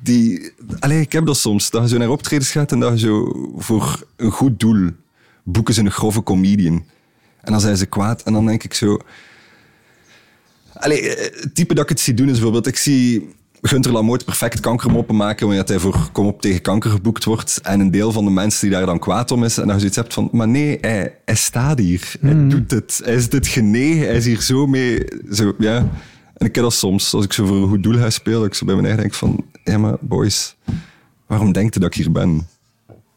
Die, 0.00 0.52
allee, 0.78 1.00
ik 1.00 1.12
heb 1.12 1.26
dat 1.26 1.36
soms, 1.36 1.70
dat 1.70 1.82
je 1.82 1.88
zo 1.88 1.98
naar 1.98 2.08
optredens 2.08 2.50
gaat 2.50 2.72
en 2.72 2.80
dat 2.80 3.00
je 3.00 3.06
zo 3.06 3.50
voor 3.56 4.04
een 4.16 4.30
goed 4.30 4.60
doel 4.60 4.90
boeken 5.42 5.74
ze 5.74 5.80
een 5.80 5.90
grove 5.90 6.22
comedian. 6.22 6.84
En 7.40 7.52
dan 7.52 7.60
zijn 7.60 7.76
ze 7.76 7.86
kwaad 7.86 8.22
en 8.22 8.32
dan 8.32 8.46
denk 8.46 8.64
ik 8.64 8.74
zo... 8.74 8.98
Allee, 10.72 11.14
eh, 11.14 11.40
het 11.40 11.54
type 11.54 11.74
dat 11.74 11.82
ik 11.84 11.88
het 11.88 12.00
zie 12.00 12.14
doen 12.14 12.26
is 12.26 12.32
bijvoorbeeld, 12.32 12.66
ik 12.66 12.76
zie 12.76 13.28
Gunther 13.62 13.92
Lamoot 13.92 14.24
perfect 14.24 14.60
kankermoppen 14.60 15.16
maken 15.16 15.46
wanneer 15.46 15.64
hij 15.64 15.78
voor 15.78 16.08
Kom 16.12 16.26
op 16.26 16.40
tegen 16.40 16.60
kanker 16.60 16.90
geboekt 16.90 17.24
wordt. 17.24 17.60
En 17.62 17.80
een 17.80 17.90
deel 17.90 18.12
van 18.12 18.24
de 18.24 18.30
mensen 18.30 18.60
die 18.60 18.76
daar 18.76 18.86
dan 18.86 18.98
kwaad 18.98 19.30
om 19.30 19.44
is. 19.44 19.58
En 19.58 19.64
dan 19.64 19.72
je 19.72 19.78
zoiets 19.78 19.96
hebt 19.96 20.14
van, 20.14 20.28
maar 20.32 20.48
nee, 20.48 20.78
hij, 20.80 21.18
hij 21.24 21.34
staat 21.34 21.78
hier. 21.78 22.14
Hij 22.20 22.48
doet 22.48 22.70
het. 22.70 23.00
Hij 23.04 23.14
is 23.14 23.28
dit 23.28 23.46
genegen. 23.46 24.06
Hij 24.06 24.16
is 24.16 24.24
hier 24.24 24.40
zo 24.40 24.66
mee. 24.66 25.04
Zo, 25.32 25.54
ja. 25.58 25.76
En 26.36 26.46
ik 26.46 26.54
heb 26.54 26.64
dat 26.64 26.72
soms, 26.72 27.14
als 27.14 27.24
ik 27.24 27.32
zo 27.32 27.46
voor 27.46 27.56
een 27.56 27.68
goed 27.68 27.82
doel 27.82 27.98
ga 27.98 28.10
spelen, 28.10 28.38
dat 28.38 28.48
ik 28.48 28.54
zo 28.54 28.64
bij 28.64 28.74
mijn 28.74 28.86
eigen 28.86 29.02
denk 29.02 29.14
van, 29.14 29.44
ja 29.64 29.78
maar 29.78 29.96
boys, 30.00 30.56
waarom 31.26 31.52
denkt 31.52 31.74
je 31.74 31.80
dat 31.80 31.94
ik 31.94 32.02
hier 32.02 32.12
ben? 32.12 32.48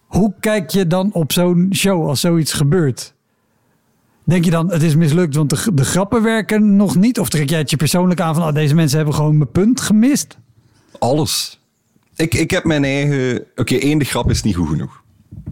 Hoe 0.05 0.33
kijk 0.39 0.69
je 0.69 0.87
dan 0.87 1.13
op 1.13 1.31
zo'n 1.31 1.69
show 1.73 2.07
als 2.07 2.19
zoiets 2.19 2.53
gebeurt? 2.53 3.13
Denk 4.23 4.45
je 4.45 4.51
dan, 4.51 4.71
het 4.71 4.81
is 4.81 4.95
mislukt, 4.95 5.35
want 5.35 5.49
de, 5.49 5.73
de 5.73 5.85
grappen 5.85 6.23
werken 6.23 6.75
nog 6.75 6.95
niet? 6.95 7.19
Of 7.19 7.29
trek 7.29 7.49
jij 7.49 7.59
het 7.59 7.69
je 7.69 7.77
persoonlijk 7.77 8.19
aan 8.19 8.35
van, 8.35 8.43
oh, 8.43 8.53
deze 8.53 8.75
mensen 8.75 8.97
hebben 8.97 9.15
gewoon 9.15 9.37
mijn 9.37 9.51
punt 9.51 9.81
gemist? 9.81 10.37
Alles. 10.99 11.59
Ik, 12.15 12.33
ik 12.33 12.51
heb 12.51 12.63
mijn 12.63 12.83
eigen... 12.83 13.45
Oké, 13.55 13.75
één, 13.75 13.97
de 13.97 14.05
grap 14.05 14.29
is 14.29 14.43
niet 14.43 14.55
goed 14.55 14.69
genoeg. 14.69 15.03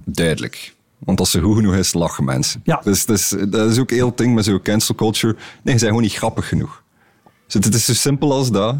Duidelijk. 0.06 0.76
Want 1.00 1.20
als 1.20 1.32
ze 1.32 1.41
goed 1.41 1.56
genoeg 1.56 1.76
is, 1.76 1.94
lachen 1.94 2.24
mensen. 2.24 2.62
Ja. 2.64 2.82
Dus, 2.84 3.06
dus 3.06 3.36
dat 3.50 3.72
is 3.72 3.80
ook 3.80 3.89
heel 3.89 4.16
ding 4.16 4.36
met 4.36 4.46
zo'n 4.46 4.62
cancel 4.62 4.96
culture. 4.96 5.34
Nee, 5.34 5.74
ze 5.74 5.80
zijn 5.80 5.89
gewoon 5.89 6.02
niet 6.02 6.14
grappig 6.14 6.48
genoeg. 6.48 6.84
Dus 7.46 7.66
het 7.66 7.74
is 7.74 7.86
zo 7.86 7.94
simpel 7.94 8.34
als 8.34 8.52
dat. 8.52 8.76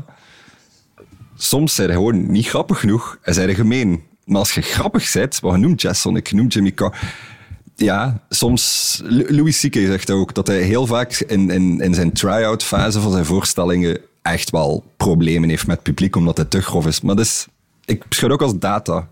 Soms 1.44 1.76
zijn 1.76 1.88
ze 1.88 1.94
gewoon 1.94 2.32
niet 2.32 2.48
grappig 2.48 2.80
genoeg 2.80 3.18
en 3.22 3.34
zijn 3.34 3.50
ze 3.50 3.56
gemeen. 3.56 4.04
Maar 4.26 4.40
als 4.40 4.54
je 4.54 4.62
grappig 4.62 5.12
bent, 5.12 5.40
wat 5.40 5.58
noemt 5.58 5.82
Jason, 5.82 6.16
ik 6.16 6.32
noem 6.32 6.48
Jimmy 6.48 6.72
Carr 6.72 7.00
ja, 7.76 8.22
soms. 8.30 9.02
Louis 9.06 9.60
C.K. 9.60 9.74
zegt 9.76 10.12
ook 10.12 10.34
dat 10.34 10.48
hij 10.48 10.62
heel 10.62 10.86
vaak 10.86 11.14
in, 11.14 11.50
in, 11.50 11.80
in 11.80 11.94
zijn 11.94 12.12
try-out 12.12 12.64
fase 12.64 13.00
van 13.00 13.12
zijn 13.12 13.26
voorstellingen 13.26 14.00
echt 14.22 14.50
wel 14.50 14.84
problemen 14.98 15.50
heeft 15.50 15.68
met 15.68 15.76
het 15.76 15.86
publiek, 15.86 16.16
omdat 16.16 16.38
hij 16.38 16.46
te 16.46 16.62
grof 16.62 16.88
is. 16.88 17.02
Maar 17.02 17.16
dus, 17.16 17.48
ik 17.86 18.08
beschouw 18.08 18.30
ook 18.30 18.42
als 18.42 18.60
data. 18.60 19.08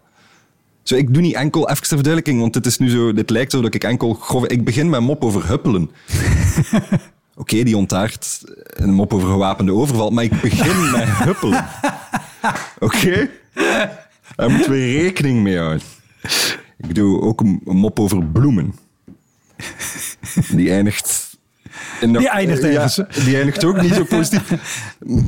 Zo, 0.84 0.96
ik 0.96 1.14
doe 1.14 1.22
niet 1.22 1.36
enkel, 1.36 1.70
even 1.70 1.82
ter 1.82 1.88
verduidelijking, 1.88 2.40
want 2.40 2.54
dit, 2.54 2.66
is 2.66 2.78
nu 2.78 2.90
zo, 2.90 3.14
dit 3.14 3.30
lijkt 3.30 3.52
zo 3.52 3.62
dat 3.62 3.74
ik 3.74 3.84
enkel 3.84 4.14
grof... 4.14 4.46
Ik 4.46 4.64
begin 4.64 4.90
met 4.90 5.00
een 5.00 5.06
mop 5.06 5.24
over 5.24 5.48
huppelen. 5.48 5.90
Oké, 7.36 7.64
die 7.64 7.78
ontaart 7.78 8.42
een 8.64 8.94
mop 8.94 9.14
over 9.14 9.30
gewapende 9.30 9.74
overval, 9.74 10.10
maar 10.10 10.24
ik 10.24 10.42
begin 10.42 10.92
met 10.92 11.08
huppelen. 11.08 11.66
Oké? 12.80 13.30
Daar 14.36 14.50
moeten 14.50 14.72
we 14.72 14.98
rekening 15.02 15.44
mee 15.44 15.58
houden. 15.58 15.82
Ik 16.78 16.96
doe 16.96 17.22
ook 17.22 17.42
een, 17.42 17.62
mop 17.64 18.00
over 18.00 18.26
bloemen. 18.26 18.76
Die 20.50 20.72
eindigt... 20.72 21.30
In 22.02 22.14
die 22.14 22.30
eindigt 22.30 22.62
ja, 22.62 23.08
Die 23.24 23.36
eindigt 23.36 23.64
ook 23.64 23.82
niet 23.82 23.94
zo 23.94 24.04
positief. 24.04 24.52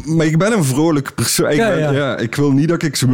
Maar 0.06 0.26
ik 0.26 0.38
ben 0.38 0.52
een 0.52 0.64
vrolijk 0.64 1.16
persoon. 1.16 1.50
Ik, 1.50 1.56
ja, 1.56 1.92
ja. 1.92 2.18
ik 2.18 2.36
wil 2.36 2.52
niet 2.52 2.68
dat 2.68 2.84
ik 2.84 2.96
zo... 2.96 3.08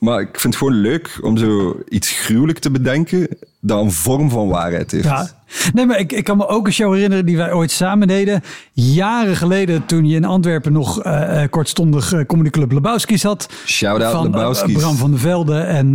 Maar 0.00 0.20
ik 0.20 0.40
vind 0.40 0.54
het 0.54 0.56
gewoon 0.56 0.80
leuk 0.80 1.18
om 1.20 1.36
zo 1.36 1.80
iets 1.88 2.10
gruwelijk 2.10 2.58
te 2.58 2.70
bedenken 2.70 3.28
dat 3.60 3.84
een 3.84 3.92
vorm 3.92 4.30
van 4.30 4.48
waarheid 4.48 4.90
heeft. 4.90 5.04
Ja. 5.04 5.41
Nee, 5.72 5.86
maar 5.86 5.98
ik, 5.98 6.12
ik 6.12 6.24
kan 6.24 6.36
me 6.36 6.46
ook 6.46 6.66
een 6.66 6.72
show 6.72 6.92
herinneren 6.94 7.26
die 7.26 7.36
wij 7.36 7.52
ooit 7.52 7.70
samen 7.70 8.08
deden. 8.08 8.42
Jaren 8.72 9.36
geleden, 9.36 9.86
toen 9.86 10.06
je 10.06 10.16
in 10.16 10.24
Antwerpen 10.24 10.72
nog 10.72 11.04
uh, 11.04 11.42
kortstondig 11.50 12.12
uh, 12.12 12.24
Comedy 12.26 12.50
Club 12.50 12.72
Lebowski's 12.72 13.22
had. 13.22 13.48
Shout-out 13.66 14.12
van, 14.12 14.30
Lebowski's. 14.30 14.72
Bram 14.72 14.96
van 14.96 15.10
der 15.10 15.20
Velde 15.20 15.58
en 15.58 15.94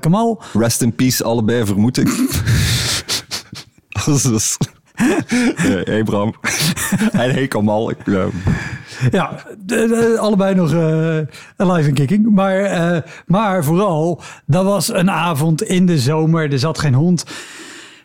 Kamal. 0.00 0.42
Rest 0.52 0.82
in 0.82 0.94
peace, 0.94 1.24
allebei 1.24 1.66
vermoed 1.66 1.98
ik. 1.98 2.08
hey 5.84 6.02
Bram. 6.02 6.34
en 7.12 7.30
hey 7.30 7.48
Kamal. 7.48 7.90
Ik, 7.90 7.96
ja, 9.10 9.34
allebei 10.18 10.54
nog 10.54 10.72
uh, 10.72 11.18
live 11.56 11.88
en 11.88 11.94
kicking. 11.94 12.30
Maar, 12.30 12.60
uh, 12.60 13.00
maar 13.26 13.64
vooral, 13.64 14.22
dat 14.46 14.64
was 14.64 14.92
een 14.92 15.10
avond 15.10 15.62
in 15.62 15.86
de 15.86 15.98
zomer. 15.98 16.52
Er 16.52 16.58
zat 16.58 16.78
geen 16.78 16.94
hond. 16.94 17.24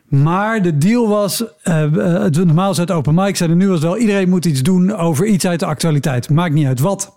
Maar 0.08 0.62
de 0.62 0.78
deal 0.78 1.08
was, 1.08 1.44
uh, 1.64 1.84
normaal 2.26 2.72
is 2.72 2.78
het 2.78 2.92
open 2.92 3.16
mic 3.16 3.36
zijn 3.36 3.50
en 3.50 3.58
nu 3.58 3.68
was 3.68 3.82
wel, 3.82 3.98
iedereen 3.98 4.30
moet 4.30 4.46
iets 4.46 4.62
doen 4.62 4.96
over 4.96 5.26
iets 5.26 5.48
uit 5.48 5.60
de 5.60 5.66
actualiteit. 5.66 6.30
Maakt 6.30 6.54
niet 6.54 6.68
uit 6.68 6.80
wat, 6.80 7.14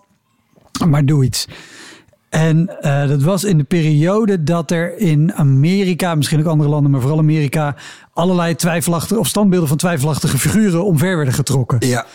maar 0.87 1.05
doe 1.05 1.23
iets. 1.23 1.47
En 2.29 2.71
uh, 2.81 3.07
dat 3.07 3.23
was 3.23 3.43
in 3.43 3.57
de 3.57 3.63
periode 3.63 4.43
dat 4.43 4.71
er 4.71 4.97
in 4.97 5.33
Amerika, 5.33 6.15
misschien 6.15 6.39
ook 6.39 6.45
andere 6.45 6.69
landen, 6.69 6.91
maar 6.91 7.01
vooral 7.01 7.19
Amerika, 7.19 7.75
allerlei 8.13 8.55
twijfelachtige 8.55 9.19
of 9.19 9.27
standbeelden 9.27 9.67
van 9.67 9.77
twijfelachtige 9.77 10.37
figuren 10.37 10.85
omver 10.85 11.15
werden 11.15 11.33
getrokken. 11.33 11.77
Ja. 11.79 12.05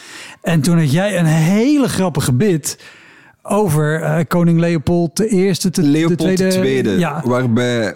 En 0.43 0.61
toen 0.61 0.79
had 0.79 0.93
jij 0.93 1.19
een 1.19 1.25
hele 1.27 1.89
grappige 1.89 2.33
bit 2.33 2.79
over 3.43 4.01
uh, 4.01 4.19
koning 4.29 4.59
Leopold 4.59 5.21
I, 5.21 5.53
te, 5.53 5.83
Leopold 5.83 6.37
de 6.37 6.49
tweede, 6.49 6.99
ja. 6.99 7.23
waarbij 7.25 7.95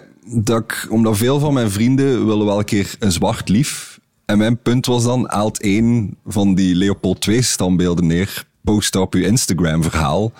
omdat 0.89 1.17
veel 1.17 1.39
van 1.39 1.53
mijn 1.53 1.71
vrienden 1.71 2.25
willen 2.25 2.45
wel 2.45 2.59
een 2.59 2.65
keer 2.65 2.95
een 2.99 3.11
zwart 3.11 3.49
lief. 3.49 3.99
En 4.25 4.37
mijn 4.37 4.61
punt 4.61 4.85
was 4.85 5.03
dan, 5.03 5.25
haalt 5.29 5.61
één 5.61 6.17
van 6.25 6.55
die 6.55 6.75
Leopold 6.75 7.27
II 7.27 7.41
standbeelden 7.41 8.07
neer, 8.07 8.45
post 8.63 8.95
op 8.95 9.13
uw 9.13 9.23
Instagram 9.23 9.83
verhaal 9.83 10.31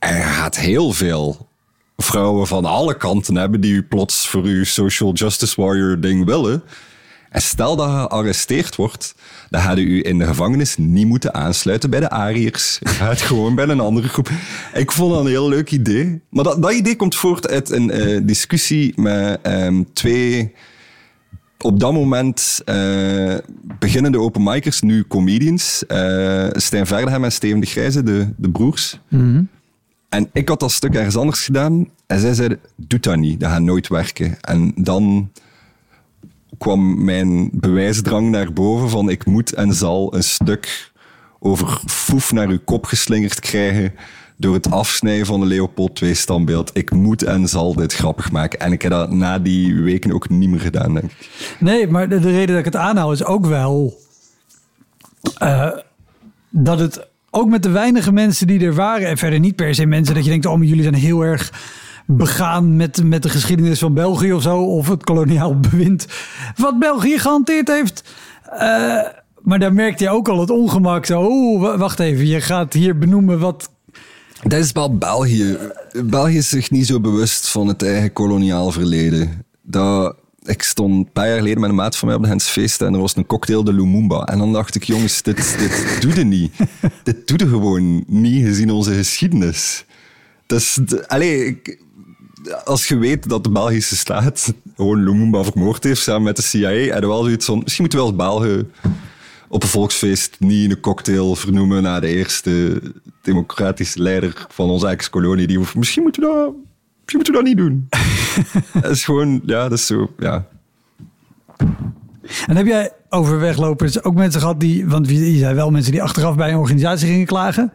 er 0.00 0.24
gaat 0.24 0.56
heel 0.56 0.92
veel 0.92 1.48
vrouwen 1.96 2.46
van 2.46 2.64
alle 2.64 2.96
kanten 2.96 3.36
hebben 3.36 3.60
die 3.60 3.72
u 3.72 3.82
plots 3.82 4.28
voor 4.28 4.42
uw 4.42 4.64
social 4.64 5.12
justice 5.12 5.60
warrior 5.60 6.00
ding 6.00 6.24
willen. 6.24 6.62
En 7.30 7.42
stel 7.42 7.76
dat 7.76 7.90
je 7.90 7.96
gearresteerd 7.96 8.76
wordt, 8.76 9.14
dan 9.50 9.60
hadden 9.60 9.84
u 9.84 10.04
in 10.04 10.18
de 10.18 10.26
gevangenis 10.26 10.76
niet 10.76 11.06
moeten 11.06 11.34
aansluiten 11.34 11.90
bij 11.90 12.00
de 12.00 12.10
Ariërs. 12.10 12.78
Je 12.80 12.88
gaat 12.88 13.20
gewoon 13.30 13.54
bij 13.54 13.68
een 13.68 13.80
andere 13.80 14.08
groep. 14.08 14.30
Ik 14.74 14.92
vond 14.92 15.12
dat 15.12 15.20
een 15.20 15.30
heel 15.30 15.48
leuk 15.48 15.70
idee. 15.70 16.20
Maar 16.28 16.44
dat, 16.44 16.62
dat 16.62 16.72
idee 16.72 16.96
komt 16.96 17.14
voort 17.14 17.48
uit 17.48 17.70
een 17.70 17.98
uh, 17.98 18.20
discussie 18.22 19.00
met 19.00 19.38
um, 19.46 19.92
twee 19.92 20.54
op 21.58 21.80
dat 21.80 21.92
moment 21.92 22.60
uh, 22.64 23.34
beginnende 23.78 24.18
openmikers, 24.18 24.80
nu 24.80 25.04
comedians. 25.08 25.84
Uh, 25.88 26.46
Stijn 26.52 26.86
Verdehem 26.86 27.24
en 27.24 27.32
Steven 27.32 27.60
de 27.60 27.66
Grijze, 27.66 28.02
de, 28.02 28.28
de 28.36 28.50
broers. 28.50 29.00
Mm 29.08 29.20
-hmm. 29.20 29.48
En 30.08 30.30
ik 30.32 30.48
had 30.48 30.60
dat 30.60 30.72
stuk 30.72 30.94
ergens 30.94 31.16
anders 31.16 31.44
gedaan. 31.44 31.88
En 32.06 32.20
zij 32.20 32.34
zeiden, 32.34 32.60
doe 32.76 33.00
dat 33.00 33.16
niet, 33.16 33.40
dat 33.40 33.50
gaat 33.50 33.60
nooit 33.60 33.88
werken. 33.88 34.38
En 34.40 34.72
dan 34.76 35.30
kwam 36.58 37.04
mijn 37.04 37.50
bewijsdrang 37.52 38.30
naar 38.30 38.52
boven 38.52 38.90
van 38.90 39.10
ik 39.10 39.26
moet 39.26 39.52
en 39.52 39.74
zal 39.74 40.14
een 40.14 40.24
stuk 40.24 40.92
over 41.38 41.80
foef 41.86 42.32
naar 42.32 42.48
uw 42.48 42.60
kop 42.64 42.84
geslingerd 42.84 43.40
krijgen 43.40 43.94
door 44.36 44.54
het 44.54 44.70
afsnijden 44.70 45.26
van 45.26 45.40
de 45.40 45.46
Leopold 45.46 46.00
II 46.00 46.14
standbeeld. 46.14 46.70
Ik 46.72 46.90
moet 46.90 47.22
en 47.22 47.48
zal 47.48 47.74
dit 47.74 47.94
grappig 47.94 48.32
maken. 48.32 48.60
En 48.60 48.72
ik 48.72 48.82
heb 48.82 48.90
dat 48.90 49.10
na 49.10 49.38
die 49.38 49.74
weken 49.74 50.12
ook 50.12 50.28
niet 50.28 50.48
meer 50.48 50.60
gedaan, 50.60 50.94
denk 50.94 51.04
ik. 51.04 51.56
Nee, 51.58 51.86
maar 51.86 52.08
de, 52.08 52.18
reden 52.18 52.46
dat 52.46 52.58
ik 52.58 52.64
het 52.64 52.76
aanhoud 52.76 53.12
is 53.12 53.24
ook 53.24 53.46
wel... 53.46 53.98
Uh, 55.42 55.70
dat 56.50 56.78
het 56.78 57.08
ook 57.30 57.48
met 57.48 57.62
de 57.62 57.70
weinige 57.70 58.12
mensen 58.12 58.46
die 58.46 58.64
er 58.64 58.74
waren. 58.74 59.08
En 59.08 59.16
verder 59.16 59.40
niet 59.40 59.56
per 59.56 59.74
se 59.74 59.86
mensen 59.86 60.14
dat 60.14 60.24
je 60.24 60.30
denkt, 60.30 60.46
oh, 60.46 60.56
maar 60.56 60.66
jullie 60.66 60.82
zijn 60.82 60.94
heel 60.94 61.20
erg 61.22 61.52
begaan 62.16 62.76
met, 62.76 63.04
met 63.04 63.22
de 63.22 63.28
geschiedenis 63.28 63.78
van 63.78 63.94
België 63.94 64.32
of 64.32 64.42
zo. 64.42 64.62
Of 64.62 64.88
het 64.88 65.04
koloniaal 65.04 65.60
bewind 65.70 66.06
wat 66.56 66.78
België 66.78 67.18
gehanteerd 67.18 67.68
heeft. 67.68 68.02
Uh, 68.52 69.02
maar 69.42 69.58
daar 69.58 69.72
merkte 69.72 70.04
je 70.04 70.10
ook 70.10 70.28
al 70.28 70.40
het 70.40 70.50
ongemak. 70.50 71.06
Zo, 71.06 71.22
oh, 71.22 71.78
wacht 71.78 72.00
even, 72.00 72.26
je 72.26 72.40
gaat 72.40 72.72
hier 72.72 72.98
benoemen 72.98 73.38
wat... 73.38 73.70
Dat 74.42 74.58
is 74.58 74.72
wel 74.72 74.98
België. 74.98 75.58
België 76.04 76.36
is 76.36 76.48
zich 76.48 76.70
niet 76.70 76.86
zo 76.86 77.00
bewust 77.00 77.48
van 77.48 77.66
het 77.66 77.82
eigen 77.82 78.12
koloniaal 78.12 78.70
verleden. 78.70 79.44
Dat, 79.62 80.16
ik 80.42 80.62
stond 80.62 80.94
een 80.94 81.12
paar 81.12 81.26
jaar 81.28 81.36
geleden 81.36 81.60
met 81.60 81.70
een 81.70 81.76
maat 81.76 81.96
van 81.96 82.08
mij 82.08 82.16
op 82.16 82.22
de 82.22 82.28
Hensfeest 82.28 82.80
en 82.80 82.94
er 82.94 83.00
was 83.00 83.16
een 83.16 83.26
cocktail 83.26 83.64
de 83.64 83.72
Lumumba. 83.72 84.24
En 84.24 84.38
dan 84.38 84.52
dacht 84.52 84.74
ik, 84.74 84.84
jongens, 84.84 85.22
dit, 85.22 85.58
dit 85.58 85.86
doe 86.02 86.14
je 86.14 86.24
niet. 86.24 86.52
dit 87.02 87.28
doe 87.28 87.38
je 87.38 87.48
gewoon 87.48 88.04
niet 88.06 88.44
gezien 88.44 88.70
onze 88.70 88.94
geschiedenis. 88.94 89.84
Dus, 90.46 90.78
allez, 91.06 91.54
als 92.64 92.88
je 92.88 92.98
weet 92.98 93.28
dat 93.28 93.44
de 93.44 93.50
Belgische 93.50 93.96
staat 93.96 94.54
gewoon 94.76 95.04
Lumumba 95.04 95.42
vermoord 95.42 95.84
heeft 95.84 96.02
samen 96.02 96.22
met 96.22 96.36
de 96.36 96.42
CIA, 96.42 96.70
en 96.70 97.08
wel 97.08 97.22
zoiets 97.22 97.46
van, 97.46 97.58
misschien 97.58 97.82
moeten 97.82 98.00
we 98.00 98.04
als 98.04 98.16
Belgen 98.16 98.72
op 99.48 99.62
een 99.62 99.68
volksfeest 99.68 100.36
niet 100.38 100.70
een 100.70 100.80
cocktail 100.80 101.34
vernoemen 101.34 101.82
naar 101.82 102.00
de 102.00 102.08
eerste 102.08 102.82
democratische 103.22 104.02
leider 104.02 104.46
van 104.48 104.68
onze 104.68 104.86
ex-kolonie. 104.86 105.58
Misschien 105.74 106.02
moeten 106.02 106.22
we 106.22 106.28
dat 106.28 106.54
je 107.10 107.16
moet 107.16 107.32
dat 107.32 107.42
niet 107.42 107.56
doen. 107.56 107.88
dat 108.82 108.90
is 108.90 109.04
gewoon, 109.04 109.40
ja, 109.46 109.68
dat 109.68 109.78
is 109.78 109.86
zo, 109.86 110.10
ja. 110.18 110.46
En 112.46 112.56
heb 112.56 112.66
jij 112.66 112.92
over 113.08 113.38
weglopers 113.38 114.02
ook 114.02 114.14
mensen 114.14 114.40
gehad 114.40 114.60
die, 114.60 114.86
want 114.86 115.08
je 115.08 115.38
zei 115.38 115.54
wel 115.54 115.70
mensen 115.70 115.92
die 115.92 116.02
achteraf 116.02 116.36
bij 116.36 116.50
een 116.50 116.58
organisatie 116.58 117.08
gingen 117.08 117.26
klagen. 117.26 117.72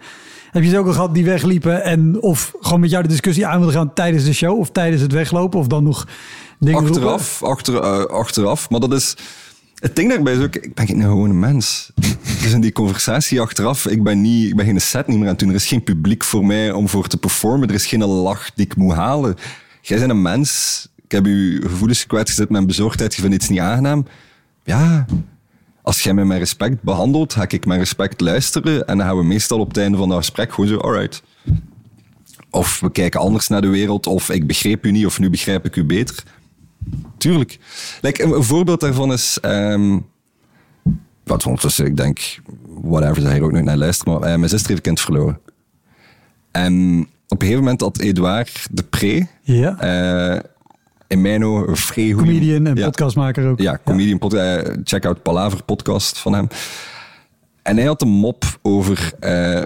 Heb 0.56 0.64
je 0.64 0.70
ze 0.70 0.78
ook 0.78 0.88
al 0.88 0.94
gehad 0.94 1.14
die 1.14 1.26
wegliepen 1.26 1.84
en 1.84 2.22
of 2.22 2.54
gewoon 2.60 2.80
met 2.80 2.90
jou 2.90 3.04
de 3.04 3.10
discussie 3.10 3.46
aan 3.46 3.58
wilden 3.58 3.76
gaan 3.76 3.94
tijdens 3.94 4.24
de 4.24 4.34
show 4.34 4.60
of 4.60 4.70
tijdens 4.72 5.02
het 5.02 5.12
weglopen 5.12 5.60
of 5.60 5.68
dan 5.68 5.84
nog 5.84 6.08
dingen 6.60 6.84
Achteraf, 6.84 7.44
achter, 7.44 7.74
uh, 7.74 8.06
achteraf. 8.06 8.70
Maar 8.70 8.80
dat 8.80 8.94
is, 8.94 9.16
het 9.76 9.96
ding 9.96 10.10
daarbij 10.10 10.34
is 10.34 10.44
ook, 10.44 10.56
ik 10.56 10.74
ben 10.74 10.88
geen 10.88 11.02
gewone 11.02 11.34
mens. 11.34 11.92
Dus 12.42 12.52
in 12.52 12.62
die 12.62 12.72
conversatie 12.72 13.42
achteraf, 13.42 13.88
ik 13.88 14.04
ben, 14.04 14.22
niet, 14.22 14.50
ik 14.50 14.56
ben 14.56 14.66
geen 14.66 14.82
set 14.82 15.08
niet 15.08 15.18
meer 15.18 15.26
aan 15.26 15.32
het 15.32 15.40
doen. 15.40 15.50
Er 15.50 15.56
is 15.56 15.68
geen 15.68 15.84
publiek 15.84 16.24
voor 16.24 16.46
mij 16.46 16.72
om 16.72 16.90
voor 16.90 17.08
te 17.08 17.18
performen. 17.18 17.68
Er 17.68 17.76
is 17.76 17.86
geen 17.86 18.06
lach 18.06 18.54
die 18.54 18.66
ik 18.66 18.76
moet 18.76 18.94
halen. 18.94 19.36
Jij 19.82 20.00
bent 20.00 20.10
een 20.10 20.22
mens. 20.22 20.88
Ik 21.04 21.12
heb 21.12 21.26
je 21.26 21.60
gevoelens 21.62 22.06
met 22.50 22.68
bezorgdheid. 22.68 23.16
Je 23.16 23.22
vindt 23.22 23.36
iets 23.36 23.50
niet 23.50 23.60
aangenaam. 23.60 24.06
Ja, 24.64 25.06
als 25.86 26.04
jij 26.04 26.14
mij 26.14 26.26
met 26.26 26.38
respect 26.38 26.82
behandelt, 26.82 27.34
ga 27.34 27.46
ik 27.48 27.66
met 27.66 27.78
respect 27.78 28.22
luisteren. 28.22 28.88
En 28.88 28.98
dan 28.98 29.08
gaan 29.08 29.18
we 29.18 29.24
meestal 29.24 29.60
op 29.60 29.68
het 29.68 29.78
einde 29.78 29.98
van 29.98 30.10
dat 30.10 30.18
gesprek 30.18 30.54
gewoon 30.54 30.70
zo, 30.70 30.78
alright. 30.78 31.24
Of 32.50 32.80
we 32.80 32.92
kijken 32.92 33.20
anders 33.20 33.48
naar 33.48 33.62
de 33.62 33.68
wereld, 33.68 34.08
of 34.08 34.30
ik 34.30 34.48
begreep 34.48 34.86
u 34.86 34.92
niet, 34.92 35.06
of 35.06 35.20
nu 35.20 35.30
begrijp 35.30 35.66
ik 35.66 35.76
u 35.76 35.84
beter. 35.84 36.24
Tuurlijk. 37.18 37.60
Like, 38.02 38.24
een, 38.24 38.44
voorbeeld 38.44 38.80
daarvan 38.80 39.12
is... 39.12 39.38
ehm 39.42 39.98
wat 41.24 41.46
ondertussen, 41.46 41.86
ik 41.86 41.98
denk, 41.98 42.40
whatever, 42.68 43.22
ze 43.22 43.44
ook 43.44 43.52
nog 43.52 43.62
naar 43.62 43.78
luisteren, 43.78 44.14
maar 44.14 44.22
eh, 44.30 44.38
mijn 44.38 44.50
zuster 44.50 44.70
heeft 44.70 44.88
een 44.88 44.94
kind 44.94 45.02
verloren. 45.02 45.40
En 46.52 47.00
op 47.28 47.42
een 47.42 47.48
gegeven 47.48 47.64
moment 47.64 47.82
had 47.82 48.00
Edouard 48.00 48.68
de 48.72 48.84
Pre, 48.84 49.28
Ja. 49.42 49.80
eh, 49.80 50.40
in 51.08 51.22
mijn 51.22 51.46
ogen 51.46 51.70
een 51.70 51.76
vrij 51.76 52.12
goeie- 52.12 52.18
Comedian 52.28 52.68
en 52.68 52.76
Ja. 52.76 52.86
podcastmaker 52.86 53.48
ook. 53.50 53.60
Ja, 53.60 53.80
comedian, 53.86 54.18
pod- 54.18 54.34
eh, 54.34 54.60
check 54.84 55.06
out 55.06 55.22
Palaver 55.24 55.64
podcast 55.64 56.18
van 56.20 56.34
hem. 56.34 56.48
En 57.62 57.78
hij 57.78 57.86
had 57.86 58.02
een 58.02 58.08
mop 58.08 58.44
over, 58.62 59.12
eh, 59.20 59.64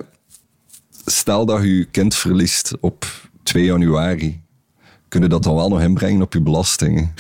stel 1.06 1.46
dat 1.46 1.62
je 1.62 1.78
je 1.78 1.86
kind 1.86 2.16
verliest 2.16 2.74
op 2.80 3.06
2 3.44 3.64
januari, 3.64 4.42
kun 5.08 5.22
je 5.22 5.28
dat 5.28 5.44
dan 5.44 5.56
wel 5.56 5.70
nog 5.70 5.82
inbrengen 5.82 6.22
op 6.22 6.34
je 6.34 6.42
belastingen? 6.42 7.14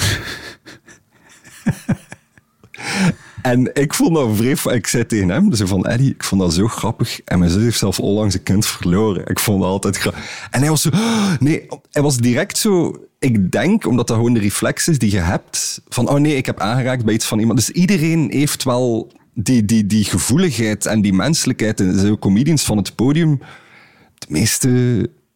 En 3.42 3.70
ik 3.74 3.94
vond 3.94 4.16
dat 4.16 4.30
vreemd. 4.36 4.66
Ik 4.66 4.88
zei 4.88 5.06
tegen 5.06 5.30
hem, 5.30 5.50
dus 5.50 5.62
van 5.62 5.86
Eddie, 5.86 6.10
ik 6.10 6.24
vond 6.24 6.42
dat 6.42 6.54
zo 6.54 6.68
grappig. 6.68 7.22
En 7.26 7.40
mijn 7.40 7.52
zus 7.52 7.64
heeft 7.64 7.78
zelf 7.78 8.00
onlangs 8.00 8.34
een 8.34 8.44
kind 8.44 8.66
verloren. 8.66 9.26
Ik 9.26 9.40
vond 9.40 9.62
dat 9.62 9.70
altijd 9.70 9.98
grappig. 9.98 10.48
En 10.52 10.60
hij 10.60 10.70
was 10.70 10.82
zo, 10.82 10.90
"Oh, 10.90 11.32
nee, 11.40 11.68
hij 11.92 12.02
was 12.02 12.18
direct 12.18 12.58
zo. 12.58 12.96
Ik 13.20 13.52
denk, 13.52 13.88
omdat 13.88 14.08
dat 14.08 14.18
gewoon 14.18 14.34
de 14.34 14.40
reflex 14.40 14.88
is 14.88 15.00
die 15.00 15.12
je 15.12 15.20
hebt, 15.20 15.82
van 15.88 16.10
oh 16.10 16.20
nee, 16.20 16.36
ik 16.36 16.46
heb 16.46 16.60
aangeraakt 16.60 17.06
bij 17.06 17.14
iets 17.14 17.26
van 17.26 17.40
iemand. 17.40 17.58
Dus 17.58 17.70
iedereen 17.70 18.28
heeft 18.32 18.64
wel 18.64 19.12
die, 19.34 19.66
die, 19.66 19.86
die 19.86 20.04
gevoeligheid 20.04 20.86
en 20.86 21.02
die 21.02 21.14
menselijkheid. 21.14 21.80
En 21.80 22.00
zo 22.00 22.18
comedians 22.18 22.64
van 22.64 22.78
het 22.78 22.96
podium, 22.96 23.40
de 24.18 24.28
meeste, 24.30 24.70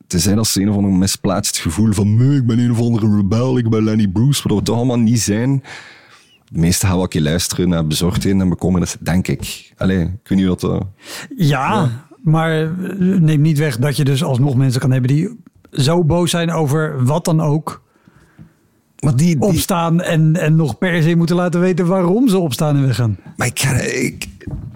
te 0.07 0.19
zijn 0.19 0.37
als 0.37 0.51
ze 0.51 0.61
een 0.61 0.69
of 0.69 0.75
ander 0.75 0.91
misplaatst 0.91 1.59
gevoel 1.59 1.93
van 1.93 2.17
nee, 2.17 2.37
ik 2.37 2.45
ben 2.45 2.59
een 2.59 2.71
of 2.71 2.79
andere 2.79 3.15
rebel, 3.15 3.57
ik 3.57 3.69
ben 3.69 3.83
Lenny 3.83 4.07
Bruce, 4.07 4.47
wat 4.47 4.57
we 4.57 4.63
toch 4.63 4.75
allemaal 4.75 4.99
niet 4.99 5.21
zijn. 5.21 5.63
De 6.53 6.59
meesten 6.59 6.87
gaan 6.87 6.95
wel 6.95 7.03
een 7.03 7.09
keer 7.09 7.21
luisteren 7.21 7.69
naar 7.69 7.87
bezorgdheden 7.87 8.41
en 8.41 8.49
bekommernis, 8.49 8.95
denk 8.99 9.27
ik. 9.27 9.73
Allee, 9.77 10.01
ik 10.01 10.27
weet 10.29 10.37
niet 10.37 10.47
wat 10.47 10.59
dat... 10.59 10.85
Ja, 11.37 11.89
maar 12.23 12.61
eh, 12.61 12.69
neem 12.99 13.41
niet 13.41 13.57
weg 13.57 13.77
dat 13.77 13.97
je 13.97 14.03
dus 14.03 14.23
alsnog 14.23 14.55
mensen 14.55 14.81
kan 14.81 14.91
hebben 14.91 15.09
die 15.09 15.37
zo 15.71 16.03
boos 16.03 16.29
zijn 16.29 16.51
over 16.51 17.05
wat 17.05 17.25
dan 17.25 17.41
ook. 17.41 17.81
Maar 18.99 19.15
die, 19.15 19.37
die, 19.37 19.47
Opstaan 19.47 20.01
en, 20.01 20.35
en 20.35 20.55
nog 20.55 20.77
per 20.77 21.03
se 21.03 21.15
moeten 21.15 21.35
laten 21.35 21.59
weten 21.59 21.85
waarom 21.85 22.27
ze 22.27 22.37
opstaan 22.37 22.75
en 22.75 22.85
weggaan. 22.85 23.17
Maar 23.37 23.47
ik, 23.47 24.27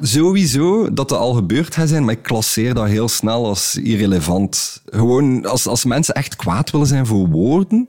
sowieso 0.02 0.94
dat 0.94 1.10
dat 1.10 1.20
al 1.20 1.34
gebeurd 1.34 1.78
zijn, 1.86 2.06
maar 2.06 2.14
ik 2.14 2.24
klasseer 2.24 2.74
dat 2.74 2.88
heel 2.88 3.08
snel 3.08 3.46
als 3.46 3.76
irrelevant. 3.76 4.82
Gewoon 4.86 5.46
als, 5.46 5.68
als 5.68 5.86
mensen 5.86 6.14
echt 6.14 6.36
kwaad 6.36 6.72
willen 6.72 6.88
zijn 6.88 7.06
voor 7.06 7.28
woorden. 7.28 7.88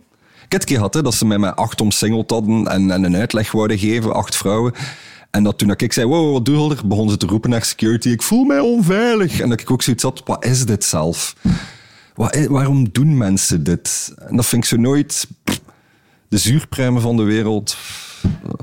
Keer 0.48 0.76
gehad 0.76 0.94
hè, 0.94 1.02
dat 1.02 1.14
ze 1.14 1.26
mij 1.26 1.38
met 1.38 1.56
acht 1.56 1.80
omsingeld 1.80 2.30
hadden 2.30 2.66
en, 2.66 2.90
en 2.90 3.04
een 3.04 3.16
uitleg 3.16 3.52
wouden 3.52 3.78
geven, 3.78 4.14
acht 4.14 4.36
vrouwen. 4.36 4.72
En 5.30 5.42
dat 5.42 5.58
toen 5.58 5.70
ik 5.76 5.92
zei, 5.92 6.06
wow, 6.06 6.32
wat 6.32 6.44
doe 6.44 6.68
je? 6.68 6.76
Begonnen 6.84 7.12
ze 7.12 7.18
te 7.18 7.26
roepen 7.26 7.50
naar 7.50 7.64
security, 7.64 8.08
ik 8.08 8.22
voel 8.22 8.44
mij 8.44 8.60
onveilig. 8.60 9.40
En 9.40 9.48
dat 9.48 9.60
ik 9.60 9.70
ook 9.70 9.82
zoiets 9.82 10.02
had, 10.02 10.22
wat 10.24 10.44
is 10.44 10.66
dit 10.66 10.84
zelf? 10.84 11.34
Wat, 12.14 12.46
waarom 12.46 12.88
doen 12.92 13.16
mensen 13.16 13.64
dit? 13.64 14.14
En 14.28 14.36
dat 14.36 14.46
vind 14.46 14.62
ik 14.62 14.68
zo 14.68 14.76
nooit... 14.76 15.26
De 16.28 16.38
zuurpruimen 16.38 17.02
van 17.02 17.16
de 17.16 17.22
wereld... 17.22 17.76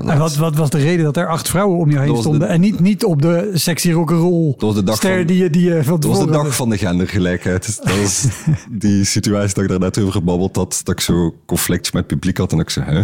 En 0.05 0.18
wat, 0.18 0.36
wat 0.36 0.55
was 0.55 0.70
de 0.70 0.78
reden 0.78 1.05
dat 1.05 1.18
er 1.18 1.28
acht 1.28 1.49
vrouwen 1.49 1.78
om 1.78 1.91
je 1.91 1.99
heen 1.99 2.13
de- 2.13 2.20
stonden? 2.20 2.47
En 2.47 2.59
niet, 2.61 2.80
niet 2.80 3.03
op 3.05 3.22
de 3.22 3.51
sexy 3.53 3.91
rock'n'roll 3.91 4.53
ster 4.97 5.18
van- 5.18 5.26
die 5.26 5.38
je, 5.38 5.49
die 5.49 5.63
je 5.70 5.84
van 5.84 5.99
Dat 5.99 6.09
was 6.09 6.26
de 6.26 6.32
dag 6.32 6.55
van 6.55 6.70
de 6.70 6.78
gendergelijkheid. 6.78 7.66
Dus 7.66 7.78
Dat 7.78 7.99
was 7.99 8.26
die 8.70 9.03
situatie 9.03 9.53
dat 9.53 9.63
ik 9.63 9.70
daar 9.70 9.80
net 9.80 9.97
over 9.99 10.11
gebabbeld 10.11 10.55
had. 10.55 10.82
Dat 10.84 10.93
ik 10.95 11.01
zo 11.01 11.36
conflict 11.45 11.93
met 11.93 12.01
het 12.03 12.11
publiek 12.11 12.38
had 12.38 12.51
en 12.51 12.59
ik 12.59 12.70
zei, 12.70 12.86
hè? 12.86 12.99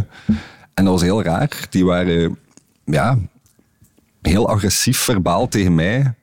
En 0.73 0.83
dat 0.83 0.93
was 0.93 1.01
heel 1.01 1.23
raar. 1.23 1.67
Die 1.69 1.85
waren, 1.85 2.37
ja, 2.85 3.17
heel 4.21 4.49
agressief 4.49 4.97
verbaal 4.99 5.47
tegen 5.47 5.75
mij. 5.75 6.13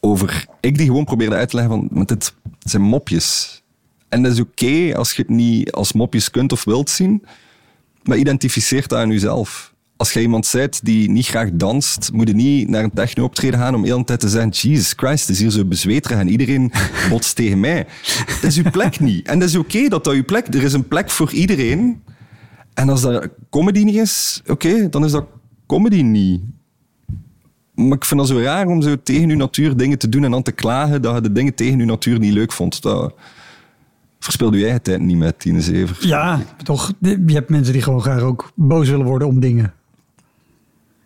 Over, 0.00 0.46
ik 0.60 0.76
die 0.78 0.86
gewoon 0.86 1.04
probeerde 1.04 1.36
uit 1.36 1.48
te 1.48 1.56
leggen 1.56 1.74
van, 1.74 1.88
met 1.90 2.08
dit 2.08 2.34
zijn 2.58 2.82
mopjes. 2.82 3.62
En 4.08 4.22
dat 4.22 4.32
is 4.32 4.40
oké 4.40 4.96
als 4.96 5.12
je 5.12 5.22
het 5.22 5.30
niet 5.30 5.72
als 5.72 5.92
mopjes 5.92 6.30
kunt 6.30 6.52
of 6.52 6.64
wilt 6.64 6.90
zien. 6.90 7.24
Maar 8.02 8.16
identificeer 8.16 8.88
dat 8.88 8.98
aan 8.98 9.10
jezelf. 9.10 9.74
Als 9.96 10.12
je 10.12 10.20
iemand 10.20 10.50
bent 10.52 10.84
die 10.84 11.10
niet 11.10 11.26
graag 11.26 11.48
danst, 11.52 12.12
moet 12.12 12.28
je 12.28 12.34
niet 12.34 12.68
naar 12.68 12.84
een 12.84 12.90
techno-optreden 12.94 13.58
gaan 13.58 13.74
om 13.74 13.82
de 13.82 13.88
hele 13.88 14.04
tijd 14.04 14.20
te 14.20 14.28
zeggen 14.28 14.50
Jesus 14.50 14.92
Christ, 14.96 15.26
het 15.26 15.36
is 15.36 15.38
hier 15.42 15.50
zo 15.50 15.64
bezweterig 15.64 16.18
en 16.18 16.28
iedereen 16.28 16.72
botst 17.10 17.36
tegen 17.36 17.60
mij. 17.60 17.86
Dat 18.26 18.50
is 18.50 18.56
uw 18.56 18.70
plek 18.70 19.00
niet. 19.00 19.26
En 19.26 19.38
dat 19.38 19.48
is 19.48 19.56
oké 19.56 19.88
dat 19.88 20.04
dat 20.04 20.14
uw 20.14 20.24
plek... 20.24 20.46
Er 20.46 20.62
is 20.62 20.72
een 20.72 20.88
plek 20.88 21.10
voor 21.10 21.32
iedereen. 21.32 22.02
En 22.74 22.88
als 22.88 23.00
dat 23.00 23.28
comedy 23.50 23.82
niet 23.82 23.96
is, 23.96 24.42
oké, 24.46 24.88
dan 24.88 25.04
is 25.04 25.10
dat 25.10 25.26
comedy 25.66 26.02
niet. 26.02 26.40
Maar 27.74 27.96
ik 27.96 28.04
vind 28.04 28.20
dat 28.20 28.28
zo 28.28 28.38
raar 28.38 28.66
om 28.66 28.82
zo 28.82 29.02
tegen 29.02 29.30
uw 29.30 29.36
natuur 29.36 29.76
dingen 29.76 29.98
te 29.98 30.08
doen 30.08 30.24
en 30.24 30.30
dan 30.30 30.42
te 30.42 30.52
klagen 30.52 31.02
dat 31.02 31.14
je 31.14 31.20
de 31.20 31.32
dingen 31.32 31.54
tegen 31.54 31.78
uw 31.78 31.86
natuur 31.86 32.18
niet 32.18 32.32
leuk 32.32 32.52
vond. 32.52 32.82
Dat 32.82 33.14
verspeel 34.26 34.54
je 34.54 34.62
eigen 34.64 34.82
tijd 34.82 35.00
niet 35.00 35.16
met 35.16 35.38
Tine 35.38 35.60
Zever. 35.60 35.96
Ja, 36.06 36.40
toch. 36.62 36.92
Je 37.00 37.32
hebt 37.32 37.48
mensen 37.48 37.72
die 37.72 37.82
gewoon 37.82 38.00
graag 38.00 38.20
ook 38.20 38.52
boos 38.54 38.88
willen 38.88 39.06
worden 39.06 39.28
om 39.28 39.40
dingen. 39.40 39.72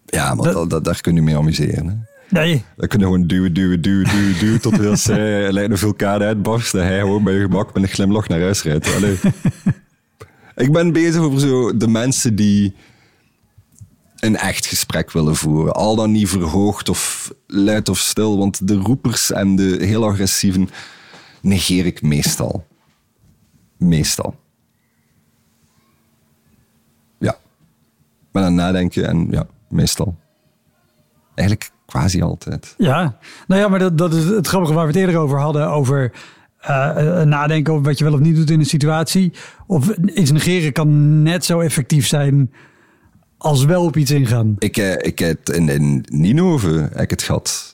Ja, 0.06 0.34
maar 0.34 0.52
dat, 0.52 0.70
dat, 0.70 0.84
daar 0.84 1.00
kun 1.00 1.14
je 1.14 1.22
mee 1.22 1.36
amuseren. 1.36 1.86
Hè. 1.86 1.94
Nee, 2.28 2.64
Dan 2.76 2.88
kun 2.88 2.98
je 2.98 3.04
gewoon 3.04 3.26
duwen, 3.26 3.54
duwen, 3.54 3.80
duwen, 3.80 4.08
duwen, 4.10 4.38
duwen, 4.38 4.60
tot 4.60 4.76
heel 4.76 4.96
zij 5.06 5.52
lijkt 5.52 5.70
een 5.70 5.78
vulkaan 5.78 6.22
uitbarst 6.22 6.74
en 6.74 6.86
hij 6.86 6.98
gewoon 6.98 7.24
bij 7.24 7.34
je 7.34 7.40
gemak 7.40 7.74
met 7.74 7.82
een 7.82 7.88
glimlach 7.88 8.28
naar 8.28 8.40
huis 8.40 8.62
rijdt. 8.62 8.94
Allee. 8.94 9.18
Ik 10.56 10.72
ben 10.72 10.92
bezig 10.92 11.20
over 11.20 11.40
zo 11.40 11.76
de 11.76 11.88
mensen 11.88 12.36
die 12.36 12.74
een 14.20 14.36
echt 14.36 14.66
gesprek 14.66 15.10
willen 15.10 15.36
voeren. 15.36 15.72
Al 15.72 15.96
dan 15.96 16.10
niet 16.10 16.28
verhoogd 16.28 16.88
of 16.88 17.32
luid 17.46 17.88
of 17.88 17.98
stil, 17.98 18.38
want 18.38 18.68
de 18.68 18.74
roepers 18.74 19.32
en 19.32 19.56
de 19.56 19.76
heel 19.80 20.04
agressieven 20.04 20.68
negeer 21.42 21.86
ik 21.86 22.02
meestal. 22.02 22.66
Meestal. 23.80 24.34
Ja. 27.18 27.36
Aan 28.32 28.42
het 28.42 28.52
nadenken 28.52 29.06
en 29.06 29.28
ja, 29.30 29.46
meestal. 29.68 30.16
Eigenlijk 31.34 31.70
quasi 31.86 32.22
altijd. 32.22 32.74
ja. 32.78 33.18
Nou 33.46 33.60
ja, 33.60 33.68
maar 33.68 33.78
dat, 33.78 33.98
dat 33.98 34.14
is 34.14 34.24
het 34.24 34.46
grappige 34.46 34.74
waar 34.74 34.86
we 34.86 34.92
het 34.92 35.00
eerder 35.00 35.16
over 35.16 35.38
hadden. 35.38 35.68
Over 35.68 36.12
eh, 36.60 37.20
eh, 37.20 37.26
nadenken 37.26 37.72
over 37.72 37.84
wat 37.84 37.98
je 37.98 38.04
wel 38.04 38.12
of 38.12 38.20
niet 38.20 38.36
doet 38.36 38.50
in 38.50 38.58
een 38.58 38.66
situatie. 38.66 39.32
Of 39.66 39.88
iets 39.96 40.30
negeren 40.30 40.72
kan 40.72 41.22
net 41.22 41.44
zo 41.44 41.60
effectief 41.60 42.06
zijn 42.06 42.52
als 43.38 43.64
wel 43.64 43.84
op 43.84 43.96
iets 43.96 44.10
ingaan. 44.10 44.56
Ik, 44.58 44.76
eh, 44.76 44.92
ik 44.92 45.18
heb 45.18 45.46
het 45.46 45.56
in, 45.56 45.68
in 45.68 46.04
Ninove 46.08 46.68
heb 46.68 47.00
ik 47.00 47.10
het 47.10 47.22
gehad. 47.22 47.69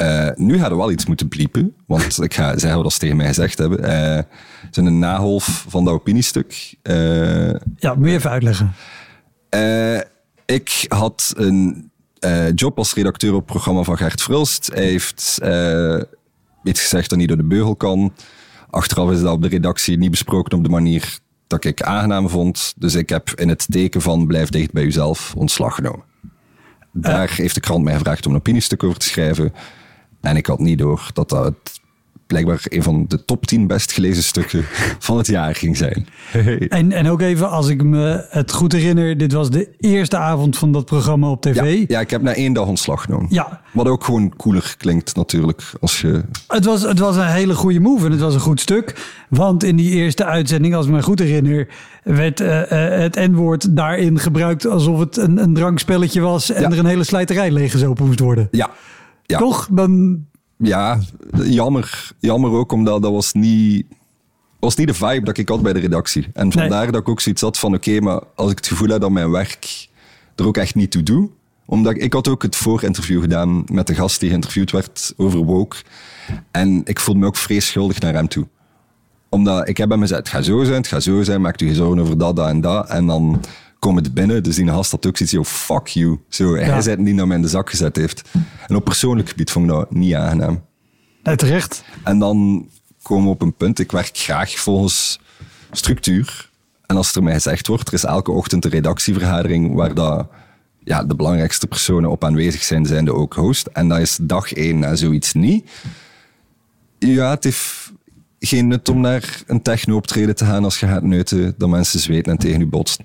Eh, 0.00 0.28
nu 0.34 0.52
hadden 0.58 0.70
we 0.78 0.84
wel 0.84 0.90
iets 0.92 1.06
moeten 1.06 1.28
bliepen, 1.28 1.74
want 1.86 2.22
ik 2.22 2.34
ga 2.34 2.58
zeggen 2.58 2.82
wat 2.82 2.92
ze 2.92 2.98
tegen 2.98 3.16
mij 3.16 3.26
gezegd 3.26 3.58
hebben. 3.58 3.82
Het 3.90 4.26
is 4.70 4.76
een 4.76 4.98
naholf 4.98 5.64
van 5.68 5.84
dat 5.84 5.94
opiniestuk. 5.94 6.74
Eh, 6.82 7.50
Ja, 7.76 7.94
moet 7.96 8.08
je 8.08 8.14
even 8.14 8.30
uitleggen. 8.30 8.72
eh, 9.48 9.98
ik 10.46 10.84
had 10.88 11.32
een 11.36 11.90
job 12.54 12.78
als 12.78 12.94
redacteur 12.94 13.30
op 13.30 13.36
het 13.38 13.46
programma 13.46 13.82
van 13.82 13.96
Gert 13.96 14.22
Frulst. 14.22 14.70
Hij 14.74 14.84
heeft 14.84 15.38
iets 16.64 16.80
gezegd 16.80 17.10
dat 17.10 17.18
niet 17.18 17.28
door 17.28 17.36
de 17.36 17.44
beugel 17.44 17.76
kan. 17.76 18.12
Achteraf 18.70 19.10
is 19.10 19.20
dat 19.20 19.32
op 19.32 19.42
de 19.42 19.48
redactie 19.48 19.98
niet 19.98 20.10
besproken 20.10 20.58
op 20.58 20.64
de 20.64 20.70
manier 20.70 21.18
dat 21.46 21.64
ik 21.64 21.82
aangenaam 21.82 22.28
vond. 22.28 22.74
Dus 22.76 22.94
ik 22.94 23.08
heb 23.08 23.30
in 23.30 23.48
het 23.48 23.66
teken 23.70 24.00
van 24.00 24.26
blijf 24.26 24.48
dicht 24.48 24.72
bij 24.72 24.82
uzelf 24.84 25.34
ontslag 25.36 25.74
genomen. 25.74 26.02
Daar 26.92 27.30
heeft 27.36 27.54
de 27.54 27.60
krant 27.60 27.84
mij 27.84 27.94
gevraagd 27.94 28.26
om 28.26 28.32
een 28.32 28.38
opiniestuk 28.38 28.82
over 28.82 28.98
te 28.98 29.06
schrijven. 29.06 29.52
En 30.20 30.36
ik 30.36 30.46
had 30.46 30.58
niet 30.58 30.78
door 30.78 31.10
dat 31.12 31.28
dat 31.28 31.44
het 31.44 31.80
blijkbaar 32.26 32.60
een 32.64 32.82
van 32.82 33.04
de 33.08 33.24
top 33.24 33.46
10 33.46 33.66
best 33.66 33.92
gelezen 33.92 34.22
stukken 34.22 34.64
van 34.98 35.16
het 35.16 35.26
jaar 35.26 35.54
ging 35.54 35.76
zijn. 35.76 36.06
En, 36.68 36.92
en 36.92 37.08
ook 37.08 37.20
even, 37.20 37.50
als 37.50 37.68
ik 37.68 37.82
me 37.82 38.26
het 38.28 38.52
goed 38.52 38.72
herinner, 38.72 39.18
dit 39.18 39.32
was 39.32 39.50
de 39.50 39.68
eerste 39.78 40.16
avond 40.16 40.58
van 40.58 40.72
dat 40.72 40.84
programma 40.84 41.28
op 41.30 41.42
tv. 41.42 41.78
Ja, 41.78 41.84
ja, 41.88 42.00
ik 42.00 42.10
heb 42.10 42.22
na 42.22 42.34
één 42.34 42.52
dag 42.52 42.66
ontslag 42.66 43.02
genomen. 43.02 43.26
Ja. 43.30 43.60
Wat 43.72 43.86
ook 43.88 44.04
gewoon 44.04 44.36
cooler 44.36 44.74
klinkt 44.78 45.16
natuurlijk. 45.16 45.62
Als 45.80 46.00
je... 46.00 46.22
Het, 46.48 46.64
was, 46.64 46.82
het 46.82 46.98
was 46.98 47.16
een 47.16 47.26
hele 47.26 47.54
goede 47.54 47.80
move 47.80 48.04
en 48.04 48.10
het 48.10 48.20
was 48.20 48.34
een 48.34 48.40
goed 48.40 48.60
stuk. 48.60 48.94
Want 49.28 49.64
in 49.64 49.76
die 49.76 49.90
eerste 49.92 50.24
uitzending, 50.24 50.74
als 50.74 50.86
ik 50.86 50.92
me 50.92 51.02
goed 51.02 51.18
herinner, 51.18 51.68
werd 52.04 52.40
eh, 52.40 52.94
eh, 52.94 53.00
het 53.00 53.14
N-woord 53.14 53.76
daarin 53.76 54.18
gebruikt 54.18 54.66
alsof 54.66 54.98
het 54.98 55.16
een, 55.16 55.42
een 55.42 55.54
drankspelletje 55.54 56.20
was 56.20 56.50
en 56.50 56.62
Ja. 56.62 56.70
er 56.70 56.78
een 56.78 56.86
hele 56.86 57.04
slijterij 57.04 57.50
leeggezopen 57.50 58.06
moest 58.06 58.20
worden. 58.20 58.48
Ja, 58.50 58.70
Ja. 59.30 59.38
Toch? 59.38 59.68
Dan, 59.70 60.24
Ja, 60.56 61.00
jammer. 61.44 62.12
Jammer 62.18 62.50
ook, 62.50 62.72
omdat 62.72 63.02
dat 63.02 63.12
was 63.12 63.32
niet, 63.32 63.86
was 64.58 64.76
niet 64.76 64.86
de 64.86 64.94
vibe 64.94 65.24
dat 65.24 65.38
ik 65.38 65.48
had 65.48 65.62
bij 65.62 65.72
de 65.72 65.80
redactie. 65.80 66.28
En 66.32 66.52
vandaar 66.52 66.92
dat 66.92 67.00
ik 67.00 67.08
ook 67.08 67.20
zoiets 67.20 67.42
had 67.42 67.58
van, 67.58 67.74
oké, 67.74 68.00
maar 68.00 68.22
als 68.34 68.50
ik 68.50 68.56
het 68.56 68.66
gevoel 68.66 68.88
heb 68.88 69.00
dat 69.00 69.10
mijn 69.10 69.30
werk 69.30 69.88
er 70.36 70.46
ook 70.46 70.56
echt 70.56 70.74
niet 70.74 70.90
toe 70.90 71.02
doe. 71.02 71.30
Omdat 71.66 71.94
ik, 71.94 72.02
ik 72.02 72.12
had 72.12 72.28
ook 72.28 72.42
het 72.42 72.56
voorinterview 72.56 73.20
gedaan 73.20 73.64
met 73.72 73.86
de 73.86 73.94
gast 73.94 74.20
die 74.20 74.28
geïnterviewd 74.28 74.70
werd 74.70 75.14
over 75.16 75.38
woke. 75.38 75.76
En 76.50 76.80
ik 76.84 77.00
voelde 77.00 77.20
me 77.20 77.26
ook 77.26 77.36
vrees 77.36 77.66
schuldig 77.66 78.00
naar 78.00 78.14
hem 78.14 78.28
toe. 78.28 78.48
Omdat 79.28 79.68
ik 79.68 79.76
heb 79.76 79.90
hem 79.90 80.00
gezegd, 80.00 80.20
het 80.20 80.28
gaat 80.28 80.44
zo 80.44 80.64
zijn, 80.64 80.76
het 80.76 80.86
gaat 80.86 81.02
zo 81.02 81.22
zijn, 81.22 81.40
maak 81.40 81.60
je 81.60 81.66
geen 81.66 81.74
zorgen 81.74 82.00
over 82.02 82.18
dat, 82.18 82.36
dat 82.36 82.48
en 82.48 82.60
dat. 82.60 82.88
En 82.88 83.06
dan 83.06 83.40
kom 83.80 83.96
het 83.96 84.14
binnen, 84.14 84.42
dus 84.42 84.56
die 84.56 84.68
gast 84.68 84.90
had 84.90 85.06
ook 85.06 85.16
zoiets 85.16 85.36
oh, 85.36 85.44
fuck 85.44 85.86
you. 85.86 86.18
Zo, 86.28 86.54
Hij 86.54 86.66
Ja. 86.66 86.80
zei 86.80 86.94
het 86.96 87.04
niet 87.04 87.14
naar 87.14 87.26
mij 87.26 87.36
in 87.36 87.42
de 87.42 87.48
zak 87.48 87.70
gezet 87.70 87.96
heeft. 87.96 88.22
En 88.66 88.76
op 88.76 88.84
persoonlijk 88.84 89.28
gebied 89.28 89.50
vond 89.50 89.64
ik 89.64 89.70
dat 89.72 89.90
niet 89.94 90.14
aangenaam. 90.14 90.64
nee, 91.22 91.36
terecht. 91.36 91.84
En 92.04 92.18
dan 92.18 92.68
komen 93.02 93.24
we 93.24 93.30
op 93.30 93.42
een 93.42 93.54
punt, 93.54 93.78
ik 93.78 93.92
werk 93.92 94.10
graag 94.12 94.58
volgens 94.58 95.20
structuur. 95.70 96.50
En 96.86 96.96
als 96.96 97.14
er 97.14 97.22
mij 97.22 97.32
gezegd 97.32 97.66
wordt, 97.66 97.88
er 97.88 97.94
is 97.94 98.04
elke 98.04 98.30
ochtend 98.30 98.64
een 98.64 98.70
redactievergadering 98.70 99.74
waar 99.74 99.94
dat, 99.94 100.28
ja, 100.84 101.04
de 101.04 101.14
belangrijkste 101.16 101.66
personen 101.66 102.10
op 102.10 102.24
aanwezig 102.24 102.62
zijn, 102.62 102.86
zijn 102.86 103.04
de 103.04 103.14
ook 103.14 103.34
host. 103.34 103.66
En 103.66 103.88
dat 103.88 103.98
is 103.98 104.18
dag 104.22 104.52
één 104.52 104.84
en 104.84 104.98
zoiets 104.98 105.32
niet. 105.32 105.70
Ja, 106.98 107.30
het 107.30 107.44
heeft 107.44 107.92
geen 108.38 108.68
nut 108.68 108.88
om 108.88 109.00
naar 109.00 109.42
een 109.46 109.62
techno-optreden 109.62 110.36
te 110.36 110.44
gaan 110.44 110.64
als 110.64 110.80
je 110.80 110.86
gaat 110.86 111.02
neuten 111.02 111.54
dat 111.58 111.68
mensen 111.68 112.00
zweten 112.00 112.32
en 112.32 112.38
tegen 112.38 112.58
je 112.58 112.66
botsen. 112.66 113.04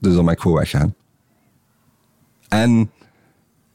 Dus 0.00 0.14
dan 0.14 0.24
ben 0.24 0.34
ik 0.34 0.40
gewoon 0.40 0.58
weggaan. 0.58 0.94
En 2.48 2.90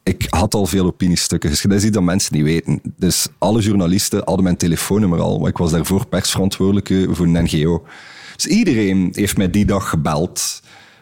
ik 0.03 0.26
had 0.30 0.53
al 0.53 0.65
veel 0.65 0.86
opiniestukken. 0.86 1.49
Dus 1.49 1.61
dat 1.61 1.71
is 1.71 1.84
iets 1.84 1.93
dat 1.93 2.03
mensen 2.03 2.36
niet 2.36 2.43
weten. 2.43 2.82
Dus 2.97 3.28
alle 3.38 3.61
journalisten 3.61 4.21
hadden 4.26 4.43
mijn 4.43 4.57
telefoonnummer 4.57 5.19
al. 5.19 5.39
Maar 5.39 5.49
ik 5.49 5.57
was 5.57 5.71
daarvoor 5.71 6.07
persverantwoordelijke 6.07 7.07
voor 7.11 7.26
een 7.26 7.43
NGO. 7.43 7.86
Dus 8.36 8.45
iedereen 8.45 9.09
heeft 9.11 9.38
mij 9.38 9.49
die 9.49 9.65
dag 9.65 9.89
gebeld. 9.89 10.61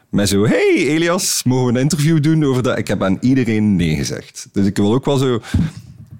Met 0.09 0.29
zo, 0.29 0.45
hey 0.45 0.75
Elias, 0.75 1.43
mogen 1.43 1.65
we 1.65 1.71
een 1.71 1.81
interview 1.81 2.23
doen 2.23 2.43
over 2.43 2.63
dat? 2.63 2.77
Ik 2.77 2.87
heb 2.87 3.03
aan 3.03 3.17
iedereen 3.21 3.75
nee 3.75 3.95
gezegd. 3.95 4.47
Dus 4.51 4.65
ik 4.65 4.77
wil 4.77 4.93
ook 4.93 5.05
wel 5.05 5.17
zo... 5.17 5.41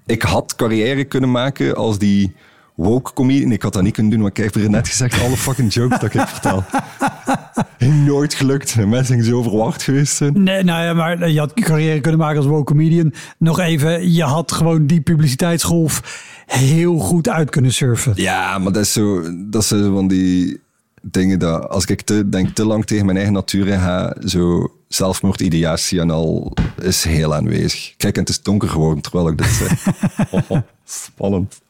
Ik 0.06 0.22
had 0.22 0.54
carrière 0.56 1.04
kunnen 1.04 1.30
maken 1.30 1.74
als 1.76 1.98
die 1.98 2.34
woke 2.74 3.12
comedian. 3.12 3.52
Ik 3.52 3.62
had 3.62 3.72
dat 3.72 3.82
niet 3.82 3.94
kunnen 3.94 4.12
doen, 4.12 4.22
want 4.22 4.38
ik 4.38 4.44
heb 4.44 4.54
er 4.54 4.70
net 4.70 4.88
gezegd 4.88 5.22
alle 5.22 5.36
fucking 5.36 5.72
jokes 5.72 6.00
dat 6.00 6.14
ik 6.14 6.28
vertel. 6.28 6.64
Nooit 7.92 8.34
gelukt. 8.34 8.76
Mensen 8.76 9.06
zijn 9.06 9.24
zo 9.24 9.42
verwacht 9.42 9.82
geweest 9.82 10.16
zijn. 10.16 10.42
Nee, 10.42 10.62
nou 10.62 10.84
ja, 10.84 10.92
maar 10.92 11.30
je 11.30 11.38
had 11.38 11.52
carrière 11.52 12.00
kunnen 12.00 12.20
maken 12.20 12.36
als 12.36 12.46
woke 12.46 12.64
comedian. 12.64 13.12
Nog 13.38 13.58
even, 13.58 14.12
je 14.12 14.22
had 14.22 14.52
gewoon 14.52 14.86
die 14.86 15.00
publiciteitsgolf 15.00 16.02
heel 16.46 16.98
goed 16.98 17.28
uit 17.28 17.50
kunnen 17.50 17.72
surfen. 17.72 18.12
Ja, 18.16 18.58
maar 18.58 18.72
dat 18.72 18.82
is 18.82 18.92
zo, 18.92 19.22
dat 19.50 19.62
is 19.62 19.68
zo 19.68 19.94
van 19.94 20.08
die 20.08 20.60
dingen 21.02 21.38
dat 21.38 21.68
als 21.68 21.84
ik 21.84 22.00
te, 22.00 22.28
denk 22.28 22.54
te 22.54 22.66
lang 22.66 22.84
tegen 22.86 23.04
mijn 23.04 23.16
eigen 23.16 23.34
natuur 23.34 23.66
in 23.66 23.78
ga, 23.78 24.16
zo 24.24 24.72
zelfmoordideatie 24.88 26.00
en 26.00 26.10
al 26.10 26.52
is 26.82 27.04
heel 27.04 27.34
aanwezig. 27.34 27.94
Kijk, 27.96 28.14
en 28.14 28.20
het 28.20 28.28
is 28.28 28.42
donker 28.42 28.68
geworden 28.68 29.02
terwijl 29.02 29.28
ik 29.28 29.38
dit 29.38 29.46
zeg. 29.46 29.86
Oh, 30.30 30.50
spannend. 30.84 31.60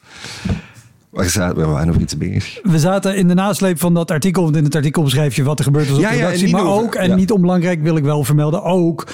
Waar 1.14 1.28
zaten 1.28 1.56
we? 1.56 1.62
We 1.62 1.68
waren 1.68 1.86
nog 1.86 1.96
iets 1.96 2.16
bezig. 2.16 2.58
We 2.62 2.78
zaten 2.78 3.16
in 3.16 3.28
de 3.28 3.34
nasleep 3.34 3.78
van 3.78 3.94
dat 3.94 4.10
artikel, 4.10 4.42
want 4.42 4.56
in 4.56 4.64
het 4.64 4.74
artikel 4.74 5.02
beschrijf 5.02 5.36
je 5.36 5.42
wat 5.42 5.58
er 5.58 5.64
gebeurd 5.64 5.88
was 5.88 5.96
op 5.96 6.02
Ja, 6.02 6.10
de 6.10 6.16
redactie. 6.16 6.50
maar 6.50 6.66
over- 6.66 6.84
ook, 6.84 6.94
en 6.94 7.08
ja. 7.08 7.14
niet 7.14 7.30
onbelangrijk 7.30 7.82
wil 7.82 7.96
ik 7.96 8.04
wel 8.04 8.24
vermelden, 8.24 8.62
ook 8.62 9.06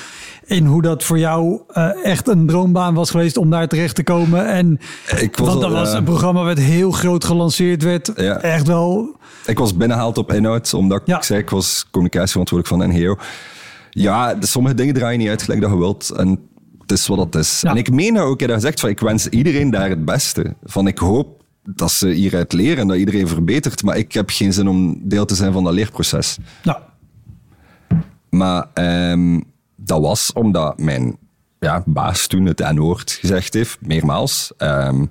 in 0.45 0.65
hoe 0.67 0.83
dat 0.83 1.05
voor 1.05 1.19
jou 1.19 1.61
eh, 1.69 2.05
echt 2.05 2.29
een 2.29 2.47
droombaan 2.47 2.95
was 2.95 3.11
geweest 3.11 3.37
om 3.37 3.51
daar 3.51 3.69
terecht 3.69 3.95
te 3.95 4.03
komen. 4.03 4.47
En, 4.49 4.79
Ik 5.21 5.37
was 5.37 5.49
want 5.49 5.61
dat 5.61 5.71
al, 5.71 5.77
was 5.77 5.91
ja. 5.91 5.97
een 5.97 6.05
programma 6.05 6.45
wat 6.45 6.59
heel 6.59 6.91
groot 6.91 7.25
gelanceerd 7.25 7.83
werd. 7.83 8.13
Ja. 8.17 8.41
Echt 8.41 8.67
wel, 8.67 9.17
Ik 9.47 9.59
was 9.59 9.77
binnengehaald 9.77 10.19
op 10.19 10.33
inhoud, 10.33 10.75
omdat 10.75 11.03
ik 11.05 11.23
zei, 11.23 11.41
ik 11.41 11.51
was 11.51 11.87
communicatieverantwoordelijk 11.91 12.83
van 12.83 12.97
NGO. 13.01 13.17
Ja, 13.91 14.35
sommige 14.41 14.75
dingen 14.75 14.95
draaien 14.95 15.19
niet 15.19 15.29
uit 15.29 15.43
gelijk 15.43 15.61
dat 15.61 15.71
je 15.71 15.79
wilt. 15.79 16.11
En 16.11 16.29
het 16.81 16.93
is 16.93 17.07
wat 17.07 17.19
het 17.19 17.35
is. 17.35 17.63
En 17.65 17.77
ik 17.77 17.91
meen 17.93 18.19
ook, 18.19 18.33
ik 18.33 18.41
heb 18.41 18.51
gezegd, 18.51 18.81
van, 18.81 18.89
ik 18.89 19.01
wens 19.01 19.29
iedereen 19.29 19.71
daar 19.71 19.89
het 19.89 20.05
beste. 20.05 20.55
Van, 20.65 20.87
ik 20.87 20.99
hoop 20.99 21.40
dat 21.65 21.93
ze 21.93 22.09
hieruit 22.09 22.53
leren 22.53 22.79
en 22.79 22.89
dat 22.89 22.97
iedereen 22.97 23.29
verbetert. 23.29 23.83
Maar 23.83 23.97
ik 23.97 24.13
heb 24.13 24.31
geen 24.31 24.53
zin 24.53 24.69
om 24.69 25.01
deel 25.03 25.25
te 25.25 25.35
zijn 25.35 25.53
van 25.53 25.65
dat 25.65 25.73
leerproces. 25.73 26.39
nou, 26.63 26.79
Maar 28.31 28.67
ehm, 28.75 29.41
dat 29.77 30.01
was 30.01 30.33
omdat 30.33 30.79
mijn 30.79 31.17
ja, 31.61 31.83
baas 31.87 32.27
toen 32.27 32.47
het 32.47 32.59
N-woord 32.59 33.11
gezegd 33.11 33.55
heeft, 33.55 33.79
meermaals. 33.81 34.53
Ehm, 34.57 35.05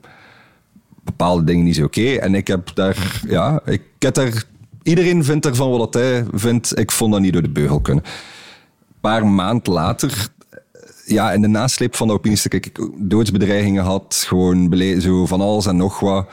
bepaalde 1.03 1.43
dingen 1.43 1.65
niet 1.65 1.75
zo 1.75 1.83
oké. 1.83 2.13
En 2.13 2.35
ik 2.35 2.47
heb 2.47 2.71
daar, 2.73 3.21
ja, 3.27 3.61
ik 3.65 3.81
heb 3.99 4.13
daar, 4.13 4.43
iedereen 4.83 5.23
vindt 5.23 5.45
ervan 5.45 5.71
wat 5.71 5.93
hij 5.93 6.25
vindt. 6.31 6.79
Ik 6.79 6.91
vond 6.91 7.11
dat 7.11 7.21
niet 7.21 7.33
door 7.33 7.41
de 7.41 7.49
beugel 7.49 7.79
kunnen. 7.79 8.03
Een 8.03 8.99
paar 9.01 9.27
maanden 9.27 9.73
later, 9.73 10.27
ja, 11.09 11.31
in 11.31 11.41
de 11.41 11.47
nasleep 11.47 11.95
van 11.95 12.07
de 12.07 12.13
opiniestuk, 12.13 12.53
heb 12.53 12.65
ik 12.65 12.79
doodsbedreigingen 12.97 13.83
had, 13.83 14.23
gewoon 14.27 14.75
zo 14.99 15.25
van 15.25 15.41
alles 15.41 15.65
en 15.65 15.77
nog 15.77 15.99
wat. 15.99 16.27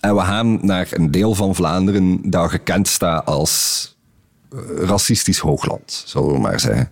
En 0.00 0.14
we 0.14 0.20
gaan 0.20 0.58
naar 0.66 0.88
een 0.90 1.10
deel 1.10 1.34
van 1.34 1.54
Vlaanderen 1.54 2.30
dat 2.30 2.50
gekend 2.50 2.88
staat 2.88 3.26
als 3.26 3.96
eh, 4.52 4.58
racistisch 4.76 5.38
hoogland, 5.38 6.02
zullen 6.06 6.32
we 6.32 6.38
maar 6.38 6.60
zeggen. 6.60 6.90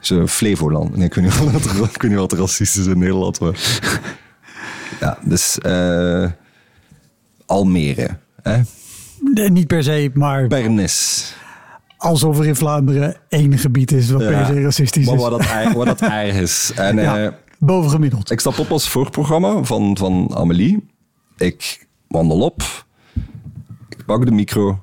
Zo 0.00 0.26
Flevoland. 0.26 0.96
Nee, 0.96 1.06
ik 1.06 1.14
weet 1.14 1.24
niet 1.24 1.38
wat, 1.78 1.94
ik 1.94 2.02
weet 2.02 2.10
niet 2.10 2.20
wat 2.20 2.32
racistisch 2.32 2.76
is 2.76 2.86
in 2.86 2.98
Nederland. 2.98 3.40
Maar. 3.40 3.58
Ja, 5.00 5.18
dus 5.22 5.58
eh, 5.58 6.30
Almere. 7.46 8.08
Hè? 8.42 8.60
nee, 9.20 9.50
niet 9.50 9.66
per 9.66 9.82
se, 9.82 10.10
maar 10.14 10.46
Pernis. 10.46 11.34
Alsof 12.04 12.38
er 12.38 12.46
in 12.46 12.56
Vlaanderen 12.56 13.16
één 13.28 13.58
gebied 13.58 13.92
is 13.92 14.10
wat 14.10 14.26
per 14.26 14.46
se 14.46 14.62
racistisch 14.62 15.06
maar 15.06 15.14
is. 15.14 15.20
wat 15.20 15.30
dat, 15.30 15.40
ei- 15.46 15.72
wat 15.72 15.86
dat 15.86 16.00
erg 16.00 16.34
is. 16.36 16.72
En, 16.74 16.96
ja, 16.96 17.18
eh, 17.24 17.32
bovengemiddeld. 17.58 18.30
Ik 18.30 18.40
stap 18.40 18.58
op 18.58 18.70
als 18.70 18.88
voorprogramma 18.88 19.62
van, 19.62 19.96
van 19.96 20.30
Amelie. 20.36 20.88
Ik 21.36 21.86
wandel 22.08 22.40
op. 22.40 22.62
Ik 23.88 24.04
pak 24.06 24.24
de 24.24 24.30
micro. 24.32 24.82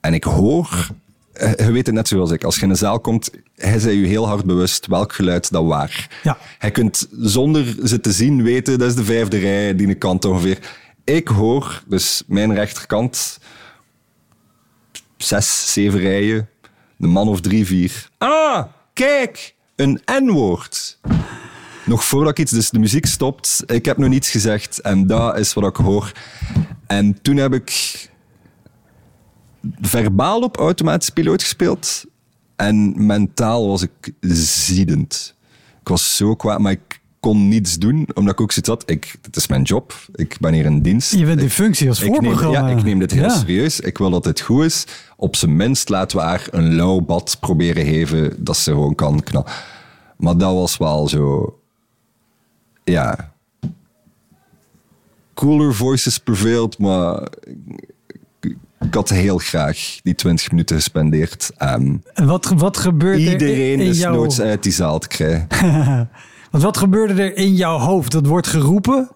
En 0.00 0.14
ik 0.14 0.24
hoor... 0.24 0.88
eh, 1.32 1.52
Je 1.66 1.72
weet 1.72 1.86
het 1.86 1.94
net 1.94 2.08
zoals 2.08 2.30
ik. 2.30 2.44
Als 2.44 2.56
je 2.56 2.62
in 2.62 2.70
een 2.70 2.76
zaal 2.76 3.00
komt, 3.00 3.30
hij 3.56 3.74
is 3.74 3.84
je 3.84 3.90
heel 3.90 4.26
hard 4.28 4.44
bewust 4.44 4.86
welk 4.86 5.12
geluid 5.12 5.50
dat 5.50 5.64
waar. 5.64 6.08
Ja. 6.22 6.38
Hij 6.58 6.70
kunt 6.70 7.08
zonder 7.20 7.76
ze 7.84 8.00
te 8.00 8.12
zien 8.12 8.42
weten, 8.42 8.78
dat 8.78 8.88
is 8.88 8.94
de 8.94 9.04
vijfde 9.04 9.38
rij, 9.38 9.74
die 9.74 9.94
kant 9.94 10.24
ongeveer. 10.24 10.58
Ik 11.04 11.28
hoor, 11.28 11.82
dus 11.86 12.22
mijn 12.26 12.54
rechterkant, 12.54 13.38
zes, 15.22 15.72
zeven 15.72 16.00
rijen, 16.00 16.48
een 16.98 17.08
man 17.08 17.28
of 17.28 17.40
drie, 17.40 17.66
vier. 17.66 18.08
Ah, 18.18 18.64
kijk, 18.92 19.54
een 19.76 20.00
N-woord. 20.22 20.98
Nog 21.86 22.04
voordat 22.04 22.30
ik 22.30 22.38
iets, 22.38 22.52
dus 22.52 22.70
de 22.70 22.78
muziek 22.78 23.06
stopt, 23.06 23.62
ik 23.66 23.84
heb 23.84 23.96
nog 23.96 24.08
niets 24.08 24.30
gezegd 24.30 24.80
en 24.80 25.06
dat 25.06 25.38
is 25.38 25.54
wat 25.54 25.64
ik 25.64 25.76
hoor. 25.76 26.12
En 26.86 27.22
toen 27.22 27.36
heb 27.36 27.54
ik 27.54 28.08
verbaal 29.80 30.40
op 30.40 30.56
automatisch 30.56 31.10
piloot 31.10 31.42
gespeeld 31.42 32.04
en 32.56 33.06
mentaal 33.06 33.68
was 33.68 33.82
ik 33.82 34.12
ziedend. 34.20 35.34
Ik 35.80 35.88
was 35.88 36.16
zo 36.16 36.34
kwaad, 36.34 36.58
maar 36.58 36.72
ik 36.72 36.99
kon 37.20 37.48
niets 37.48 37.78
doen, 37.78 38.08
omdat 38.14 38.32
ik 38.32 38.40
ook 38.40 38.52
zoiets 38.52 38.68
had. 38.70 38.90
Ik, 38.90 39.14
het 39.22 39.36
is 39.36 39.46
mijn 39.46 39.62
job, 39.62 39.94
ik 40.14 40.36
ben 40.40 40.52
hier 40.52 40.64
in 40.64 40.82
dienst. 40.82 41.12
Je 41.14 41.24
bent 41.24 41.40
in 41.40 41.50
functie 41.50 41.88
als 41.88 42.00
voorprogramma. 42.02 42.68
ja, 42.68 42.76
ik 42.76 42.82
neem 42.82 42.98
dit 42.98 43.10
heel 43.10 43.22
Ja. 43.22 43.28
serieus. 43.38 43.80
Ik 43.80 43.98
wil 43.98 44.10
dat 44.10 44.24
het 44.24 44.40
goed 44.40 44.64
is. 44.64 44.84
Op 45.16 45.36
zijn 45.36 45.56
minst 45.56 45.88
laten 45.88 46.18
we 46.18 46.24
haar 46.24 46.46
een 46.50 46.74
lauw 46.74 47.00
bad 47.00 47.36
proberen 47.40 47.84
geven 47.84 48.44
dat 48.44 48.56
ze 48.56 48.70
gewoon 48.70 48.94
kan 48.94 49.22
knallen. 49.22 49.50
Maar 50.16 50.36
dat 50.36 50.54
was 50.54 50.76
wel 50.76 51.08
zo... 51.08 51.58
Ja... 52.84 53.32
Cooler 55.34 55.74
voices 55.74 56.18
prevailed, 56.18 56.78
maar... 56.78 57.22
ik- 58.40 58.56
had 58.90 59.08
heel 59.08 59.38
graag 59.38 59.98
die 60.02 60.14
20 60.14 60.50
minuten 60.50 60.76
gespendeerd 60.76 61.50
aan 61.56 62.02
wat, 62.14 62.52
wat 62.56 62.76
gebeurde 62.76 63.24
er 63.24 63.32
iedereen 63.32 63.80
in 63.80 63.86
dus 63.86 63.98
jouw... 63.98 64.14
noods 64.14 64.40
uit 64.40 64.62
die 64.62 64.72
zaal 64.72 64.98
te 64.98 65.08
krijgen. 65.08 65.46
Want 66.50 66.62
wat 66.64 66.76
gebeurde 66.76 67.22
er 67.22 67.36
in 67.36 67.54
jouw 67.54 67.78
hoofd? 67.78 68.12
Dat 68.12 68.26
wordt 68.26 68.46
geroepen. 68.46 69.10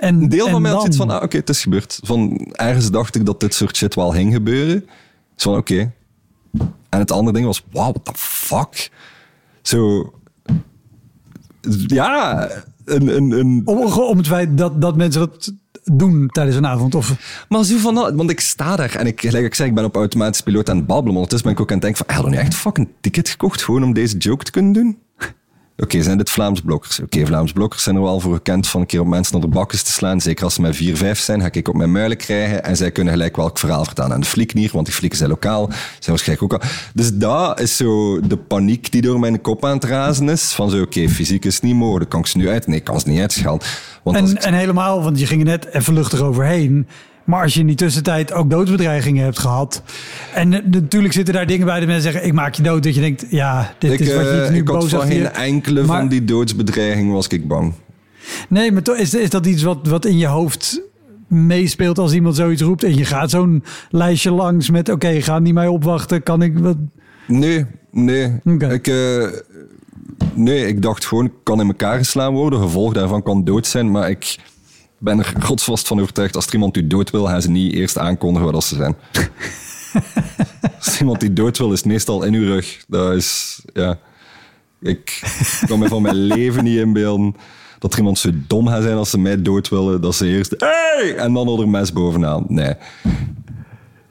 En, 0.00 0.22
Een 0.22 0.28
deel 0.28 0.46
en 0.46 0.52
van 0.52 0.62
mij 0.62 0.70
dan- 0.70 0.80
zoiets 0.80 0.96
van, 0.98 1.10
ah, 1.10 1.22
oké, 1.22 1.36
het 1.36 1.48
is 1.48 1.62
gebeurd. 1.62 2.00
Van, 2.02 2.36
ergens 2.52 2.90
dacht 2.90 3.14
ik 3.14 3.26
dat 3.26 3.40
dit 3.40 3.54
soort 3.54 3.76
shit 3.76 3.94
wel 3.94 4.10
ging 4.10 4.32
gebeuren. 4.32 4.80
Dus 5.34 5.42
van, 5.42 5.56
oké. 5.56 5.92
En 6.88 6.98
het 6.98 7.10
andere 7.12 7.32
ding 7.32 7.46
was, 7.46 7.64
wow, 7.70 7.82
what 7.90 8.04
the 8.04 8.12
fuck? 8.14 8.90
Zo... 9.62 10.12
Ja, 11.86 12.48
een... 12.84 13.16
een, 13.16 13.30
een 13.30 13.62
Om, 13.64 13.78
om 13.92 14.16
het 14.16 14.26
feit 14.26 14.58
dat, 14.58 14.80
dat 14.80 14.96
mensen 14.96 15.20
dat 15.20 15.52
doen 15.84 16.28
tijdens 16.28 16.56
een 16.56 16.66
avond. 16.66 16.94
Of, 16.94 17.44
maar 17.48 17.64
zo 17.64 17.76
van, 17.78 17.94
want 18.16 18.30
ik 18.30 18.40
sta 18.40 18.76
daar 18.76 18.94
en 18.94 19.06
ik, 19.06 19.20
gelijk 19.20 19.44
ik 19.44 19.54
zei, 19.54 19.68
ik 19.68 19.74
ben 19.74 19.84
op 19.84 19.96
automatisch 19.96 20.40
piloot 20.40 20.70
aan 20.70 20.76
het 20.76 20.86
babbelen. 20.86 21.14
Ondertussen 21.14 21.48
ben 21.48 21.56
ik 21.56 21.60
ook 21.64 21.68
aan 21.72 21.78
het 21.78 21.84
denken 21.84 22.06
van, 22.06 22.16
had 22.16 22.30
nu 22.30 22.36
echt 22.36 22.54
fucking 22.54 22.88
ticket 23.00 23.28
gekocht 23.28 23.62
gewoon 23.62 23.82
om 23.82 23.92
deze 23.92 24.16
joke 24.16 24.44
te 24.44 24.50
kunnen 24.50 24.72
doen? 24.72 24.98
Oké, 25.76 26.02
zijn 26.02 26.18
dit 26.18 26.30
Vlaams 26.30 26.60
blokkers? 26.60 27.00
Oké, 27.00 27.26
Vlaams 27.26 27.52
blokkers 27.52 27.82
zijn 27.82 27.96
er 27.96 28.02
wel 28.02 28.20
voor 28.20 28.34
gekend 28.34 28.68
van 28.68 28.80
een 28.80 28.86
keer 28.86 29.00
op 29.00 29.06
mensen 29.06 29.32
naar 29.32 29.42
de 29.50 29.54
bakkes 29.56 29.82
te 29.82 29.92
slaan. 29.92 30.20
Zeker 30.20 30.44
als 30.44 30.54
ze 30.54 30.60
met 30.60 30.76
vier, 30.76 30.96
vijf 30.96 31.18
zijn, 31.18 31.40
ga 31.40 31.48
ik 31.52 31.68
op 31.68 31.74
mijn 31.74 31.92
muilen 31.92 32.16
krijgen. 32.16 32.64
En 32.64 32.76
zij 32.76 32.90
kunnen 32.90 33.12
gelijk 33.12 33.36
welk 33.36 33.58
verhaal 33.58 33.84
vertellen. 33.84 34.12
En 34.12 34.20
de 34.20 34.26
fliknier, 34.26 34.70
want 34.72 34.86
die 34.86 34.94
flikken 34.94 35.18
zijn 35.18 35.30
lokaal, 35.30 35.66
zijn 35.68 35.76
waarschijnlijk 36.16 36.52
ook 36.54 36.62
al. 36.62 36.68
Dus 36.94 37.12
dat 37.14 37.60
is 37.60 37.76
zo 37.76 38.20
de 38.20 38.36
paniek 38.36 38.92
die 38.92 39.02
door 39.02 39.20
mijn 39.20 39.40
kop 39.40 39.64
aan 39.64 39.74
het 39.74 39.84
razen 39.84 40.28
is. 40.28 40.52
Van 40.52 40.70
zo, 40.70 40.80
oké, 40.82 41.08
fysiek 41.08 41.44
is 41.44 41.60
niet 41.60 41.74
mogelijk. 41.74 42.10
Kan 42.10 42.20
ik 42.20 42.26
ze 42.26 42.36
nu 42.38 42.48
uit? 42.48 42.66
Nee, 42.66 42.76
ik 42.78 42.84
kan 42.84 43.00
ze 43.00 43.08
niet 43.08 43.20
uitschalen. 43.20 43.60
Want 44.02 44.16
En, 44.16 44.26
ik- 44.30 44.42
en 44.42 44.54
helemaal, 44.54 45.02
want 45.02 45.18
je 45.18 45.26
ging 45.26 45.40
er 45.40 45.46
net 45.46 45.66
even 45.72 45.94
luchtig 45.94 46.20
overheen. 46.20 46.86
Maar 47.24 47.42
als 47.42 47.54
je 47.54 47.60
in 47.60 47.66
die 47.66 47.76
tussentijd 47.76 48.32
ook 48.32 48.50
doodsbedreigingen 48.50 49.24
hebt 49.24 49.38
gehad. 49.38 49.82
En 50.34 50.48
natuurlijk 50.70 51.12
zitten 51.12 51.34
daar 51.34 51.46
dingen 51.46 51.66
bij 51.66 51.78
dat 51.78 51.86
mensen 51.86 52.12
zeggen: 52.12 52.28
Ik 52.28 52.32
maak 52.34 52.54
je 52.54 52.62
dood. 52.62 52.82
Dat 52.82 52.94
je 52.94 53.00
denkt: 53.00 53.24
Ja, 53.28 53.74
dit 53.78 53.92
ik, 53.92 54.00
is 54.00 54.14
wat 54.14 54.24
je 54.24 54.30
eh, 54.42 54.50
nu 54.50 54.56
ik 54.56 54.68
had 54.68 54.78
boos 54.78 54.90
van 54.90 55.00
achter 55.00 55.14
geen 55.14 55.32
enkele 55.32 55.82
Maar- 55.82 55.98
van 55.98 56.08
die 56.08 56.24
doodsbedreigingen 56.24 57.12
was 57.12 57.26
ik 57.26 57.48
bang. 57.48 57.72
Nee, 58.48 58.72
maar 58.72 58.82
toch 58.82 58.96
is, 58.96 59.14
is 59.14 59.30
dat 59.30 59.46
iets 59.46 59.62
wat, 59.62 59.78
wat 59.88 60.04
in 60.04 60.18
je 60.18 60.26
hoofd 60.26 60.80
meespeelt 61.28 61.98
als 61.98 62.12
iemand 62.12 62.36
zoiets 62.36 62.62
roept. 62.62 62.84
En 62.84 62.96
je 62.96 63.04
gaat 63.04 63.30
zo'n 63.30 63.64
lijstje 63.90 64.30
langs 64.30 64.70
met: 64.70 64.88
Oké, 64.88 65.22
gaan 65.22 65.42
die 65.42 65.52
mij 65.52 65.66
opwachten? 65.68 66.22
Kan 66.22 66.42
ik 66.42 66.58
wat. 66.58 66.76
Nee, 67.26 67.66
nee. 67.90 68.32
Ik, 68.68 68.86
eh, 68.86 69.26
nee, 70.34 70.66
ik 70.66 70.82
dacht 70.82 71.04
gewoon, 71.04 71.24
ik 71.24 71.32
kan 71.42 71.60
in 71.60 71.66
elkaar 71.66 71.98
geslaan 71.98 72.32
worden. 72.34 72.60
Gevolg 72.60 72.92
daarvan 72.92 73.22
kan 73.22 73.44
dood 73.44 73.66
zijn. 73.66 73.90
Maar 73.90 74.10
ik 74.10 74.36
ben 74.98 75.18
er 75.18 75.34
godsvast 75.40 75.86
van 75.86 76.00
overtuigd, 76.00 76.36
als 76.36 76.46
er 76.46 76.52
iemand 76.52 76.76
u 76.76 76.86
dood 76.86 77.10
wil, 77.10 77.26
gaan 77.26 77.42
ze 77.42 77.50
niet 77.50 77.72
eerst 77.72 77.98
aankondigen 77.98 78.52
wat 78.52 78.64
ze 78.64 78.74
zijn. 78.74 78.96
als 80.78 81.00
iemand 81.00 81.20
die 81.20 81.32
dood 81.32 81.58
wil, 81.58 81.72
is 81.72 81.78
het 81.78 81.86
meestal 81.86 82.22
in 82.22 82.34
uw 82.34 82.44
rug. 82.44 82.84
Dat 82.88 83.12
is, 83.12 83.60
ja... 83.72 83.98
Ik 84.80 85.22
kan 85.66 85.78
me 85.78 85.88
van 85.88 86.02
mijn 86.02 86.16
leven 86.36 86.64
niet 86.64 86.78
inbeelden 86.78 87.36
dat 87.78 87.92
er 87.92 87.98
iemand 87.98 88.18
zo 88.18 88.30
dom 88.46 88.68
gaat 88.68 88.82
zijn 88.82 88.96
als 88.96 89.10
ze 89.10 89.18
mij 89.18 89.42
dood 89.42 89.68
willen, 89.68 90.00
dat 90.00 90.14
ze 90.14 90.26
eerst... 90.26 90.54
Hey! 90.58 91.16
En 91.16 91.32
dan 91.32 91.46
al 91.46 91.60
er 91.60 91.68
mes 91.68 91.92
bovenaan. 91.92 92.44
Nee 92.48 92.74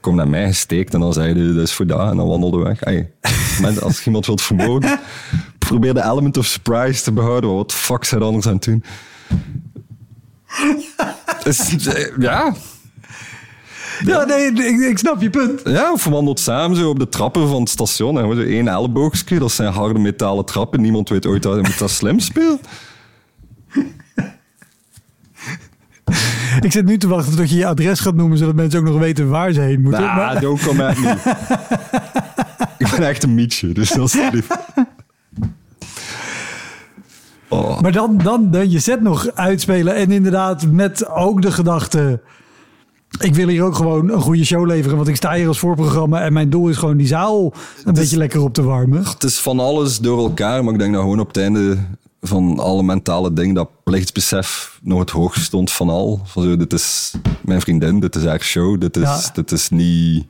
kom 0.04 0.16
naar 0.16 0.28
mij 0.28 0.46
gesteekt 0.46 0.94
en 0.94 1.00
dan 1.00 1.12
zei 1.12 1.38
je, 1.38 1.52
dat 1.52 1.62
is 1.62 1.72
voor 1.72 1.86
dat. 1.86 2.10
En 2.10 2.16
dan 2.16 2.28
wandelde 2.28 2.58
weg. 2.58 2.80
Ey, 2.80 3.10
mensen, 3.60 3.82
als 3.82 3.98
je 3.98 4.04
iemand 4.06 4.26
wilt 4.26 4.42
vermoorden, 4.42 4.98
probeer 5.58 5.94
de 5.94 6.02
element 6.02 6.36
of 6.36 6.46
surprise 6.46 7.02
te 7.02 7.12
behouden. 7.12 7.54
Wat 7.54 7.70
de 7.70 7.76
fuck 7.76 8.04
zijn 8.04 8.22
anders 8.22 8.46
aan 8.46 8.54
het 8.54 8.64
doen? 8.64 8.84
Dus, 11.44 11.86
eh, 11.86 12.10
ja, 12.18 12.54
Ja, 14.04 14.24
nee, 14.24 14.46
ik, 14.52 14.78
ik 14.90 14.98
snap 14.98 15.20
je 15.22 15.30
punt. 15.30 15.60
ja, 15.64 15.92
of 15.92 16.04
wandelt 16.04 16.40
samen 16.40 16.76
zo 16.76 16.88
op 16.88 16.98
de 16.98 17.08
trappen 17.08 17.48
van 17.48 17.60
het 17.60 17.68
station. 17.70 18.14
En 18.16 18.20
gewoon 18.20 18.36
zo 18.36 18.42
één 18.42 18.68
elleboogje, 18.68 19.38
dat 19.38 19.52
zijn 19.52 19.72
harde 19.72 19.98
metalen 19.98 20.44
trappen. 20.44 20.80
Niemand 20.80 21.08
weet 21.08 21.26
ooit 21.26 21.42
dat 21.42 21.66
dat 21.78 21.90
slim 21.90 22.18
speelt. 22.18 22.60
Ik 26.60 26.72
zit 26.72 26.84
nu 26.84 26.98
te 26.98 27.08
wachten 27.08 27.36
tot 27.36 27.50
je 27.50 27.56
je 27.56 27.66
adres 27.66 28.00
gaat 28.00 28.14
noemen, 28.14 28.38
zodat 28.38 28.54
mensen 28.54 28.78
ook 28.80 28.86
nog 28.86 28.98
weten 28.98 29.28
waar 29.28 29.52
ze 29.52 29.60
heen 29.60 29.80
moeten. 29.82 30.00
Nah, 30.02 30.16
Maar- 30.16 30.40
don't 30.40 30.60
come 30.62 30.84
at 30.86 30.98
me. 30.98 31.10
ik 32.78 32.90
ben 32.90 33.08
echt 33.08 33.22
een 33.22 33.34
mietje, 33.34 33.72
dus 33.72 33.90
dat 33.90 34.06
is 34.14 34.14
lief. 34.32 34.46
Oh. 37.54 37.80
Maar 37.80 37.92
dan, 37.92 38.18
dan, 38.22 38.70
je 38.70 38.80
set 38.80 39.00
nog 39.00 39.30
uitspelen 39.34 39.94
en 39.94 40.10
inderdaad 40.10 40.66
met 40.66 41.08
ook 41.08 41.42
de 41.42 41.52
gedachte... 41.52 42.20
Ik 43.20 43.34
wil 43.34 43.48
hier 43.48 43.62
ook 43.62 43.74
gewoon 43.74 44.10
een 44.10 44.20
goede 44.20 44.44
show 44.44 44.66
leveren, 44.66 44.96
want 44.96 45.08
ik 45.08 45.16
sta 45.16 45.34
hier 45.34 45.48
als 45.48 45.58
voorprogramma 45.58 46.20
en 46.20 46.32
mijn 46.32 46.50
doel 46.50 46.68
is 46.68 46.76
gewoon 46.76 46.96
die 46.96 47.06
zaal 47.06 47.52
een 47.84 47.94
beetje 47.94 48.16
lekker 48.16 48.40
op 48.40 48.54
te 48.54 48.62
warmen. 48.62 49.04
Het 49.04 49.24
is 49.24 49.38
van 49.38 49.60
alles 49.60 49.98
door 49.98 50.18
elkaar, 50.18 50.64
maar 50.64 50.72
ik 50.72 50.78
denk 50.78 50.92
dat 50.92 51.02
gewoon 51.02 51.20
op 51.20 51.26
het 51.26 51.36
einde 51.36 51.78
van 52.20 52.58
alle 52.58 52.82
mentale 52.82 53.32
dingen 53.32 53.54
dat 53.54 53.68
plichtsbesef 53.84 54.78
nog 54.82 54.98
het 54.98 55.10
hoogst 55.10 55.44
stond 55.44 55.72
van 55.72 55.88
al. 55.88 56.20
Van 56.24 56.42
zo, 56.42 56.56
dit 56.56 56.72
is 56.72 57.14
mijn 57.40 57.60
vriendin, 57.60 58.00
dit 58.00 58.16
is 58.16 58.24
haar 58.24 58.40
show, 58.40 58.80
dit 58.80 58.96
is, 58.96 59.02
Ja. 59.02 59.30
dit 59.34 59.52
is 59.52 59.68
niet... 59.68 60.24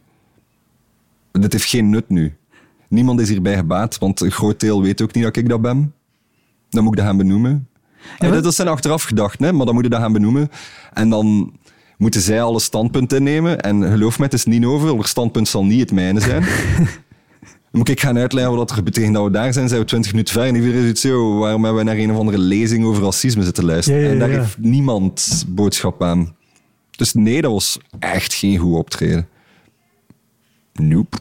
Dit 1.33 1.53
heeft 1.53 1.65
geen 1.65 1.91
nut 1.91 2.09
nu. 2.09 2.37
Niemand 2.89 3.21
is 3.21 3.29
hierbij 3.29 3.57
gebaat, 3.57 3.99
want 3.99 4.21
een 4.21 4.31
groot 4.31 4.61
deel 4.61 4.83
weet 4.83 5.03
ook 5.03 5.15
niet 5.15 5.25
dat 5.25 5.37
ik 5.37 5.49
dat 5.49 5.63
ben. 5.63 5.94
Dan 6.75 6.85
moet 6.85 6.93
ik 6.93 6.99
dat 6.99 7.09
gaan 7.09 7.17
benoemen. 7.17 7.69
En 8.19 8.31
maar- 8.31 8.43
dat 8.43 8.55
zijn 8.55 8.69
achteraf 8.69 9.03
gedachten, 9.03 9.45
hè, 9.47 9.53
maar 9.53 9.67
dan 9.67 9.75
moet 9.75 9.85
je 9.85 9.91
dat 9.91 10.01
gaan 10.01 10.13
benoemen. 10.13 10.51
En 10.93 11.09
dan 11.11 11.53
moeten 11.97 12.21
zij 12.21 12.43
alle 12.43 12.61
standpunten 12.61 13.19
innemen. 13.19 13.61
En 13.61 13.83
geloof 13.91 14.19
me, 14.19 14.25
het 14.25 14.33
is 14.33 14.45
niet 14.45 14.65
over. 14.65 14.95
Haar 14.95 15.07
standpunt 15.07 15.49
zal 15.49 15.65
niet 15.65 15.81
het 15.81 15.93
mijne 15.93 16.21
zijn. 16.21 16.45
Dan 17.71 17.83
moet 17.83 17.93
ik 17.93 18.01
gaan 18.01 18.19
uitleggen 18.19 18.57
wat 18.57 18.71
er 18.71 18.83
betekent 18.83 19.15
dat 19.15 19.25
we 19.25 19.31
daar 19.31 19.53
zijn. 19.53 19.69
Zijn 19.69 19.81
we 19.81 19.87
twintig 19.87 20.11
minuten 20.13 20.35
ver 20.35 20.43
en 20.45 20.55
iedereen 20.55 20.83
is 20.83 20.91
iets 20.91 21.01
zo... 21.01 21.39
Waarom 21.39 21.65
hebben 21.65 21.85
we 21.85 21.91
naar 21.91 21.99
een 22.01 22.11
of 22.11 22.19
andere 22.19 22.39
lezing 22.39 22.85
over 22.85 23.03
racisme 23.03 23.43
zitten 23.45 23.65
luisteren? 23.65 24.01
Ja, 24.01 24.07
ja, 24.07 24.13
En 24.13 24.19
daar 24.19 24.31
ja. 24.31 24.39
heeft 24.39 24.59
niemand 24.59 25.45
boodschap 25.49 26.03
aan. 26.03 26.37
Dus 26.91 27.13
nee, 27.13 27.43
dat 27.43 27.53
was 27.53 27.79
echt 27.99 28.35
geen 28.35 28.59
goed 28.59 28.75
optreden. 28.75 29.29
Nope. 30.73 31.17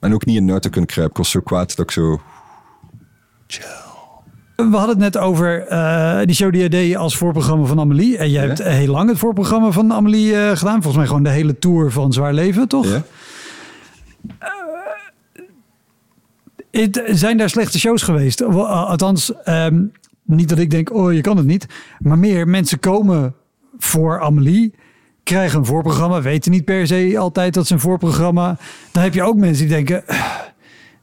En 0.00 0.14
ook 0.14 0.24
niet 0.24 0.36
in 0.36 0.52
uit 0.52 0.62
te 0.62 0.70
kunnen 0.70 0.90
kruipen. 0.90 1.16
Ik 1.16 1.22
was 1.22 1.30
zo 1.30 1.40
kwaad 1.40 1.76
dat 1.76 1.86
ik 1.86 1.90
zo... 1.90 2.20
We 4.56 4.62
hadden 4.76 4.88
het 4.88 4.98
net 4.98 5.16
over 5.18 5.66
eh, 5.66 6.18
die 6.24 6.34
show 6.34 6.52
die 6.52 6.62
je 6.62 6.68
deed 6.68 6.96
als 6.96 7.16
voorprogramma 7.16 7.64
van 7.66 7.80
Amelie. 7.80 8.18
En 8.18 8.30
jij 8.30 8.42
Ja. 8.42 8.46
hebt 8.48 8.62
heel 8.62 8.86
lang 8.92 9.08
het 9.08 9.18
voorprogramma 9.18 9.70
van 9.70 9.92
Amelie 9.92 10.36
eh, 10.36 10.56
gedaan. 10.56 10.72
Volgens 10.74 10.96
mij 10.96 11.06
gewoon 11.06 11.22
de 11.22 11.30
hele 11.30 11.58
tour 11.58 11.90
van 11.92 12.12
Zwaar 12.12 12.32
Leven, 12.34 12.68
toch? 12.68 12.86
Ja? 12.86 13.02
Het- 16.70 17.02
zijn 17.06 17.36
daar 17.36 17.50
slechte 17.50 17.78
shows 17.78 18.02
geweest? 18.02 18.42
Althans, 18.42 19.32
ehm, 19.44 19.82
niet 20.22 20.48
dat 20.48 20.58
ik 20.58 20.70
denk, 20.70 20.92
oh, 20.94 21.12
je 21.12 21.20
kan 21.20 21.36
het 21.36 21.46
niet. 21.46 21.66
Maar 21.98 22.18
meer 22.18 22.48
mensen 22.48 22.78
komen 22.80 23.34
voor 23.78 24.20
Amelie, 24.20 24.74
krijgen 25.22 25.58
een 25.58 25.64
voorprogramma, 25.64 26.22
weten 26.22 26.50
niet 26.50 26.64
per 26.64 26.86
se 26.86 27.14
altijd 27.18 27.54
dat 27.54 27.66
ze 27.66 27.72
een 27.74 27.80
voorprogramma. 27.80 28.56
Dan 28.92 29.02
heb 29.02 29.14
je 29.14 29.22
ook 29.22 29.36
mensen 29.36 29.66
die 29.66 29.74
denken, 29.74 30.02
"Ah, 30.06 30.30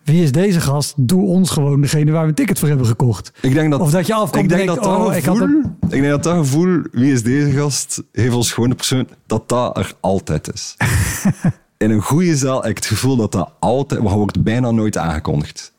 wie 0.04 0.24
is 0.24 0.32
deze 0.32 0.62
gast? 0.62 0.94
Doe 0.98 1.22
ons 1.26 1.50
gewoon 1.50 1.82
degene 1.82 2.12
waar 2.12 2.22
we 2.24 2.28
een 2.30 2.34
ticket 2.36 2.60
voor 2.60 2.68
hebben 2.68 2.86
gekocht. 2.88 3.32
Ik 3.42 3.54
denk 3.54 3.72
dat, 3.72 3.80
Of 3.80 3.92
dat 3.92 4.08
je 4.08 4.14
afkomt 4.14 4.44
ik 4.44 4.50
denk 4.50 4.62
en 4.62 4.68
dat 4.68 4.84
dat 4.84 4.98
oh, 4.98 5.16
ik 5.16 5.24
gevoel, 5.24 5.42
een- 5.42 5.76
ik 5.82 5.90
denk 5.90 6.08
dat 6.08 6.24
dat 6.24 6.38
gevoel, 6.38 6.82
wie 6.92 7.12
is 7.12 7.24
deze 7.24 7.52
gast, 7.52 8.04
heeft 8.12 8.34
ons 8.36 8.52
gewoon 8.52 8.70
de 8.70 8.76
persoon, 8.76 9.08
dat 9.26 9.50
dat 9.50 9.78
er 9.78 9.94
altijd 10.00 10.54
is. 10.54 10.76
In 11.78 11.92
een 11.92 12.02
goede 12.02 12.36
zaal 12.36 12.62
heb 12.62 12.70
ik 12.70 12.76
het 12.78 12.86
gevoel 12.86 13.16
dat 13.16 13.32
dat 13.32 13.52
altijd, 13.60 14.02
maar 14.04 14.14
wordt 14.14 14.44
bijna 14.44 14.72
nooit 14.72 14.98
aangekondigd. 14.98 15.74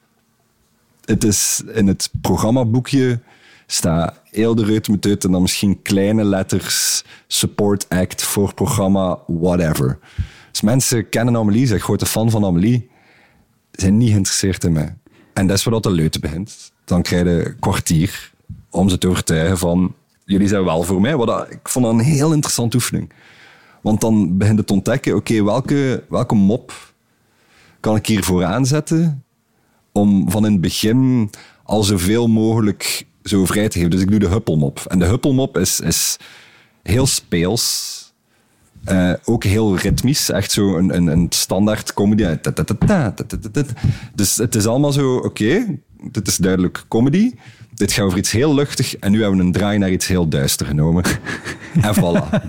Het 1.04 1.24
is 1.24 1.62
in 1.74 1.86
het 1.86 2.10
programmaboekje 2.20 3.20
staat 3.66 4.20
heel 4.30 4.54
de 4.54 4.64
reut 4.64 4.88
met 4.88 5.06
uit 5.06 5.24
en 5.24 5.32
dan 5.32 5.42
misschien 5.42 5.82
kleine 5.82 6.24
letters, 6.24 7.04
support 7.26 7.88
act 7.88 8.22
voor 8.22 8.54
programma, 8.54 9.18
whatever. 9.26 9.98
Dus 10.50 10.60
mensen 10.60 11.08
kennen 11.08 11.36
Amelie, 11.36 11.66
zijn 11.66 11.80
grote 11.80 12.06
fan 12.06 12.30
van 12.30 12.44
Amelie, 12.44 12.90
zijn 13.72 13.96
niet 13.96 14.10
geïnteresseerd 14.10 14.64
in 14.64 14.72
mij. 14.72 14.96
En 15.32 15.46
dat 15.46 15.56
is 15.56 15.64
de 15.64 15.90
leute 15.90 16.18
begint. 16.18 16.72
Dan 16.84 17.02
krijg 17.02 17.24
je 17.24 17.44
een 17.46 17.58
kwartier 17.58 18.32
om 18.70 18.88
ze 18.88 18.98
te 18.98 19.08
overtuigen 19.08 19.58
van 19.58 19.94
jullie 20.24 20.48
zijn 20.48 20.64
wel 20.64 20.82
voor 20.82 21.00
mij. 21.00 21.16
Wat 21.16 21.50
ik 21.50 21.68
vond 21.68 21.84
dat 21.84 21.94
een 21.94 22.00
heel 22.00 22.32
interessante 22.32 22.76
oefening. 22.76 23.12
Want 23.80 24.00
dan 24.00 24.38
begint 24.38 24.58
het 24.58 24.66
te 24.66 24.72
ontdekken, 24.72 25.16
oké, 25.16 25.42
welke, 25.44 26.04
welke 26.08 26.34
mop 26.34 26.92
kan 27.80 27.96
ik 27.96 28.06
hier 28.06 28.24
vooraan 28.24 28.66
zetten 28.66 29.24
om 29.92 30.30
van 30.30 30.46
in 30.46 30.52
het 30.52 30.60
begin 30.60 31.30
al 31.62 31.82
zoveel 31.82 32.28
mogelijk 32.28 33.06
zo 33.22 33.44
vrij 33.44 33.68
te 33.68 33.76
geven. 33.76 33.90
Dus 33.90 34.00
ik 34.00 34.10
doe 34.10 34.18
de 34.18 34.28
huppelmop. 34.28 34.82
En 34.88 34.98
de 34.98 35.04
huppelmop 35.04 35.58
is, 35.58 35.80
is 35.80 36.16
heel 36.82 37.06
speels. 37.06 38.00
Eh, 38.84 39.12
ook 39.24 39.44
heel 39.44 39.76
ritmisch, 39.76 40.30
echt 40.30 40.52
zo 40.52 40.76
een, 40.76 40.96
een, 40.96 41.06
een 41.06 41.26
standaard 41.28 41.94
comedy. 41.94 42.22
Ta-ta-ta-ta. 42.22 43.14
Dus 44.14 44.36
het 44.36 44.54
is 44.54 44.66
allemaal 44.66 44.92
zo, 44.92 45.16
oké, 45.16 45.78
dit 46.10 46.28
is 46.28 46.36
duidelijk 46.36 46.84
comedy. 46.88 47.34
Dit 47.74 47.92
gaat 47.92 48.04
over 48.04 48.18
iets 48.18 48.30
heel 48.30 48.54
luchtig 48.54 48.96
en 48.96 49.12
nu 49.12 49.20
hebben 49.20 49.38
we 49.38 49.44
een 49.44 49.52
draai 49.52 49.78
naar 49.78 49.90
iets 49.90 50.06
heel 50.06 50.28
duister 50.28 50.66
genomen. 50.66 51.04
en 51.82 51.94
voilà. 51.94 52.28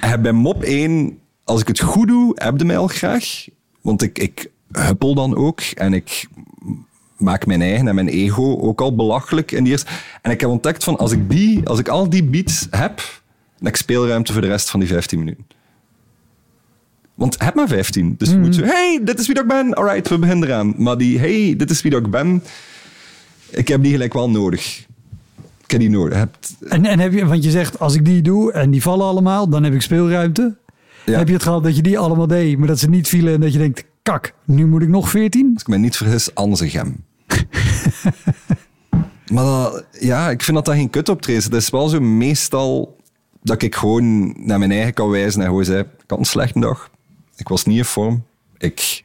En 0.00 0.22
bij 0.22 0.32
mop 0.32 0.62
1, 0.62 1.18
als 1.44 1.60
ik 1.60 1.68
het 1.68 1.80
goed 1.80 2.08
doe, 2.08 2.32
heb 2.34 2.58
je 2.58 2.64
mij 2.64 2.78
al 2.78 2.86
graag. 2.86 3.46
Want 3.80 4.02
ik, 4.02 4.18
ik 4.18 4.50
huppel 4.72 5.14
dan 5.14 5.36
ook 5.36 5.60
en 5.60 5.92
ik 5.92 6.26
maak 7.16 7.46
mijn 7.46 7.62
eigen 7.62 7.88
en 7.88 7.94
mijn 7.94 8.08
ego 8.08 8.58
ook 8.60 8.80
al 8.80 8.94
belachelijk 8.94 9.52
in 9.52 9.62
die 9.62 9.72
eerste. 9.72 9.90
En 10.22 10.30
ik 10.30 10.40
heb 10.40 10.50
ontdekt 10.50 10.84
van, 10.84 10.98
als 10.98 11.12
ik, 11.12 11.30
die, 11.30 11.68
als 11.68 11.78
ik 11.78 11.88
al 11.88 12.08
die 12.08 12.24
beats 12.24 12.66
heb, 12.70 12.96
dan 12.96 13.64
heb 13.64 13.74
ik 13.74 13.76
speelruimte 13.76 14.32
voor 14.32 14.42
de 14.42 14.48
rest 14.48 14.70
van 14.70 14.80
die 14.80 14.88
15 14.88 15.18
minuten. 15.18 15.46
Want 17.22 17.42
heb 17.42 17.54
maar 17.54 17.68
15. 17.68 18.14
Dus 18.18 18.30
je 18.30 18.38
moet 18.38 18.54
zo, 18.54 18.62
hey, 18.64 19.00
dit 19.02 19.18
is 19.18 19.26
wie 19.26 19.34
dat 19.34 19.44
ik 19.44 19.50
ben. 19.50 19.74
Alright, 19.74 20.08
we 20.08 20.18
beginnen 20.18 20.48
eraan. 20.48 20.74
Maar 20.76 20.98
die, 20.98 21.18
hey, 21.18 21.54
dit 21.56 21.70
is 21.70 21.82
wie 21.82 21.90
dat 21.90 22.04
ik 22.04 22.10
ben. 22.10 22.42
Ik 23.50 23.68
heb 23.68 23.82
die 23.82 23.92
gelijk 23.92 24.12
wel 24.12 24.30
nodig. 24.30 24.86
Ik 25.64 25.70
heb 25.70 25.80
die 25.80 25.90
nodig. 25.90 26.18
Hebt, 26.18 26.54
En, 26.68 26.84
en 26.84 26.98
heb 26.98 27.12
je, 27.12 27.26
want 27.26 27.44
je 27.44 27.50
zegt, 27.50 27.78
als 27.78 27.94
ik 27.94 28.04
die 28.04 28.22
doe 28.22 28.52
en 28.52 28.70
die 28.70 28.82
vallen 28.82 29.06
allemaal, 29.06 29.48
dan 29.48 29.62
heb 29.64 29.74
ik 29.74 29.82
speelruimte. 29.82 30.56
Ja. 31.04 31.18
Heb 31.18 31.26
je 31.28 31.34
het 31.34 31.42
gehad 31.42 31.62
dat 31.62 31.76
je 31.76 31.82
die 31.82 31.98
allemaal 31.98 32.26
deed, 32.26 32.58
maar 32.58 32.66
dat 32.66 32.78
ze 32.78 32.88
niet 32.88 33.08
vielen 33.08 33.34
en 33.34 33.40
dat 33.40 33.52
je 33.52 33.58
denkt, 33.58 33.84
kak, 34.02 34.34
nu 34.44 34.66
moet 34.66 34.82
ik 34.82 34.88
nog 34.88 35.10
14? 35.10 35.50
als 35.52 35.62
ik 35.62 35.68
me 35.68 35.76
niet 35.76 35.96
vergis, 35.96 36.34
Anne 36.34 36.56
Gem. 36.56 36.96
Maar 39.32 39.44
dat, 39.44 39.84
ja, 40.00 40.30
ik 40.30 40.42
vind 40.42 40.56
dat 40.56 40.66
dat 40.66 40.74
geen 40.74 40.90
kut 40.90 41.08
optreden. 41.08 41.42
Het 41.42 41.54
is 41.54 41.70
wel 41.70 41.88
zo 41.88 42.00
meestal 42.00 42.96
dat 43.42 43.62
ik 43.62 43.74
gewoon 43.74 44.34
naar 44.46 44.58
mijn 44.58 44.72
eigen 44.72 44.94
kan 44.94 45.10
wijzen 45.10 45.40
en 45.40 45.46
gewoon 45.46 45.64
zei, 45.64 45.80
ik 45.80 45.86
had 46.06 46.18
een 46.18 46.24
slechte 46.24 46.60
dag. 46.60 46.90
Ik 47.42 47.48
was 47.48 47.64
niet 47.64 47.76
in 47.76 47.84
vorm. 47.84 48.24
Ik 48.58 49.04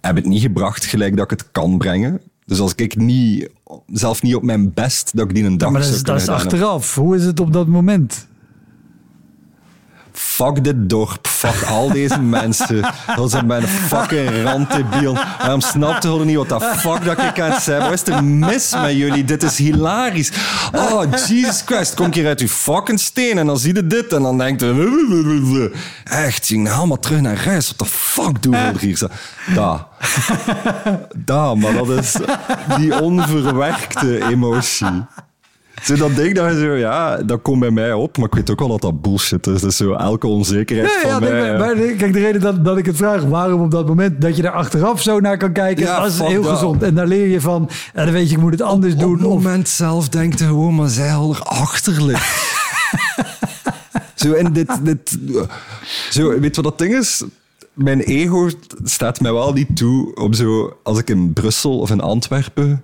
heb 0.00 0.16
het 0.16 0.26
niet 0.26 0.40
gebracht 0.40 0.84
gelijk 0.84 1.16
dat 1.16 1.24
ik 1.32 1.38
het 1.38 1.50
kan 1.50 1.78
brengen. 1.78 2.20
Dus 2.44 2.60
als 2.60 2.74
ik 2.74 2.96
niet, 2.96 3.50
zelf 3.86 4.22
niet 4.22 4.34
op 4.34 4.42
mijn 4.42 4.72
best, 4.72 5.16
dat 5.16 5.28
ik 5.28 5.34
die 5.34 5.44
een 5.44 5.58
dag 5.58 5.70
Maar 5.70 5.80
dat 5.80 5.90
zou 5.90 6.00
is, 6.00 6.24
dat 6.26 6.36
is 6.36 6.44
achteraf. 6.44 6.94
Hoe 6.94 7.16
is 7.16 7.24
het 7.24 7.40
op 7.40 7.52
dat 7.52 7.66
moment? 7.66 8.28
Fuck 10.32 10.64
dit 10.64 10.74
dorp, 10.76 11.26
fuck 11.26 11.62
al 11.68 11.92
deze 11.92 12.20
mensen. 12.38 12.80
Dat 13.16 13.30
zijn 13.30 13.46
bijna 13.46 13.66
fucking 13.66 14.42
randdebiel. 14.42 15.14
Waarom 15.38 15.60
snapte 15.60 16.08
jullie 16.08 16.24
niet 16.24 16.36
wat 16.36 16.48
de 16.48 16.60
fuck 16.60 17.04
dat 17.04 17.18
ik 17.18 17.40
aan 17.40 17.50
het 17.50 17.62
zeggen? 17.62 17.90
Wat 17.90 17.92
is 17.92 18.14
er 18.14 18.24
mis 18.24 18.72
met 18.82 18.92
jullie? 18.92 19.24
Dit 19.24 19.42
is 19.42 19.58
hilarisch. 19.58 20.32
Oh, 20.74 21.02
Jesus 21.26 21.62
Christ. 21.66 21.94
Kom 21.94 22.12
hier 22.12 22.26
uit 22.26 22.40
uw 22.40 22.48
fucking 22.48 23.00
steen 23.00 23.38
en 23.38 23.46
dan 23.46 23.58
zie 23.58 23.74
je 23.74 23.86
dit 23.86 24.12
en 24.12 24.22
dan 24.22 24.38
denkt 24.38 24.60
je... 24.60 25.70
Echt, 26.04 26.46
zing 26.46 26.62
nou 26.64 26.76
allemaal 26.76 26.98
terug 26.98 27.20
naar 27.20 27.44
huis. 27.44 27.68
Wat 27.68 27.78
de 27.78 27.94
fuck 27.94 28.42
doen 28.42 28.52
we 28.52 28.72
hier? 28.78 28.96
zo? 28.96 29.08
Da. 29.54 29.88
Da, 31.24 31.54
maar 31.54 31.74
dat 31.74 31.88
is 31.88 32.16
die 32.76 33.00
onverwerkte 33.00 34.24
emotie. 34.30 35.04
Zo 35.86 35.94
dat 35.96 36.16
ding 36.16 36.34
dat 36.34 36.52
je 36.52 36.58
zo, 36.60 36.72
ja, 36.74 37.16
dat 37.16 37.42
komt 37.42 37.60
bij 37.60 37.70
mij 37.70 37.92
op, 37.92 38.16
maar 38.18 38.26
ik 38.26 38.34
weet 38.34 38.50
ook 38.50 38.58
wel 38.58 38.68
dat 38.68 38.80
dat 38.80 39.02
bullshit 39.02 39.46
is. 39.46 39.60
Dus 39.60 39.76
zo 39.76 39.92
elke 39.92 40.26
onzekerheid 40.26 40.90
Ja, 41.02 41.08
ja, 41.08 41.12
van 41.12 41.22
nee, 41.22 41.30
mij. 41.32 41.58
maar, 41.58 41.76
maar 41.76 41.86
kijk, 41.96 42.12
de 42.12 42.18
reden 42.18 42.40
dat, 42.40 42.64
dat 42.64 42.76
ik 42.78 42.86
het 42.86 42.96
vraag, 42.96 43.22
waarom 43.22 43.60
op 43.60 43.70
dat 43.70 43.86
moment 43.86 44.20
dat 44.20 44.36
je 44.36 44.42
daar 44.42 44.52
achteraf 44.52 45.02
zo 45.02 45.20
naar 45.20 45.36
kan 45.36 45.52
kijken, 45.52 45.84
Ja, 45.84 46.00
dat 46.02 46.12
is 46.12 46.18
heel 46.20 46.42
dat. 46.42 46.52
gezond. 46.52 46.82
En 46.82 46.94
daar 46.94 47.06
leer 47.06 47.26
je 47.26 47.40
van, 47.40 47.68
en 47.94 48.04
dan 48.04 48.14
weet 48.14 48.28
je, 48.30 48.34
ik 48.36 48.40
moet 48.42 48.52
het 48.52 48.62
anders 48.62 48.94
Op 48.94 49.00
doen. 49.00 49.12
het 49.12 49.24
Of, 49.26 49.32
moment 49.32 49.68
zelf 49.68 50.08
denkt 50.08 50.38
hij 50.38 50.48
gewoon, 50.48 50.74
maar 50.74 50.88
zij 50.88 51.12
al 51.12 51.36
achterlijk. 51.38 52.18
zo, 54.14 54.32
en 54.32 54.52
dit, 54.52 54.78
dit... 54.82 55.18
Zo, 56.10 56.28
weet 56.40 56.56
je 56.56 56.62
wat 56.62 56.78
dat 56.78 56.78
ding 56.88 56.94
is? 57.00 57.24
Mijn 57.72 58.00
ego 58.00 58.48
staat 58.84 59.20
mij 59.20 59.32
wel 59.32 59.52
niet 59.52 59.76
toe 59.76 60.14
om 60.14 60.32
zo... 60.32 60.76
Als 60.82 60.98
ik 60.98 61.10
in 61.10 61.32
Brussel 61.32 61.78
of 61.78 61.90
in 61.90 62.00
Antwerpen 62.00 62.82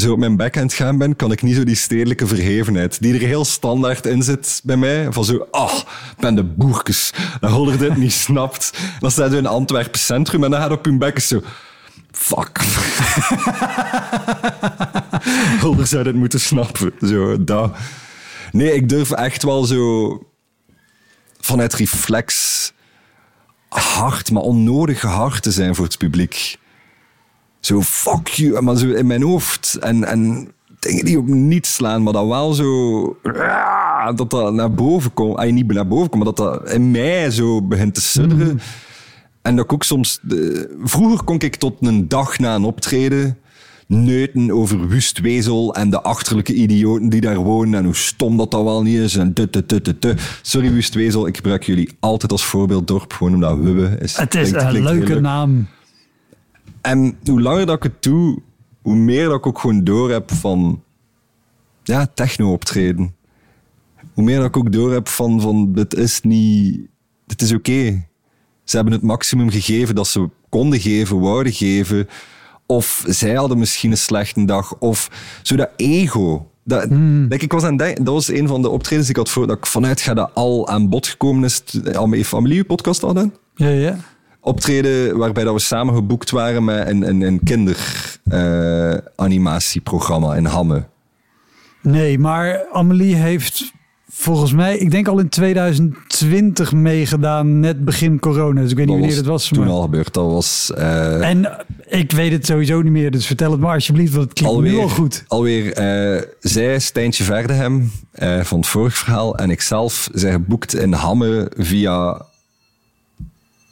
zo 0.00 0.12
op 0.12 0.18
mijn 0.18 0.36
backhand 0.36 0.72
gaan 0.72 0.98
ben, 0.98 1.16
kan 1.16 1.32
ik 1.32 1.42
niet 1.42 1.54
zo 1.54 1.64
die 1.64 1.74
stedelijke 1.74 2.26
verhevenheid, 2.26 3.02
die 3.02 3.14
er 3.14 3.20
heel 3.20 3.44
standaard 3.44 4.06
in 4.06 4.22
zit 4.22 4.60
bij 4.64 4.76
mij, 4.76 5.12
van 5.12 5.24
zo, 5.24 5.46
ah, 5.50 5.74
ik 6.10 6.20
ben 6.20 6.34
de 6.34 6.44
boerkes, 6.44 7.12
dat 7.40 7.50
Holder 7.50 7.78
dit 7.78 7.96
niet 7.96 8.12
snapt. 8.26 8.72
Dan 8.98 9.10
staat 9.10 9.30
je 9.30 9.36
in 9.36 9.46
Antwerpen 9.46 10.00
centrum 10.00 10.44
en 10.44 10.50
dan 10.50 10.60
gaat 10.60 10.70
op 10.70 10.84
hun 10.84 10.98
bekken 10.98 11.22
zo, 11.22 11.42
fuck. 12.10 12.58
Holder 15.60 15.86
zou 15.86 16.04
dit 16.04 16.14
moeten 16.14 16.40
snappen. 16.40 16.92
Zo, 17.00 17.44
dat. 17.44 17.76
Nee, 18.52 18.74
ik 18.74 18.88
durf 18.88 19.10
echt 19.10 19.42
wel 19.42 19.64
zo 19.64 20.22
vanuit 21.40 21.74
reflex 21.74 22.72
hard, 23.68 24.30
maar 24.30 24.42
onnodig 24.42 25.00
hard 25.00 25.42
te 25.42 25.50
zijn 25.50 25.74
voor 25.74 25.84
het 25.84 25.98
publiek. 25.98 26.58
Zo, 27.68 27.80
fuck 27.82 28.28
you, 28.28 28.62
maar 28.62 28.76
zo 28.76 28.86
in 28.88 29.06
mijn 29.06 29.22
hoofd. 29.22 29.76
En, 29.80 30.04
en 30.04 30.48
dingen 30.78 31.04
die 31.04 31.18
op 31.18 31.26
niets 31.26 31.74
slaan, 31.74 32.02
maar 32.02 32.12
dan 32.12 32.28
wel 32.28 32.52
zo... 32.52 33.02
ah, 33.22 34.16
Dat 34.16 34.30
dat 34.30 34.52
naar 34.52 34.72
boven 34.72 35.12
komt. 35.12 35.36
Ah, 35.36 35.52
niet 35.52 35.72
naar 35.72 35.86
boven 35.88 36.10
komt, 36.10 36.24
maar 36.24 36.32
dat 36.34 36.36
dat 36.62 36.72
in 36.72 36.90
mij 36.90 37.30
zo 37.30 37.62
begint 37.62 37.94
te 37.94 38.00
sudderen. 38.00 38.60
En 39.42 39.56
dat 39.56 39.64
ik 39.64 39.72
ook 39.72 39.82
soms... 39.84 40.18
de- 40.22 40.76
vroeger 40.82 41.24
kon 41.24 41.38
ik 41.40 41.56
tot 41.56 41.74
een 41.80 42.08
dag 42.08 42.38
na 42.38 42.54
een 42.54 42.64
optreden 42.64 43.38
neuten 43.86 44.50
over 44.50 44.88
Wustwezel 44.88 45.74
en 45.74 45.90
de 45.90 46.02
achterlijke 46.02 46.54
idioten 46.54 47.08
die 47.08 47.20
daar 47.20 47.36
wonen 47.36 47.78
en 47.78 47.84
hoe 47.84 47.94
stom 47.96 48.36
dat 48.36 48.50
dat 48.50 48.62
wel 48.62 48.82
niet 48.82 48.98
is 48.98 49.16
en 49.16 49.32
tut, 49.32 49.68
tut. 49.68 50.14
Sorry 50.42 50.72
Wustwezel, 50.72 51.26
ik 51.26 51.36
gebruik 51.36 51.62
jullie 51.64 51.90
altijd 52.00 52.32
als 52.32 52.44
voorbeelddorp, 52.44 53.12
gewoon 53.12 53.34
omdat 53.34 53.58
Wubbe 53.58 53.96
is. 54.00 54.16
het 54.16 54.34
is 54.34 54.40
klinkt- 54.50 54.62
een 54.62 54.68
klinkt 54.68 54.88
leuke 54.90 55.12
leuk. 55.12 55.20
naam. 55.22 55.66
En 56.80 57.18
hoe 57.24 57.40
langer 57.40 57.66
dat 57.66 57.76
ik 57.76 57.82
het 57.82 58.02
doe, 58.02 58.42
hoe 58.82 58.96
meer 58.96 59.24
dat 59.24 59.36
ik 59.38 59.46
ook 59.46 59.58
gewoon 59.58 59.84
door 59.84 60.10
heb 60.10 60.32
van 60.32 60.82
ja, 61.82 62.06
techno 62.14 62.52
optreden. 62.52 63.14
Hoe 64.14 64.24
meer 64.24 64.36
dat 64.36 64.46
ik 64.46 64.56
ook 64.56 64.72
door 64.72 64.92
heb 64.92 65.08
van, 65.08 65.40
van 65.40 65.72
dit 65.72 65.94
is 65.94 66.20
niet, 66.20 66.80
dit 67.26 67.42
is 67.42 67.52
oké. 67.52 68.06
Ze 68.64 68.76
hebben 68.76 68.94
het 68.94 69.02
maximum 69.02 69.50
gegeven 69.50 69.94
dat 69.94 70.06
ze 70.06 70.28
konden 70.48 70.80
geven, 70.80 71.20
wouden 71.20 71.52
geven. 71.52 72.08
Of 72.66 73.04
zij 73.06 73.34
hadden 73.34 73.58
misschien 73.58 73.90
een 73.90 73.98
slechte 73.98 74.44
dag. 74.44 74.78
Of 74.78 75.10
zo 75.42 75.56
dat 75.56 75.70
ego. 75.76 76.50
Dat, 76.64 76.86
like, 76.90 77.44
ik 77.44 77.52
was 77.52 77.62
aan 77.62 77.76
dat 77.76 78.00
was 78.04 78.28
een 78.28 78.48
van 78.48 78.62
de 78.62 78.68
optredens 78.68 79.06
die 79.06 79.16
ik 79.16 79.22
had 79.22 79.30
voor, 79.30 79.46
dat 79.46 79.56
ik 79.56 79.66
vanuit 79.66 80.00
ga 80.00 80.14
dat 80.14 80.30
al 80.34 80.68
aan 80.68 80.88
bod 80.88 81.06
gekomen 81.06 81.44
is. 81.44 81.62
Al 81.94 82.06
mijn 82.06 82.24
familie 82.24 82.64
podcast 82.64 83.00
hadden 83.00 83.34
Ja, 83.54 83.68
ja. 83.68 83.96
Optreden 84.48 85.18
waarbij 85.18 85.44
dat 85.44 85.54
we 85.54 85.60
samen 85.60 85.94
geboekt 85.94 86.30
waren 86.30 86.64
met 86.64 86.88
een, 86.88 87.08
een, 87.08 87.20
een 87.20 87.40
kinderanimatieprogramma 87.44 90.34
in 90.34 90.44
Hamme. 90.44 90.84
Nee, 91.82 92.18
maar 92.18 92.64
Amelie 92.72 93.14
heeft 93.14 93.72
volgens 94.10 94.52
mij, 94.52 94.78
ik 94.78 94.90
denk 94.90 95.08
al 95.08 95.18
in 95.18 95.28
2020 95.28 96.72
meegedaan, 96.72 97.60
net 97.60 97.84
begin 97.84 98.18
corona. 98.18 98.60
Dus 98.60 98.70
ik 98.70 98.76
weet 98.76 98.86
niet 98.86 98.98
wanneer 98.98 99.16
dat 99.16 99.24
was. 99.24 99.48
toen 99.48 99.58
maar- 99.64 99.68
al 99.68 99.82
gebeurd. 99.82 100.14
Dat 100.14 100.30
was 100.30 100.72
eh, 100.74 101.28
En 101.30 101.44
eh, 101.44 102.00
ik 102.00 102.12
weet 102.12 102.32
het 102.32 102.46
sowieso 102.46 102.82
niet 102.82 102.92
meer, 102.92 103.10
dus 103.10 103.26
vertel 103.26 103.50
het 103.50 103.60
maar 103.60 103.74
alsjeblieft, 103.74 104.12
want 104.12 104.24
het 104.28 104.38
klinkt 104.38 104.56
nu 104.60 104.66
alweer, 104.68 104.82
al 104.82 104.88
goed. 104.88 105.24
alweer 105.28 105.72
eh, 105.72 106.22
zij, 106.40 106.78
Stijntje 106.78 107.24
Verdehem 107.24 107.90
eh, 108.12 108.40
van 108.40 108.58
het 108.58 108.68
vorig 108.68 108.98
verhaal 108.98 109.36
en 109.36 109.50
ikzelf 109.50 110.08
zijn 110.12 110.32
geboekt 110.32 110.74
in 110.74 110.92
Hamme 110.92 111.50
via 111.56 112.22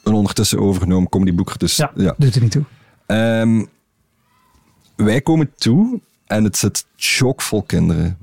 een 0.07 0.13
ondertussen 0.13 0.59
overgenomen 0.59 1.09
comedyboeker. 1.09 1.57
Dus, 1.57 1.75
Ja, 1.75 1.91
ja. 1.95 2.15
doet 2.17 2.35
er 2.35 2.41
niet 2.41 2.51
toe. 2.51 2.63
Ehm, 3.05 3.65
wij 4.95 5.21
komen 5.21 5.53
toe 5.55 6.01
en 6.25 6.43
het 6.43 6.57
zit 6.57 6.85
chockvol 6.95 7.63
kinderen. 7.63 8.17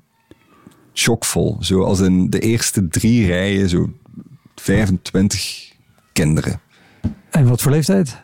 Chockvol. 0.93 1.57
Zoals 1.61 2.01
in 2.01 2.31
de 2.31 2.39
eerste 2.41 2.89
drie 2.89 3.27
rijen, 3.27 3.69
zo 3.69 3.93
25 4.55 5.73
kinderen. 6.13 6.61
En 7.31 7.49
wat 7.49 7.63
voor 7.63 7.73
leeftijd? 7.73 8.23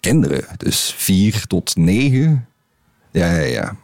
Kinderen, 0.00 0.44
dus 0.56 0.94
vier 0.96 1.46
tot 1.46 1.76
negen. 1.76 2.48
Ja, 3.10 3.30
ja, 3.34 3.44
ja. 3.44 3.76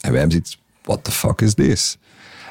En 0.00 0.10
wij 0.10 0.20
hebben 0.20 0.30
zoiets, 0.30 0.60
what 0.82 1.04
the 1.04 1.10
fuck 1.10 1.40
is 1.40 1.54
this? 1.54 1.98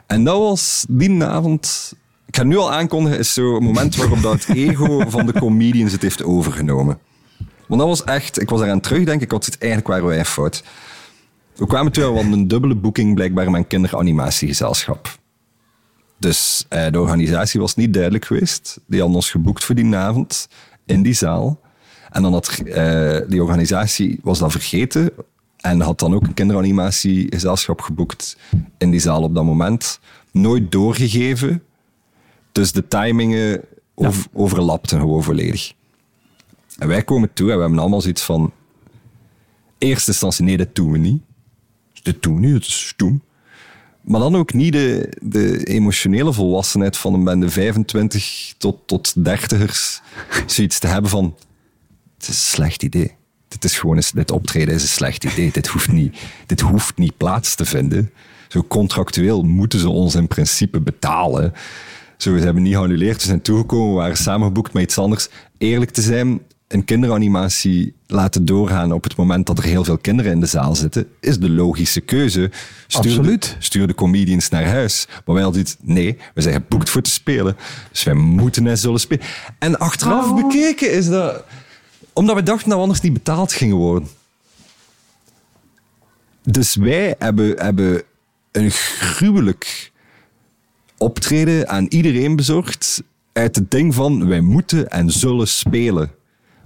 En 0.08 0.24
dat 0.24 0.38
was 0.38 0.86
die 0.90 1.24
avond... 1.24 1.94
Ik 2.30 2.36
ga 2.36 2.44
nu 2.44 2.58
al 2.58 2.72
aankondigen, 2.72 3.20
is 3.20 3.34
zo 3.34 3.56
een 3.56 3.64
moment 3.64 3.96
waarop 3.96 4.22
dat 4.22 4.46
het 4.46 4.58
ego 4.58 5.10
van 5.10 5.26
de 5.26 5.34
comedians 5.34 5.92
het 5.92 6.02
heeft 6.02 6.24
overgenomen. 6.24 7.00
Want 7.68 7.82
dat 7.82 7.90
was 7.90 8.04
echt... 8.04 8.42
Ik 8.42 8.50
was 8.50 8.62
eraan 8.62 8.80
terugdenken, 8.80 9.26
ik 9.26 9.32
had 9.32 9.44
zoiets, 9.44 9.62
eigenlijk 9.62 9.92
waren 9.92 10.16
wij 10.16 10.26
fout. 10.26 10.64
We 11.56 11.68
kwamen 11.68 11.92
toen 11.92 12.14
wel 12.14 12.24
een 12.24 12.48
dubbele 12.48 12.76
boeking 12.76 13.16
blijkbaar 13.16 13.52
met 13.52 13.62
een 13.62 13.68
kinderanimatiegezelschap. 13.68 15.18
Dus 16.18 16.66
eh, 16.70 16.92
de 16.92 17.00
organisatie 17.00 17.60
was 17.60 17.76
niet 17.76 17.94
duidelijk 17.94 18.26
geweest. 18.26 18.80
Die 18.88 19.00
hadden 19.00 19.18
ons 19.18 19.32
geboekt 19.32 19.64
voor 19.64 19.76
die 19.76 19.96
avond 19.96 20.48
in 20.86 21.02
die 21.02 21.14
zaal. 21.14 21.60
En 22.10 22.22
dan 22.22 22.34
had 22.34 22.50
eh, 22.50 23.18
die 23.28 23.44
organisatie 23.44 24.20
was 24.24 24.40
dat 24.40 24.52
vergeten 24.52 25.12
en 25.58 25.82
had 25.82 26.00
dan 26.00 26.14
ook 26.14 26.24
een 26.24 26.34
kinderanimatiegezelschap 26.34 27.82
geboekt 27.82 28.38
in 28.78 28.92
die 28.92 29.00
zaal 29.00 29.24
op 29.24 29.36
dat 29.36 29.44
moment. 29.44 30.00
Nooit 30.32 30.72
doorgegeven. 30.72 31.64
Dus 32.60 32.72
de 32.72 32.88
timingen 32.88 33.62
over, 33.96 34.26
overlapten 34.34 35.00
gewoon 35.00 35.24
volledig. 35.24 35.74
En 36.78 36.88
wij 36.88 37.04
komen 37.04 37.34
toe 37.34 37.50
en 37.50 37.56
we 37.56 37.62
hebben 37.62 37.80
allemaal 37.80 38.02
zoiets 38.02 38.22
van... 38.22 38.54
Eerste 39.78 40.12
instantie, 40.12 40.46
nee, 40.46 40.58
dat 40.58 40.76
doen 40.76 40.92
we 40.92 40.98
niet. 40.98 41.22
Dit 42.04 42.24
doen 42.24 42.36
we 42.36 42.40
niet, 42.40 42.54
dat 42.54 42.62
is 42.62 42.88
stoem. 42.88 43.22
Maar 44.02 44.20
dan 44.20 44.36
ook 44.36 44.54
niet 44.54 44.74
de, 44.74 45.14
de 45.22 45.64
emotionele 45.64 46.34
volwassenheid 46.34 46.98
van 46.98 47.14
een 47.14 47.24
bende 47.24 47.50
25 47.50 48.54
tot, 48.58 48.78
tot 48.86 49.16
30ers. 49.20 50.04
Zoiets 50.46 50.80
te 50.80 50.88
hebben 50.88 51.10
van, 51.10 51.36
het 52.18 52.22
is 52.22 52.28
een 52.28 52.34
slecht 52.34 52.84
idee. 52.84 53.16
Dit, 53.48 53.64
is 53.64 53.80
gewoon 53.80 53.98
een, 53.98 54.04
dit 54.14 54.32
optreden 54.32 54.74
is 54.74 54.82
een 54.82 54.88
slecht 54.88 55.24
idee. 55.24 55.52
Dit 55.52 55.68
hoeft, 55.68 55.92
niet, 55.92 56.18
dit 56.46 56.60
hoeft 56.60 56.98
niet 56.98 57.18
plaats 57.18 57.56
te 57.56 57.66
vinden. 57.66 58.12
Zo 58.48 58.64
contractueel 58.64 59.44
moeten 59.44 59.80
ze 59.80 59.90
ons 59.90 60.16
in 60.16 60.28
principe 60.28 60.80
betalen. 60.80 61.54
Zo, 62.20 62.34
we 62.34 62.40
hebben 62.40 62.64
niet 62.64 62.74
geannuleerd, 62.74 63.22
we 63.22 63.28
zijn 63.28 63.42
toegekomen, 63.42 63.90
we 63.90 63.96
waren 63.96 64.18
samengeboekt 64.18 64.74
met 64.74 64.84
iets 64.84 64.98
anders. 64.98 65.28
Eerlijk 65.58 65.92
te 65.92 66.02
zijn, 66.02 66.42
een 66.68 66.86
kinderanimatie 66.86 67.94
laten 68.08 68.46
doorgaan 68.46 68.92
op 68.92 69.04
het 69.04 69.16
moment 69.16 69.46
dat 69.46 69.58
er 69.58 69.64
heel 69.64 69.84
veel 69.84 69.98
kinderen 69.98 70.32
in 70.32 70.40
de 70.40 70.46
zaal 70.46 70.76
zitten, 70.76 71.08
is 71.20 71.40
de 71.40 71.50
logische 71.50 72.02
keuze. 72.02 72.52
Stuur 72.88 73.12
Absoluut. 73.12 73.44
De, 73.44 73.56
stuur 73.60 73.88
de 73.88 73.96
comedians 73.96 74.50
naar 74.50 74.66
huis. 74.66 75.08
Maar 75.26 75.36
wij 75.36 75.44
hadden 75.44 75.62
iets, 75.62 75.76
nee, 75.82 76.18
we 76.34 76.42
zijn 76.42 76.54
geboekt 76.54 76.90
voor 76.90 77.02
te 77.02 77.10
spelen. 77.10 77.58
Dus 77.92 78.04
wij 78.04 78.14
moeten 78.14 78.68
en 78.68 78.78
zullen 78.78 79.00
spelen. 79.00 79.26
En 79.60 79.80
achteraf 79.80 80.30
Oh. 80.30 80.36
bekeken 80.36 80.92
is 80.92 81.08
dat... 81.08 81.44
Omdat 82.14 82.36
we 82.36 82.44
dachten 82.44 82.68
dat 82.68 82.78
we 82.78 82.84
anders 82.84 83.02
niet 83.02 83.14
betaald 83.14 83.54
gingen 83.54 83.76
worden. 83.76 84.10
Dus 86.44 86.76
wij 86.76 87.16
hebben, 87.20 87.54
hebben 87.58 88.02
een 88.52 88.72
gruwelijk 88.72 89.89
optreden 91.00 91.70
aan 91.70 91.86
iedereen 91.86 92.36
bezorgd 92.36 93.04
uit 93.34 93.56
het 93.56 93.72
ding 93.72 93.94
van 93.94 94.28
wij 94.28 94.42
moeten 94.42 94.90
en 94.90 95.12
zullen 95.12 95.48
spelen. 95.48 96.12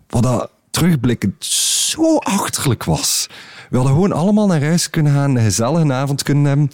Wat 0.07 0.23
dat 0.23 0.51
terugblikkend 0.71 1.45
zo 1.45 2.17
achterlijk 2.17 2.83
was. 2.83 3.29
We 3.69 3.75
hadden 3.75 3.95
gewoon 3.95 4.11
allemaal 4.11 4.47
naar 4.47 4.63
huis 4.63 4.89
kunnen 4.89 5.13
gaan, 5.13 5.35
een 5.35 5.43
gezellige 5.43 5.93
avond 5.93 6.23
kunnen 6.23 6.45
hebben. 6.45 6.71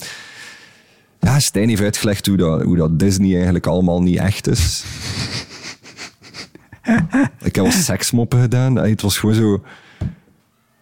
Ja, 1.20 1.40
Stijn 1.40 1.68
heeft 1.68 1.82
uitgelegd 1.82 2.26
hoe 2.26 2.36
dat, 2.36 2.62
hoe 2.62 2.76
dat 2.76 2.98
Disney 2.98 3.34
eigenlijk 3.34 3.66
allemaal 3.66 4.02
niet 4.02 4.18
echt 4.18 4.46
is. 4.46 4.84
ik 7.48 7.54
heb 7.54 7.64
wel 7.64 7.70
seksmoppen 7.70 8.40
gedaan. 8.40 8.76
Het 8.76 9.02
was 9.02 9.18
gewoon 9.18 9.34
zo... 9.34 9.62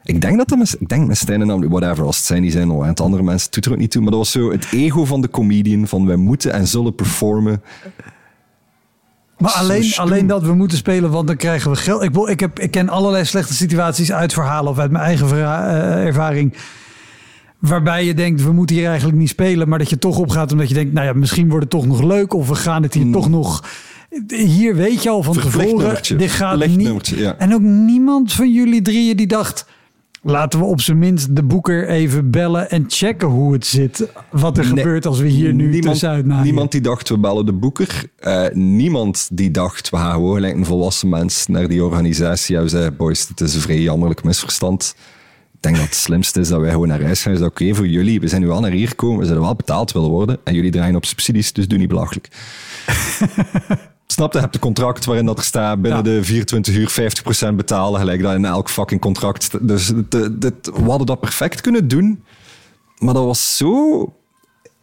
Ik 0.08 0.20
denk 0.20 0.36
dat 0.36 0.48
dat 0.48 0.58
met, 0.58 0.76
ik 0.78 0.88
denk 0.88 1.06
met 1.06 1.16
Stijn 1.18 1.50
en 1.50 1.68
whatever, 1.68 2.04
als 2.04 2.16
het 2.16 2.26
zijn, 2.26 2.42
die 2.42 2.50
zijn 2.50 2.70
al. 2.70 2.82
En 2.82 2.88
het 2.88 3.00
andere 3.00 3.22
mensen 3.22 3.50
doet 3.50 3.64
er 3.64 3.72
ook 3.72 3.78
niet 3.78 3.90
toe. 3.90 4.02
Maar 4.02 4.10
dat 4.10 4.20
was 4.20 4.30
zo 4.30 4.50
het 4.50 4.66
ego 4.72 5.04
van 5.04 5.20
de 5.20 5.30
comedian, 5.30 5.86
van 5.86 6.06
wij 6.06 6.16
moeten 6.16 6.52
en 6.52 6.66
zullen 6.66 6.94
performen. 6.94 7.62
Maar 9.38 9.52
alleen, 9.52 9.92
alleen 9.96 10.26
dat 10.26 10.42
we 10.42 10.54
moeten 10.54 10.78
spelen, 10.78 11.10
want 11.10 11.26
dan 11.26 11.36
krijgen 11.36 11.70
we 11.70 11.76
geld. 11.76 12.02
Ik, 12.02 12.16
ik, 12.16 12.40
heb, 12.40 12.58
ik 12.58 12.70
ken 12.70 12.88
allerlei 12.88 13.24
slechte 13.24 13.54
situaties 13.54 14.12
uit 14.12 14.32
verhalen 14.32 14.70
of 14.70 14.78
uit 14.78 14.90
mijn 14.90 15.04
eigen 15.04 15.28
uh, 15.28 16.06
ervaring. 16.06 16.54
Waarbij 17.58 18.04
je 18.04 18.14
denkt, 18.14 18.42
we 18.42 18.52
moeten 18.52 18.76
hier 18.76 18.88
eigenlijk 18.88 19.18
niet 19.18 19.28
spelen. 19.28 19.68
Maar 19.68 19.78
dat 19.78 19.90
je 19.90 19.98
toch 19.98 20.18
opgaat 20.18 20.52
omdat 20.52 20.68
je 20.68 20.74
denkt, 20.74 20.92
nou 20.92 21.06
ja, 21.06 21.12
misschien 21.12 21.48
wordt 21.48 21.62
het 21.62 21.72
toch 21.72 21.86
nog 21.86 22.02
leuk. 22.02 22.32
Of 22.34 22.48
we 22.48 22.54
gaan 22.54 22.82
het 22.82 22.94
hier 22.94 23.02
hmm. 23.02 23.12
toch 23.12 23.28
nog... 23.28 23.64
Hier 24.26 24.74
weet 24.74 25.02
je 25.02 25.10
al 25.10 25.22
van 25.22 25.34
tevoren, 25.34 26.02
dit 26.16 26.30
gaat 26.30 26.66
niet. 26.66 27.06
Ja. 27.06 27.36
En 27.38 27.54
ook 27.54 27.60
niemand 27.60 28.32
van 28.32 28.52
jullie 28.52 28.82
drieën 28.82 29.16
die 29.16 29.26
dacht... 29.26 29.66
Laten 30.22 30.58
we 30.58 30.64
op 30.64 30.80
zijn 30.80 30.98
minst 30.98 31.36
de 31.36 31.42
boeker 31.42 31.88
even 31.88 32.30
bellen 32.30 32.70
en 32.70 32.84
checken 32.88 33.28
hoe 33.28 33.52
het 33.52 33.66
zit. 33.66 34.08
Wat 34.30 34.58
er 34.58 34.64
gebeurt 34.64 35.06
als 35.06 35.18
we 35.18 35.28
hier 35.28 35.54
nu 35.54 35.64
niemand, 35.64 35.84
tussenuit 35.84 36.44
Niemand 36.44 36.72
die 36.72 36.80
dacht, 36.80 37.08
we 37.08 37.18
bellen 37.18 37.46
de 37.46 37.52
boeker. 37.52 38.04
Uh, 38.20 38.46
niemand 38.52 39.28
die 39.32 39.50
dacht, 39.50 39.90
we 39.90 39.96
gaan 39.96 40.12
gewoon 40.12 40.34
gelijk 40.34 40.54
een 40.54 40.64
volwassen 40.64 41.08
mens 41.08 41.46
naar 41.46 41.68
die 41.68 41.84
organisatie. 41.84 42.56
En 42.56 42.62
we 42.62 42.68
zeiden, 42.68 42.96
boys, 42.96 43.28
het 43.28 43.40
is 43.40 43.54
een 43.54 43.60
vrij 43.60 43.80
jammerlijk 43.80 44.24
misverstand. 44.24 44.94
Ik 45.54 45.62
denk 45.64 45.76
dat 45.76 45.84
het 45.84 45.94
slimste 45.94 46.40
is 46.40 46.48
dat 46.48 46.60
wij 46.60 46.70
gewoon 46.70 46.88
naar 46.88 47.02
huis 47.02 47.22
gaan. 47.22 47.32
Is 47.32 47.40
oké 47.40 47.74
voor 47.74 47.86
jullie? 47.86 48.20
We 48.20 48.28
zijn 48.28 48.42
nu 48.42 48.50
al 48.50 48.60
naar 48.60 48.70
hier 48.70 48.88
gekomen. 48.88 49.18
We 49.18 49.26
zullen 49.26 49.42
wel 49.42 49.56
betaald 49.56 49.92
willen 49.92 50.10
worden. 50.10 50.38
En 50.44 50.54
jullie 50.54 50.70
draaien 50.70 50.96
op 50.96 51.04
subsidies, 51.04 51.52
dus 51.52 51.68
doe 51.68 51.78
niet 51.78 51.88
belachelijk. 51.88 52.28
Snap 54.12 54.32
je? 54.32 54.38
hebt 54.38 54.54
een 54.54 54.60
contract 54.60 55.04
waarin 55.04 55.26
dat 55.26 55.38
er 55.38 55.44
staat 55.44 55.82
binnen 55.82 56.04
de 56.04 56.24
24 56.24 56.74
uur 56.74 57.12
50% 57.50 57.54
betalen, 57.54 58.00
gelijk 58.00 58.22
dat 58.22 58.34
in 58.34 58.44
elk 58.44 58.70
fucking 58.70 59.00
contract. 59.00 59.68
Dus 59.68 59.92
dit, 60.08 60.42
dit, 60.42 60.70
we 60.74 60.88
hadden 60.88 61.06
dat 61.06 61.20
perfect 61.20 61.60
kunnen 61.60 61.88
doen, 61.88 62.22
maar 62.98 63.14
dat 63.14 63.24
was 63.24 63.56
zo... 63.56 64.12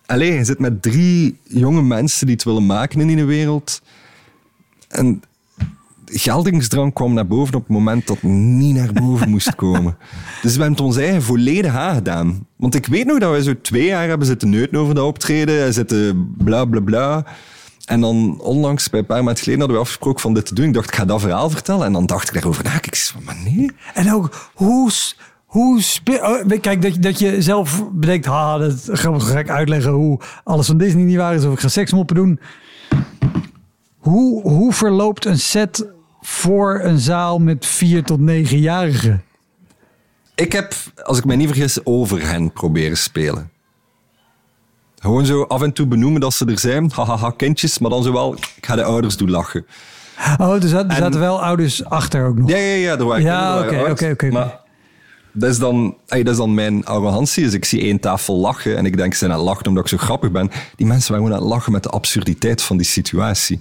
Alleen, 0.05 0.33
je 0.33 0.43
zit 0.43 0.59
met 0.59 0.81
drie 0.81 1.39
jonge 1.43 1.81
mensen 1.81 2.25
die 2.25 2.35
het 2.35 2.45
willen 2.45 2.65
maken 2.65 3.01
in 3.01 3.07
die 3.07 3.25
wereld. 3.25 3.81
En 4.87 5.21
geldingsdrang 6.05 6.93
kwam 6.93 7.13
naar 7.13 7.27
boven 7.27 7.55
op 7.55 7.61
het 7.61 7.71
moment 7.71 8.07
dat 8.07 8.15
het 8.21 8.31
niet 8.31 8.75
naar 8.75 8.93
boven 8.93 9.29
moest 9.29 9.55
komen. 9.65 9.97
Dus 10.41 10.55
we 10.55 10.61
hebben 10.61 10.71
het 10.71 10.79
ons 10.79 10.97
eigen 10.97 11.21
volledig 11.21 11.75
aangedaan. 11.75 12.47
Want 12.55 12.75
ik 12.75 12.85
weet 12.85 13.05
nog 13.05 13.19
dat 13.19 13.31
wij 13.31 13.41
zo 13.41 13.61
twee 13.61 13.85
jaar 13.85 14.07
hebben 14.07 14.27
zitten 14.27 14.49
neuten 14.49 14.79
over 14.79 14.95
dat 14.95 15.05
optreden, 15.05 15.73
zitten 15.73 16.33
bla 16.37 16.65
bla 16.65 16.79
bla. 16.79 17.25
En 17.85 18.01
dan 18.01 18.39
onlangs, 18.41 18.89
bij 18.89 18.99
een 18.99 19.05
paar 19.05 19.23
maanden 19.23 19.43
geleden, 19.43 19.59
hadden 19.59 19.77
we 19.77 19.83
afgesproken 19.83 20.21
van 20.21 20.33
dit 20.33 20.45
te 20.45 20.53
doen. 20.53 20.65
Ik 20.65 20.73
dacht, 20.73 20.89
ik 20.89 20.95
ga 20.95 21.05
dat 21.05 21.21
verhaal 21.21 21.49
vertellen. 21.49 21.85
En 21.85 21.93
dan 21.93 22.05
dacht 22.05 22.27
ik 22.27 22.33
daarover 22.33 22.63
na. 22.63 22.73
Ik 22.81 22.95
zei, 22.95 23.23
maar 23.23 23.37
nee. 23.43 23.71
En 23.93 24.13
ook, 24.13 24.51
hoe... 24.53 24.91
Hoe 25.45 25.81
oh, 26.21 26.59
kijk, 26.61 26.81
dat, 26.81 27.01
dat 27.01 27.19
je 27.19 27.41
zelf 27.41 27.83
bedenkt, 27.91 28.25
ha, 28.25 28.57
dat 28.57 28.89
ga 28.93 29.39
ik 29.39 29.49
uitleggen 29.49 29.91
hoe 29.91 30.19
alles 30.43 30.67
van 30.67 30.77
Disney 30.77 31.03
niet 31.03 31.17
waar 31.17 31.35
is, 31.35 31.45
of 31.45 31.53
ik 31.53 31.59
ga 31.59 31.67
seksmoppen 31.67 32.15
doen. 32.15 32.39
Hoe, 33.97 34.41
hoe 34.41 34.73
verloopt 34.73 35.25
een 35.25 35.39
set 35.39 35.85
voor 36.21 36.79
een 36.83 36.99
zaal 36.99 37.39
met 37.39 37.65
vier 37.65 38.03
tot 38.03 38.19
negenjarigen? 38.19 39.23
Ik 40.35 40.51
heb, 40.51 40.73
als 41.03 41.17
ik 41.17 41.25
me 41.25 41.35
niet 41.35 41.47
vergis, 41.47 41.85
over 41.85 42.27
hen 42.27 42.51
proberen 42.51 42.97
spelen. 42.97 43.49
Gewoon 45.05 45.25
zo 45.25 45.43
af 45.43 45.61
en 45.61 45.73
toe 45.73 45.87
benoemen 45.87 46.21
dat 46.21 46.33
ze 46.33 46.45
er 46.45 46.59
zijn. 46.59 46.91
Hahaha, 46.95 47.29
kindjes. 47.29 47.79
Maar 47.79 47.89
dan 47.89 48.03
zo 48.03 48.13
wel, 48.13 48.33
ik 48.33 48.65
ga 48.65 48.75
de 48.75 48.83
ouders 48.83 49.17
doen 49.17 49.29
lachen. 49.29 49.65
Oh, 50.37 50.63
er 50.63 50.67
zaten, 50.67 50.89
er 50.89 50.95
zaten 50.95 51.19
wel 51.19 51.43
ouders 51.43 51.85
achter 51.85 52.27
ook 52.27 52.37
nog. 52.37 52.49
Ja, 52.49 52.57
ja, 52.57 52.75
ja. 52.75 52.97
Er 52.97 53.05
waren 53.05 53.23
ja, 53.23 53.59
oké, 53.59 53.89
oké, 53.89 54.09
oké. 54.11 54.59
Dat 55.31 55.49
is, 55.49 55.59
dan, 55.59 55.97
dat 56.05 56.27
is 56.27 56.37
dan 56.37 56.53
mijn 56.53 56.85
arrogantie. 56.85 57.43
Dus 57.43 57.53
ik 57.53 57.65
zie 57.65 57.81
één 57.81 57.99
tafel 57.99 58.35
lachen 58.35 58.77
en 58.77 58.85
ik 58.85 58.97
denk, 58.97 59.11
ze 59.11 59.17
zijn 59.17 59.31
aan 59.31 59.37
het 59.37 59.47
lachen 59.47 59.67
omdat 59.67 59.83
ik 59.83 59.89
zo 59.89 59.97
grappig 59.97 60.31
ben. 60.31 60.51
Die 60.75 60.87
mensen 60.87 61.11
waren 61.11 61.25
gewoon 61.25 61.41
aan 61.41 61.45
het 61.45 61.55
lachen 61.55 61.71
met 61.71 61.83
de 61.83 61.89
absurditeit 61.89 62.61
van 62.61 62.77
die 62.77 62.85
situatie. 62.85 63.59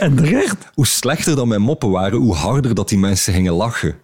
En 0.00 0.16
terecht. 0.16 0.56
Hoe 0.74 0.86
slechter 0.86 1.36
dan 1.36 1.48
mijn 1.48 1.62
moppen 1.62 1.90
waren, 1.90 2.18
hoe 2.18 2.34
harder 2.34 2.74
dat 2.74 2.88
die 2.88 2.98
mensen 2.98 3.32
gingen 3.32 3.52
lachen. 3.52 3.94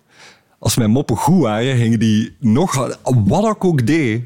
Als 0.59 0.77
mijn 0.77 0.91
moppen 0.91 1.17
goed 1.17 1.43
waren, 1.43 1.77
gingen 1.77 1.99
die 1.99 2.37
nog 2.41 2.75
harder. 2.75 2.97
Wat 3.03 3.57
ik 3.57 3.65
ook 3.65 3.87
deed, 3.87 4.23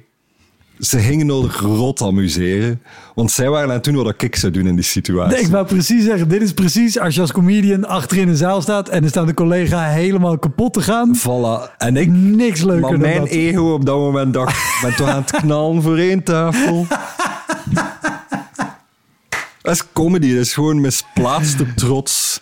ze 0.83 0.99
gingen 0.99 1.29
er 1.29 1.57
rot 1.61 2.03
amuseren. 2.03 2.83
Want 3.15 3.31
zij 3.31 3.49
waren 3.49 3.73
aan 3.73 3.81
toen 3.81 3.95
wat 3.95 4.23
ik 4.23 4.37
zou 4.37 4.53
doen 4.53 4.67
in 4.67 4.75
die 4.75 4.85
situatie. 4.85 5.35
Nee, 5.35 5.45
ik 5.45 5.51
wou 5.51 5.67
precies 5.67 6.05
zeggen, 6.05 6.29
dit 6.29 6.43
is 6.43 6.53
precies 6.53 6.99
als 6.99 7.15
je 7.15 7.21
als 7.21 7.33
comedian 7.33 7.85
achter 7.85 8.17
in 8.17 8.29
een 8.29 8.37
zaal 8.37 8.63
staat 8.63 8.89
en 8.89 9.03
er 9.03 9.09
staat 9.09 9.29
een 9.29 9.35
collega 9.35 9.85
helemaal 9.85 10.39
kapot 10.39 10.73
te 10.73 10.81
gaan. 10.81 11.17
Voilà. 11.19 11.77
En 11.79 11.97
ik... 11.97 12.11
Niks 12.11 12.63
leuker 12.63 12.81
maar 12.81 12.99
mijn 12.99 13.27
ego 13.27 13.73
op 13.73 13.87
dat 13.87 13.97
moment 13.97 14.33
dacht, 14.33 14.57
ben 14.83 14.97
toch 14.97 15.09
aan 15.09 15.21
het 15.21 15.31
knallen 15.31 15.83
voor 15.83 15.99
één 15.99 16.23
tafel. 16.23 16.87
dat 19.63 19.75
is 19.75 19.93
comedy, 19.93 20.29
dat 20.35 20.45
is 20.45 20.55
gewoon 20.55 20.81
misplaatste 20.81 21.75
trots. 21.75 22.41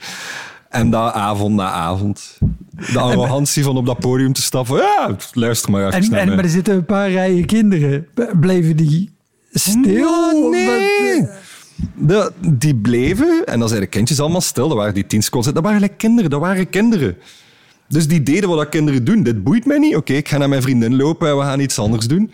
En 0.68 0.91
dat 0.91 1.12
avond 1.12 1.55
na 1.55 1.70
avond. 1.70 2.38
De 2.93 2.99
arrogantie 2.99 3.62
van 3.62 3.76
op 3.76 3.87
dat 3.87 3.99
podium 3.99 4.33
te 4.33 4.43
stappen. 4.43 4.76
Ja, 4.76 5.16
luister 5.33 5.70
maar 5.70 5.87
even 5.87 6.18
en, 6.18 6.28
en, 6.28 6.28
Maar 6.35 6.45
er 6.45 6.51
zitten 6.51 6.74
een 6.74 6.85
paar 6.85 7.11
rijen 7.11 7.47
kinderen. 7.47 8.07
Bleven 8.41 8.76
die 8.76 9.11
stil? 9.53 10.51
nee. 10.51 11.28
De, 11.95 12.33
die 12.47 12.76
bleven, 12.76 13.43
en 13.45 13.59
dan 13.59 13.68
zijn 13.68 13.81
de 13.81 13.87
kindjes 13.87 14.20
allemaal 14.20 14.41
stil. 14.41 14.68
Dat 14.68 14.76
waren 14.76 14.95
die 14.95 15.07
tien 15.07 15.22
seconden. 15.22 15.55
Dat 15.55 15.62
waren 15.62 15.97
kinderen, 15.97 16.31
dat 16.31 16.41
waren 16.41 16.70
kinderen. 16.70 17.16
Dus 17.89 18.09
die 18.09 18.22
deden 18.22 18.49
wat 18.49 18.59
dat 18.59 18.68
kinderen 18.68 19.05
doen. 19.05 19.22
Dit 19.22 19.45
boeit 19.45 19.66
mij 19.66 19.78
niet. 19.78 19.97
Oké, 19.97 20.12
ik 20.12 20.28
ga 20.28 20.39
naar 20.39 20.49
mijn 20.49 20.62
vriendin 20.62 20.97
lopen 20.97 21.28
en 21.28 21.37
we 21.37 21.43
gaan 21.43 21.61
iets 21.61 21.78
anders 21.78 22.07
doen. 22.07 22.33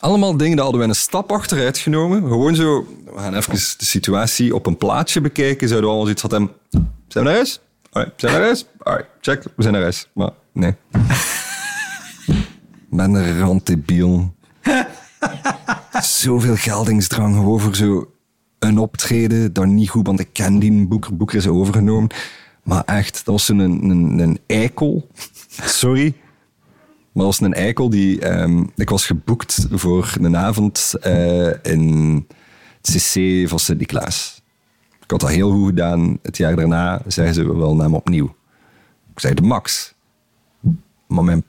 Allemaal 0.00 0.36
dingen, 0.36 0.56
dat 0.56 0.64
hadden 0.64 0.82
we 0.82 0.88
een 0.88 0.94
stap 0.94 1.32
achteruit 1.32 1.78
genomen. 1.78 2.22
Gewoon 2.22 2.54
zo, 2.54 2.86
we 3.04 3.18
gaan 3.20 3.34
even 3.34 3.52
de 3.52 3.84
situatie 3.84 4.54
op 4.54 4.66
een 4.66 4.76
plaatje 4.76 5.20
bekijken. 5.20 5.68
Zouden 5.68 5.88
we 5.88 5.96
allemaal 5.96 6.12
iets 6.12 6.22
van 6.22 6.32
hem... 6.32 6.50
Zijn 7.08 7.24
we 7.24 7.30
naar 7.30 7.32
huis? 7.32 7.60
Alright, 7.90 8.20
zijn 8.20 8.32
we 8.32 8.38
naar 8.38 8.46
huis? 8.46 8.66
Alright, 8.78 9.08
check, 9.20 9.42
we 9.42 9.62
zijn 9.62 9.72
naar 9.72 9.82
huis. 9.82 10.08
Maar 10.12 10.30
nee. 10.52 10.74
ben 12.90 13.14
een. 13.14 14.34
Zoveel 16.00 16.56
geldingsdrang 16.56 17.46
over 17.46 17.76
zo 17.76 18.10
een 18.58 18.78
optreden 18.78 19.52
dat 19.52 19.66
niet 19.66 19.88
goed, 19.88 20.06
want 20.06 20.20
ik 20.20 20.28
ken 20.32 20.58
die 20.58 20.86
boeker, 20.86 21.16
boeker 21.16 21.36
is 21.36 21.48
overgenomen. 21.48 22.10
Maar 22.62 22.82
echt, 22.84 23.14
dat 23.14 23.34
was 23.34 23.48
een, 23.48 23.58
een, 23.58 24.18
een 24.18 24.38
eikel. 24.46 25.08
Sorry. 25.64 26.14
Maar 27.20 27.28
dat 27.28 27.38
was 27.38 27.48
een 27.48 27.54
eikel 27.54 27.90
die... 27.90 28.30
Um, 28.40 28.70
ik 28.76 28.90
was 28.90 29.06
geboekt 29.06 29.66
voor 29.70 30.14
een 30.20 30.36
avond 30.36 30.94
uh, 31.06 31.52
in 31.62 32.26
het 32.80 32.90
CC 32.90 33.48
van 33.48 33.58
Sint-Niklaas. 33.58 34.42
Ik 35.02 35.10
had 35.10 35.20
dat 35.20 35.30
heel 35.30 35.50
goed 35.50 35.66
gedaan. 35.66 36.18
Het 36.22 36.36
jaar 36.36 36.56
daarna 36.56 37.02
zeiden 37.06 37.34
ze, 37.34 37.46
we 37.46 37.54
willen 37.54 37.78
hem 37.78 37.94
opnieuw. 37.94 38.34
Ik 39.12 39.20
zei 39.20 39.34
de 39.34 39.42
max. 39.42 39.94
Maar 41.06 41.24
mijn 41.24 41.44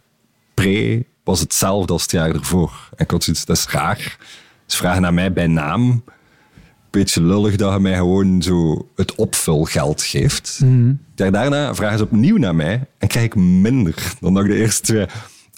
pre 0.54 1.06
was 1.24 1.40
hetzelfde 1.40 1.94
als 1.94 2.02
het 2.02 2.12
jaar 2.12 2.36
ervoor. 2.36 2.90
En 2.96 3.06
ik 3.06 3.12
had 3.12 3.24
zoiets, 3.24 3.46
dat 3.46 3.58
is 3.58 3.68
raar. 3.68 4.18
Ze 4.66 4.78
vragen 4.78 5.02
naar 5.02 5.14
mij 5.14 5.34
bij 5.34 5.48
naam. 5.48 6.04
Beetje 6.90 7.22
lullig 7.22 7.56
dat 7.56 7.74
je 7.74 7.80
mij 7.80 7.96
gewoon 7.96 8.42
zo 8.42 8.88
het 8.96 9.16
opvulgeld 9.16 10.02
geeft. 10.04 10.60
Mm. 10.64 11.00
Daarna 11.16 11.76
vragen 11.76 11.98
ze 11.98 12.04
opnieuw 12.04 12.38
naar 12.38 12.56
mij 12.56 12.88
en 12.98 13.08
krijg 13.08 13.26
ik 13.26 13.36
minder 13.36 14.14
dan 14.20 14.34
dat 14.34 14.44
ik 14.44 14.50
de 14.50 14.58
eerste 14.58 14.82
twee 14.82 15.06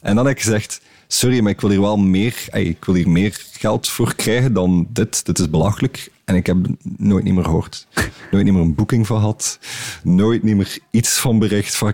en 0.04 0.16
dan 0.16 0.26
heb 0.26 0.36
ik 0.36 0.42
gezegd, 0.42 0.82
sorry, 1.08 1.40
maar 1.40 1.52
ik 1.52 1.62
wil 1.62 1.70
hier 1.70 1.82
wel 1.82 1.98
meer, 1.98 2.48
ik 2.52 2.86
wil 2.86 2.96
hier 2.96 3.10
meer 3.10 3.46
geld 3.52 3.90
voor 3.90 4.16
krijgen 4.16 4.54
dan 4.54 4.88
dit. 4.90 5.26
Dit 5.26 5.40
is 5.40 5.50
belachelijk. 5.50 6.12
En 6.26 6.36
ik 6.36 6.46
heb 6.46 6.58
nooit 6.98 7.24
niet 7.24 7.34
meer 7.34 7.44
gehoord. 7.44 7.88
Nooit 8.32 8.44
niet 8.44 8.54
meer 8.54 8.62
een 8.62 8.76
boeking 8.76 9.08
van 9.08 9.20
gehad. 9.20 9.60
Nooit 10.04 10.44
niet 10.44 10.56
meer 10.56 10.78
iets 10.92 11.18
van 11.18 11.40
bericht 11.40 11.76
van. 11.76 11.94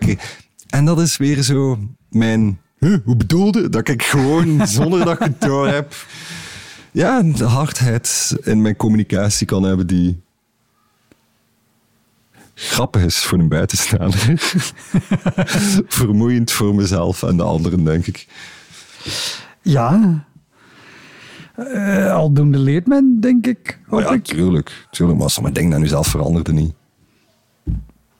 En 0.69 0.85
dat 0.85 0.99
is 0.99 1.17
weer 1.17 1.41
zo 1.41 1.79
mijn, 2.09 2.59
hoe 2.79 3.15
bedoelde? 3.15 3.69
Dat 3.69 3.87
ik 3.87 4.03
gewoon, 4.03 4.61
zonder 4.67 5.05
dat 5.05 5.13
ik 5.13 5.19
het 5.19 5.41
door 5.41 5.67
heb, 5.67 5.93
ja, 6.91 7.21
de 7.21 7.43
hardheid 7.43 8.37
in 8.43 8.61
mijn 8.61 8.75
communicatie 8.75 9.47
kan 9.47 9.63
hebben 9.63 9.87
die 9.87 10.21
grappig 12.59 13.03
is 13.03 13.17
voor 13.17 13.39
een 13.39 13.47
buitenstaander. 13.47 14.33
Vermoeiend 15.87 16.51
voor 16.51 16.75
mezelf 16.75 17.23
en 17.23 17.37
de 17.37 17.43
anderen, 17.43 17.83
denk 17.83 18.07
ik. 18.07 18.27
Ja. 19.61 20.23
Uh, 21.57 22.13
aldoende 22.13 22.57
leert 22.57 22.87
men, 22.87 23.17
denk 23.19 23.47
ik. 23.47 23.79
Oh 23.89 24.01
ja, 24.01 24.19
tuurlijk. 24.19 24.87
tuurlijk. 24.91 25.19
Maar 25.19 25.29
sommige 25.29 25.55
dingen 25.55 25.73
aan 25.73 25.81
jezelf 25.81 26.07
veranderde 26.07 26.53
niet. 26.53 26.73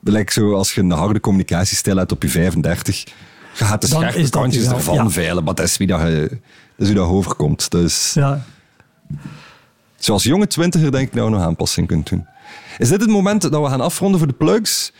Lijkt 0.00 0.32
zo 0.32 0.54
als 0.54 0.74
je 0.74 0.80
een 0.80 0.90
harde 0.90 1.20
communicatiestijl 1.20 1.96
hebt 1.96 2.12
op 2.12 2.22
je 2.22 2.28
35, 2.28 3.04
je 3.58 3.64
gaat 3.64 3.80
de 3.80 3.86
scherpe 3.86 4.28
kantjes 4.28 4.66
ervan 4.66 4.94
ja. 4.94 5.10
veilen, 5.10 5.44
maar 5.44 5.54
dat 5.54 5.64
is 5.64 5.76
wie 5.76 5.86
dat, 5.86 6.00
je, 6.00 6.28
dat, 6.30 6.38
is 6.76 6.86
wie 6.86 6.94
dat 6.96 7.08
overkomt. 7.08 7.70
Dus, 7.70 8.12
ja. 8.14 8.44
Zoals 9.96 10.22
jonge 10.22 10.46
twintiger 10.46 10.92
denk 10.92 11.08
ik 11.08 11.14
nou 11.14 11.30
nog 11.30 11.42
aanpassing 11.42 11.86
kunt 11.86 12.08
doen. 12.08 12.26
Is 12.78 12.88
dit 12.88 13.00
het 13.00 13.10
moment 13.10 13.42
dat 13.42 13.62
we 13.62 13.68
gaan 13.68 13.80
afronden 13.80 14.18
voor 14.18 14.28
de 14.28 14.34
plugs? 14.34 14.92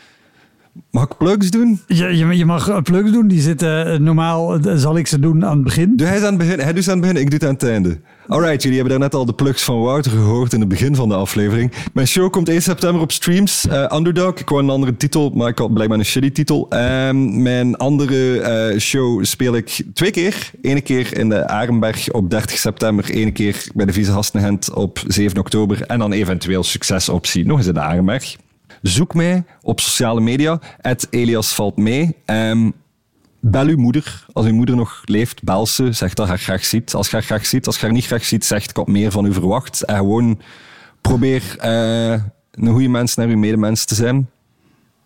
Mag 0.91 1.03
ik 1.03 1.17
plugs 1.17 1.49
doen? 1.49 1.79
Je, 1.87 2.17
je 2.37 2.45
mag 2.45 2.81
plugs 2.81 3.11
doen. 3.11 3.27
Die 3.27 3.41
zitten 3.41 3.85
eh, 3.85 3.99
normaal, 3.99 4.55
eh, 4.55 4.75
zal 4.75 4.97
ik 4.97 5.07
ze 5.07 5.19
doen 5.19 5.45
aan 5.45 5.55
het 5.55 5.63
begin. 5.63 5.95
Doe 5.95 6.07
hij 6.07 6.17
aan 6.17 6.23
het 6.23 6.37
begin, 6.37 6.59
hij 6.59 6.73
doet 6.73 6.83
ze 6.83 6.91
aan 6.91 6.97
het 6.97 7.07
begin, 7.07 7.21
ik 7.21 7.29
doe 7.29 7.39
het 7.39 7.47
aan 7.47 7.53
het 7.53 7.63
einde. 7.63 7.99
Alright, 8.27 8.61
jullie 8.61 8.77
hebben 8.77 8.99
daarnet 8.99 9.19
al 9.19 9.25
de 9.25 9.33
plugs 9.33 9.63
van 9.63 9.81
Wouter 9.81 10.11
gehoord 10.11 10.53
in 10.53 10.59
het 10.59 10.69
begin 10.69 10.95
van 10.95 11.09
de 11.09 11.15
aflevering. 11.15 11.71
Mijn 11.93 12.07
show 12.07 12.31
komt 12.31 12.49
1 12.49 12.61
september 12.61 13.01
op 13.01 13.11
streams. 13.11 13.65
Uh, 13.65 13.91
Underdog, 13.93 14.39
ik 14.39 14.49
wou 14.49 14.63
een 14.63 14.69
andere 14.69 14.97
titel, 14.97 15.29
maar 15.29 15.47
ik 15.47 15.57
had 15.57 15.73
blijkbaar 15.73 15.99
een 15.99 16.05
shitty 16.05 16.31
titel. 16.31 16.67
Um, 16.69 17.41
mijn 17.41 17.75
andere 17.75 18.75
show 18.79 19.25
speel 19.25 19.55
ik 19.55 19.83
twee 19.93 20.11
keer. 20.11 20.51
Eén 20.61 20.83
keer 20.83 21.17
in 21.17 21.29
de 21.29 21.47
Arenberg 21.47 22.11
op 22.11 22.29
30 22.29 22.57
september. 22.57 23.05
Eén 23.07 23.33
keer 23.33 23.65
bij 23.73 23.85
de 23.85 23.93
Vieze 23.93 24.11
Hastenhand 24.11 24.73
op 24.73 25.03
7 25.07 25.37
oktober. 25.39 25.81
En 25.81 25.99
dan 25.99 26.11
eventueel 26.11 26.63
succesoptie 26.63 27.45
nog 27.45 27.57
eens 27.57 27.67
in 27.67 27.73
de 27.73 27.79
Arenberg. 27.79 28.35
Zoek 28.81 29.13
mij 29.13 29.43
op 29.61 29.79
sociale 29.79 30.21
media. 30.21 30.59
Elias 31.09 31.53
valt 31.53 31.77
mee. 31.77 32.15
Um, 32.25 32.73
bel 33.39 33.65
uw 33.65 33.77
moeder. 33.77 34.25
Als 34.33 34.45
uw 34.45 34.53
moeder 34.53 34.75
nog 34.75 35.01
leeft, 35.05 35.43
bel 35.43 35.65
ze. 35.67 35.91
Zeg 35.91 36.13
dat 36.13 36.27
haar 36.27 36.39
graag 36.39 36.65
ziet. 36.65 36.93
Als 36.93 37.09
je 37.09 37.15
haar 37.15 37.25
graag 37.25 37.45
ziet, 37.45 37.65
als 37.65 37.75
je 37.79 37.85
haar 37.85 37.93
niet 37.93 38.05
graag 38.05 38.25
ziet, 38.25 38.45
zeg 38.45 38.69
ik 38.69 38.75
had 38.75 38.87
meer 38.87 39.11
van 39.11 39.25
u 39.25 39.33
verwacht. 39.33 39.81
En 39.83 39.95
gewoon 39.95 40.39
probeer 41.01 41.57
uh, 41.63 42.11
een 42.51 42.71
goede 42.71 42.87
mens 42.87 43.15
naar 43.15 43.27
uw 43.27 43.37
medemens 43.37 43.85
te 43.85 43.95
zijn. 43.95 44.29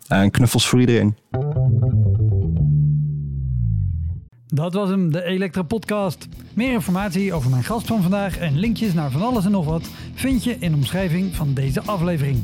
En 0.08 0.32
knuffels 0.32 0.68
voor 0.68 0.80
iedereen. 0.80 1.18
Dat 4.48 4.74
was 4.74 4.90
hem, 4.90 5.12
de 5.12 5.24
Elektra 5.24 5.62
Podcast. 5.62 6.28
Meer 6.54 6.72
informatie 6.72 7.34
over 7.34 7.50
mijn 7.50 7.64
gast 7.64 7.88
van 7.88 8.02
vandaag 8.02 8.38
en 8.38 8.58
linkjes 8.58 8.94
naar 8.94 9.12
van 9.12 9.22
alles 9.22 9.46
en 9.46 9.52
nog 9.52 9.66
wat 9.66 9.90
vind 10.14 10.44
je 10.44 10.58
in 10.60 10.72
de 10.72 10.78
omschrijving 10.78 11.36
van 11.36 11.54
deze 11.54 11.82
aflevering. 11.82 12.44